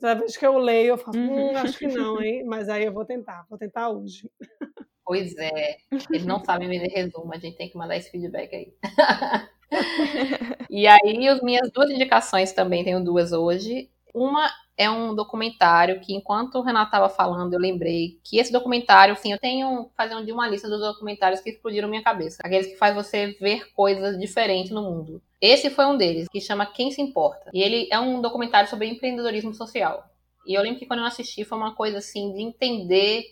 Toda 0.00 0.14
vez 0.14 0.36
que 0.36 0.46
eu 0.46 0.56
leio, 0.58 0.90
eu 0.90 0.98
falo, 0.98 1.18
hum, 1.18 1.48
uhum. 1.48 1.56
acho 1.56 1.78
que 1.78 1.88
não, 1.88 2.20
hein? 2.22 2.44
Mas 2.44 2.68
aí 2.68 2.84
eu 2.84 2.92
vou 2.92 3.04
tentar, 3.04 3.44
vou 3.50 3.58
tentar 3.58 3.90
hoje. 3.90 4.30
Pois 5.04 5.36
é, 5.36 5.76
eles 6.10 6.24
não 6.24 6.44
sabem 6.44 6.68
vender 6.68 6.88
resumo, 6.88 7.32
a 7.32 7.38
gente 7.38 7.56
tem 7.56 7.68
que 7.68 7.78
mandar 7.78 7.96
esse 7.96 8.10
feedback 8.10 8.54
aí. 8.54 8.72
e 10.70 10.86
aí, 10.86 11.28
as 11.28 11.40
minhas 11.40 11.70
duas 11.70 11.90
indicações 11.90 12.52
também, 12.52 12.84
tenho 12.84 13.02
duas 13.02 13.32
hoje. 13.32 13.90
Uma 14.14 14.50
é 14.76 14.90
um 14.90 15.14
documentário 15.14 16.00
que, 16.00 16.14
enquanto 16.14 16.56
o 16.56 16.62
Renato 16.62 16.88
estava 16.88 17.08
falando, 17.08 17.54
eu 17.54 17.58
lembrei 17.58 18.20
que 18.22 18.38
esse 18.38 18.52
documentário, 18.52 19.14
assim, 19.14 19.32
eu 19.32 19.38
tenho 19.38 19.90
fazendo 19.96 20.24
de 20.24 20.32
uma 20.32 20.46
lista 20.46 20.68
dos 20.68 20.80
documentários 20.80 21.40
que 21.40 21.50
explodiram 21.50 21.88
minha 21.88 22.02
cabeça. 22.02 22.42
Aqueles 22.44 22.66
que 22.66 22.76
faz 22.76 22.94
você 22.94 23.36
ver 23.40 23.72
coisas 23.72 24.18
diferentes 24.18 24.70
no 24.70 24.82
mundo. 24.82 25.22
Esse 25.40 25.70
foi 25.70 25.86
um 25.86 25.96
deles, 25.96 26.28
que 26.28 26.40
chama 26.40 26.66
Quem 26.66 26.90
Se 26.90 27.00
Importa. 27.00 27.50
E 27.54 27.62
ele 27.62 27.88
é 27.90 27.98
um 27.98 28.20
documentário 28.20 28.68
sobre 28.68 28.86
empreendedorismo 28.88 29.54
social. 29.54 30.04
E 30.46 30.54
eu 30.54 30.62
lembro 30.62 30.78
que 30.78 30.86
quando 30.86 31.00
eu 31.00 31.06
assisti 31.06 31.44
foi 31.44 31.56
uma 31.56 31.74
coisa 31.74 31.98
assim 31.98 32.32
de 32.34 32.42
entender 32.42 33.24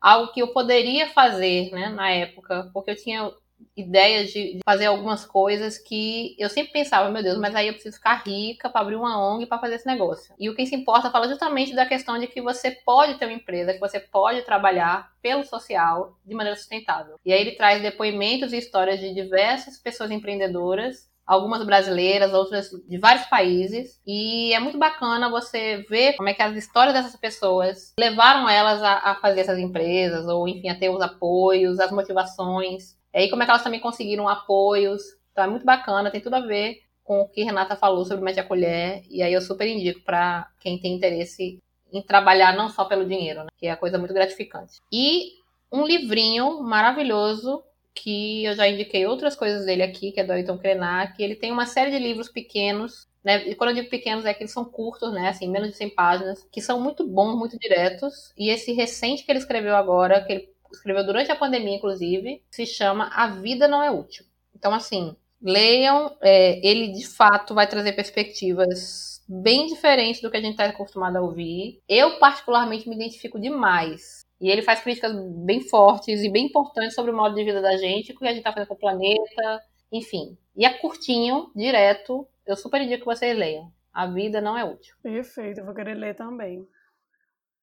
algo 0.00 0.32
que 0.32 0.40
eu 0.40 0.48
poderia 0.48 1.08
fazer, 1.08 1.70
né, 1.70 1.88
na 1.88 2.10
época, 2.10 2.70
porque 2.72 2.90
eu 2.90 2.96
tinha 2.96 3.30
ideias 3.76 4.30
de, 4.30 4.60
fazer 4.64 4.86
algumas 4.86 5.24
coisas 5.24 5.78
que 5.78 6.34
eu 6.38 6.48
sempre 6.48 6.72
pensava, 6.72 7.10
meu 7.10 7.22
Deus, 7.22 7.38
mas 7.38 7.54
aí 7.54 7.68
eu 7.68 7.74
preciso 7.74 7.96
ficar 7.96 8.22
rica 8.24 8.70
para 8.70 8.80
abrir 8.80 8.96
uma 8.96 9.18
ONG 9.18 9.46
para 9.46 9.58
fazer 9.58 9.76
esse 9.76 9.86
negócio. 9.86 10.34
E 10.38 10.48
o 10.48 10.54
que 10.54 10.66
se 10.66 10.74
importa 10.74 11.10
fala 11.10 11.28
justamente 11.28 11.74
da 11.74 11.86
questão 11.86 12.18
de 12.18 12.26
que 12.26 12.40
você 12.40 12.70
pode 12.70 13.18
ter 13.18 13.26
uma 13.26 13.34
empresa, 13.34 13.74
que 13.74 13.80
você 13.80 14.00
pode 14.00 14.42
trabalhar 14.42 15.10
pelo 15.20 15.44
social 15.44 16.16
de 16.24 16.34
maneira 16.34 16.58
sustentável. 16.58 17.16
E 17.24 17.32
aí 17.32 17.40
ele 17.40 17.52
traz 17.52 17.82
depoimentos 17.82 18.52
e 18.52 18.58
histórias 18.58 18.98
de 18.98 19.12
diversas 19.12 19.78
pessoas 19.78 20.10
empreendedoras 20.10 21.06
algumas 21.26 21.64
brasileiras, 21.66 22.32
outras 22.32 22.70
de 22.70 22.98
vários 22.98 23.26
países. 23.26 24.00
E 24.06 24.54
é 24.54 24.60
muito 24.60 24.78
bacana 24.78 25.28
você 25.28 25.84
ver 25.90 26.14
como 26.14 26.28
é 26.28 26.34
que 26.34 26.42
as 26.42 26.56
histórias 26.56 26.94
dessas 26.94 27.16
pessoas 27.16 27.92
levaram 27.98 28.48
elas 28.48 28.82
a, 28.82 29.10
a 29.10 29.14
fazer 29.16 29.40
essas 29.40 29.58
empresas, 29.58 30.26
ou 30.28 30.46
enfim, 30.46 30.68
a 30.68 30.78
ter 30.78 30.88
os 30.88 31.00
apoios, 31.00 31.80
as 31.80 31.90
motivações. 31.90 32.96
E 33.16 33.20
aí 33.20 33.30
como 33.30 33.42
é 33.42 33.46
que 33.46 33.50
elas 33.50 33.64
também 33.64 33.80
conseguiram 33.80 34.28
apoios. 34.28 35.02
Então 35.32 35.44
é 35.44 35.46
muito 35.46 35.64
bacana, 35.64 36.10
tem 36.10 36.20
tudo 36.20 36.34
a 36.34 36.40
ver 36.40 36.82
com 37.02 37.22
o 37.22 37.28
que 37.28 37.42
Renata 37.42 37.74
falou 37.74 38.04
sobre 38.04 38.22
Mete 38.22 38.38
a 38.38 38.44
Colher. 38.44 39.02
E 39.08 39.22
aí 39.22 39.32
eu 39.32 39.40
super 39.40 39.66
indico 39.66 40.02
para 40.02 40.50
quem 40.60 40.78
tem 40.78 40.94
interesse 40.94 41.58
em 41.90 42.02
trabalhar 42.02 42.54
não 42.54 42.68
só 42.68 42.84
pelo 42.84 43.06
dinheiro, 43.06 43.40
né? 43.40 43.48
que 43.56 43.66
é 43.66 43.74
coisa 43.74 43.96
muito 43.96 44.12
gratificante. 44.12 44.82
E 44.92 45.32
um 45.72 45.86
livrinho 45.86 46.62
maravilhoso 46.62 47.64
que 47.94 48.44
eu 48.44 48.54
já 48.54 48.68
indiquei 48.68 49.06
outras 49.06 49.34
coisas 49.34 49.64
dele 49.64 49.82
aqui, 49.82 50.12
que 50.12 50.20
é 50.20 50.24
do 50.24 50.32
Ayrton 50.32 50.58
Krenak, 50.58 51.22
ele 51.22 51.34
tem 51.34 51.50
uma 51.50 51.64
série 51.64 51.90
de 51.90 51.98
livros 51.98 52.28
pequenos, 52.28 53.08
né? 53.24 53.48
E 53.48 53.54
quando 53.54 53.70
eu 53.70 53.76
digo 53.76 53.88
pequenos 53.88 54.26
é 54.26 54.34
que 54.34 54.42
eles 54.42 54.52
são 54.52 54.66
curtos, 54.66 55.12
né? 55.14 55.30
Assim, 55.30 55.48
menos 55.48 55.70
de 55.70 55.76
100 55.76 55.90
páginas, 55.90 56.46
que 56.52 56.60
são 56.60 56.78
muito 56.78 57.06
bons, 57.06 57.38
muito 57.38 57.58
diretos. 57.58 58.34
E 58.36 58.50
esse 58.50 58.72
recente 58.72 59.24
que 59.24 59.32
ele 59.32 59.38
escreveu 59.38 59.74
agora, 59.74 60.22
que 60.22 60.32
ele 60.32 60.55
escreveu 60.72 61.04
durante 61.04 61.30
a 61.30 61.36
pandemia, 61.36 61.76
inclusive, 61.76 62.42
se 62.50 62.66
chama 62.66 63.10
A 63.14 63.28
Vida 63.28 63.68
Não 63.68 63.82
É 63.82 63.90
Útil. 63.90 64.24
Então, 64.54 64.72
assim, 64.72 65.14
leiam. 65.40 66.16
É, 66.20 66.66
ele, 66.66 66.92
de 66.92 67.06
fato, 67.06 67.54
vai 67.54 67.66
trazer 67.66 67.92
perspectivas 67.92 69.24
bem 69.28 69.66
diferentes 69.66 70.20
do 70.20 70.30
que 70.30 70.36
a 70.36 70.40
gente 70.40 70.52
está 70.52 70.64
acostumado 70.64 71.16
a 71.16 71.20
ouvir. 71.20 71.80
Eu, 71.88 72.18
particularmente, 72.18 72.88
me 72.88 72.96
identifico 72.96 73.40
demais. 73.40 74.24
E 74.40 74.50
ele 74.50 74.62
faz 74.62 74.80
críticas 74.80 75.12
bem 75.44 75.60
fortes 75.60 76.22
e 76.22 76.30
bem 76.30 76.46
importantes 76.46 76.94
sobre 76.94 77.10
o 77.10 77.16
modo 77.16 77.34
de 77.34 77.44
vida 77.44 77.60
da 77.60 77.76
gente, 77.76 78.12
o 78.12 78.18
que 78.18 78.24
a 78.24 78.28
gente 78.28 78.38
está 78.38 78.52
fazendo 78.52 78.68
com 78.68 78.74
o 78.74 78.78
planeta, 78.78 79.62
enfim. 79.90 80.36
E 80.54 80.64
é 80.64 80.70
curtinho, 80.70 81.50
direto. 81.54 82.28
Eu 82.46 82.56
super 82.56 82.80
indico 82.80 83.00
que 83.00 83.06
vocês 83.06 83.36
leiam. 83.36 83.72
A 83.92 84.06
vida 84.06 84.40
não 84.40 84.56
é 84.56 84.64
útil. 84.64 84.94
Perfeito, 85.02 85.60
eu 85.60 85.64
vou 85.64 85.74
querer 85.74 85.94
ler 85.94 86.14
também. 86.14 86.66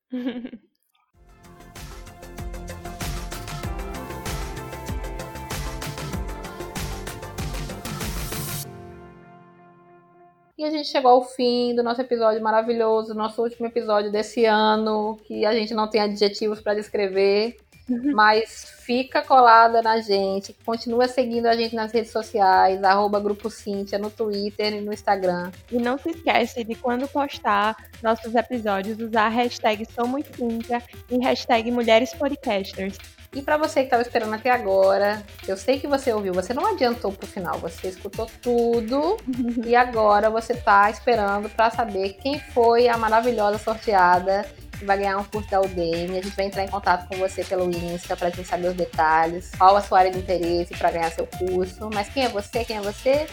E 10.56 10.64
a 10.64 10.70
gente 10.70 10.88
chegou 10.88 11.10
ao 11.10 11.24
fim 11.24 11.74
do 11.76 11.82
nosso 11.82 12.02
episódio 12.02 12.42
maravilhoso, 12.42 13.16
nosso 13.16 13.42
último 13.42 13.66
episódio 13.66 14.12
desse 14.12 14.46
ano, 14.46 15.18
que 15.24 15.46
a 15.46 15.54
gente 15.54 15.74
não 15.74 15.90
tem 15.90 16.00
adjetivos 16.00 16.62
para 16.62 16.76
descrever, 16.76 17.58
uhum. 17.90 18.12
mas 18.14 18.72
fica 18.86 19.24
colada 19.24 19.82
na 19.82 20.00
gente, 20.00 20.56
continua 20.64 21.08
seguindo 21.08 21.48
a 21.48 21.56
gente 21.56 21.76
nas 21.76 21.92
redes 21.92 22.12
sociais, 22.12 22.84
arroba 22.84 23.20
Grupo 23.20 23.50
Cíntia, 23.50 23.98
no 23.98 24.12
Twitter 24.12 24.76
e 24.76 24.82
no 24.82 24.94
Instagram. 24.94 25.52
E 25.72 25.80
não 25.80 25.98
se 25.98 26.12
esquece 26.12 26.64
de 26.64 26.76
quando 26.76 27.08
postar 27.08 27.76
nossos 28.04 28.36
episódios, 28.36 29.00
usar 29.00 29.26
a 29.26 29.30
hashtag 29.30 29.88
Somos 29.92 30.24
Cíntia 30.36 30.84
e 31.10 31.18
hashtag 31.18 31.72
Mulheres 31.72 32.14
Podcasters. 32.14 33.00
E 33.34 33.42
para 33.42 33.58
você 33.58 33.80
que 33.80 33.88
estava 33.88 34.04
esperando 34.04 34.34
até 34.36 34.52
agora, 34.52 35.24
eu 35.48 35.58
sei 35.58 35.80
que 35.80 35.88
você 35.88 36.14
ouviu, 36.14 36.34
você 36.34 36.54
não 36.54 36.68
adiantou 36.68 37.12
pro 37.12 37.26
final, 37.26 37.58
você 37.58 37.88
escutou 37.88 38.30
tudo 38.42 39.18
e 39.66 39.76
agora 39.76 40.30
você 40.30 40.54
tá 40.54 40.90
esperando 40.90 41.50
para 41.50 41.72
saber 41.72 42.14
quem 42.22 42.40
foi 42.40 42.88
a 42.88 42.98
maravilhosa 42.98 43.58
sorteada 43.58 44.46
que 44.78 44.86
vai 44.86 44.98
ganhar 44.98 45.18
um 45.18 45.24
curso 45.24 45.50
da 45.50 45.62
Udemy. 45.62 46.20
A 46.20 46.22
gente 46.22 46.36
vai 46.36 46.46
entrar 46.46 46.64
em 46.64 46.68
contato 46.68 47.08
com 47.08 47.16
você 47.18 47.44
pelo 47.44 47.70
Insta 47.70 48.16
pra 48.16 48.30
gente 48.30 48.48
saber 48.48 48.68
os 48.68 48.76
detalhes, 48.76 49.52
qual 49.58 49.76
a 49.76 49.82
sua 49.82 50.00
área 50.00 50.12
de 50.12 50.20
interesse 50.20 50.76
para 50.76 50.92
ganhar 50.92 51.12
seu 51.12 51.26
curso. 51.26 51.90
Mas 51.94 52.10
quem 52.10 52.26
é 52.26 52.30
você? 52.30 52.64
Quem 52.66 52.78
é 52.78 52.82
você? 52.82 53.28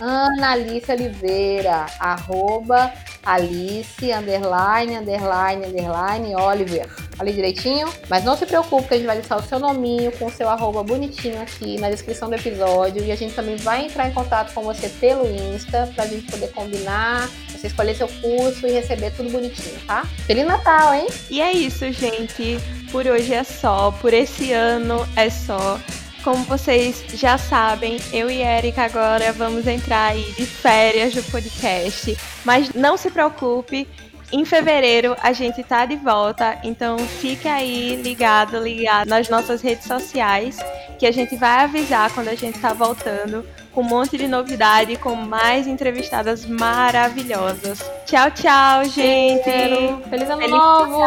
Ana 0.00 0.52
Alice 0.52 0.90
Oliveira, 0.90 1.86
arroba 1.98 2.92
Alice, 3.24 4.10
underline, 4.12 4.96
underline, 4.96 5.66
underline, 5.66 6.34
Oliver. 6.34 6.88
Falei 7.16 7.34
direitinho? 7.34 7.88
Mas 8.08 8.24
não 8.24 8.36
se 8.36 8.46
preocupe 8.46 8.88
que 8.88 8.94
a 8.94 8.96
gente 8.96 9.06
vai 9.06 9.18
deixar 9.18 9.36
o 9.36 9.42
seu 9.42 9.58
nominho 9.58 10.12
com 10.12 10.26
o 10.26 10.30
seu 10.30 10.48
arroba 10.48 10.84
bonitinho 10.84 11.40
aqui 11.42 11.78
na 11.80 11.90
descrição 11.90 12.28
do 12.28 12.36
episódio. 12.36 13.04
E 13.04 13.10
a 13.10 13.16
gente 13.16 13.34
também 13.34 13.56
vai 13.56 13.86
entrar 13.86 14.08
em 14.08 14.12
contato 14.12 14.54
com 14.54 14.62
você 14.62 14.88
pelo 14.88 15.26
Insta 15.28 15.90
pra 15.94 16.06
gente 16.06 16.30
poder 16.30 16.48
combinar, 16.52 17.28
você 17.50 17.66
escolher 17.66 17.96
seu 17.96 18.08
curso 18.08 18.66
e 18.66 18.70
receber 18.70 19.10
tudo 19.10 19.30
bonitinho, 19.30 19.78
tá? 19.86 20.04
Feliz 20.26 20.46
Natal, 20.46 20.94
hein? 20.94 21.08
E 21.28 21.40
é 21.40 21.52
isso, 21.52 21.90
gente. 21.90 22.58
Por 22.92 23.06
hoje 23.06 23.34
é 23.34 23.42
só. 23.42 23.90
Por 23.90 24.14
esse 24.14 24.52
ano 24.52 25.06
é 25.16 25.28
só. 25.28 25.78
Como 26.22 26.44
vocês 26.44 27.04
já 27.14 27.38
sabem, 27.38 27.98
eu 28.12 28.30
e 28.30 28.42
Erika 28.42 28.84
agora 28.84 29.32
vamos 29.32 29.66
entrar 29.66 30.12
aí 30.12 30.24
de 30.36 30.44
férias 30.46 31.14
do 31.14 31.22
podcast. 31.24 32.16
Mas 32.44 32.72
não 32.74 32.96
se 32.96 33.10
preocupe, 33.10 33.86
em 34.30 34.44
fevereiro 34.44 35.16
a 35.22 35.32
gente 35.32 35.62
tá 35.62 35.86
de 35.86 35.96
volta, 35.96 36.58
então 36.62 36.98
fique 36.98 37.48
aí 37.48 37.96
ligado, 37.96 38.58
ligado 38.58 39.08
nas 39.08 39.28
nossas 39.28 39.62
redes 39.62 39.86
sociais, 39.86 40.58
que 40.98 41.06
a 41.06 41.12
gente 41.12 41.34
vai 41.36 41.64
avisar 41.64 42.12
quando 42.12 42.28
a 42.28 42.34
gente 42.34 42.58
tá 42.58 42.72
voltando 42.72 43.44
com 43.72 43.80
um 43.80 43.84
monte 43.84 44.18
de 44.18 44.26
novidade, 44.26 44.96
com 44.96 45.14
mais 45.14 45.66
entrevistadas 45.66 46.44
maravilhosas. 46.44 47.78
Tchau, 48.04 48.30
tchau, 48.32 48.84
gente! 48.84 49.44
Feliz 49.44 50.28
ano 50.28 50.40
Feliz 50.40 50.50
novo! 50.50 51.02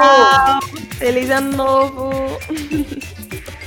Feliz 0.97 1.29
ano 1.29 1.57
novo! 1.57 2.11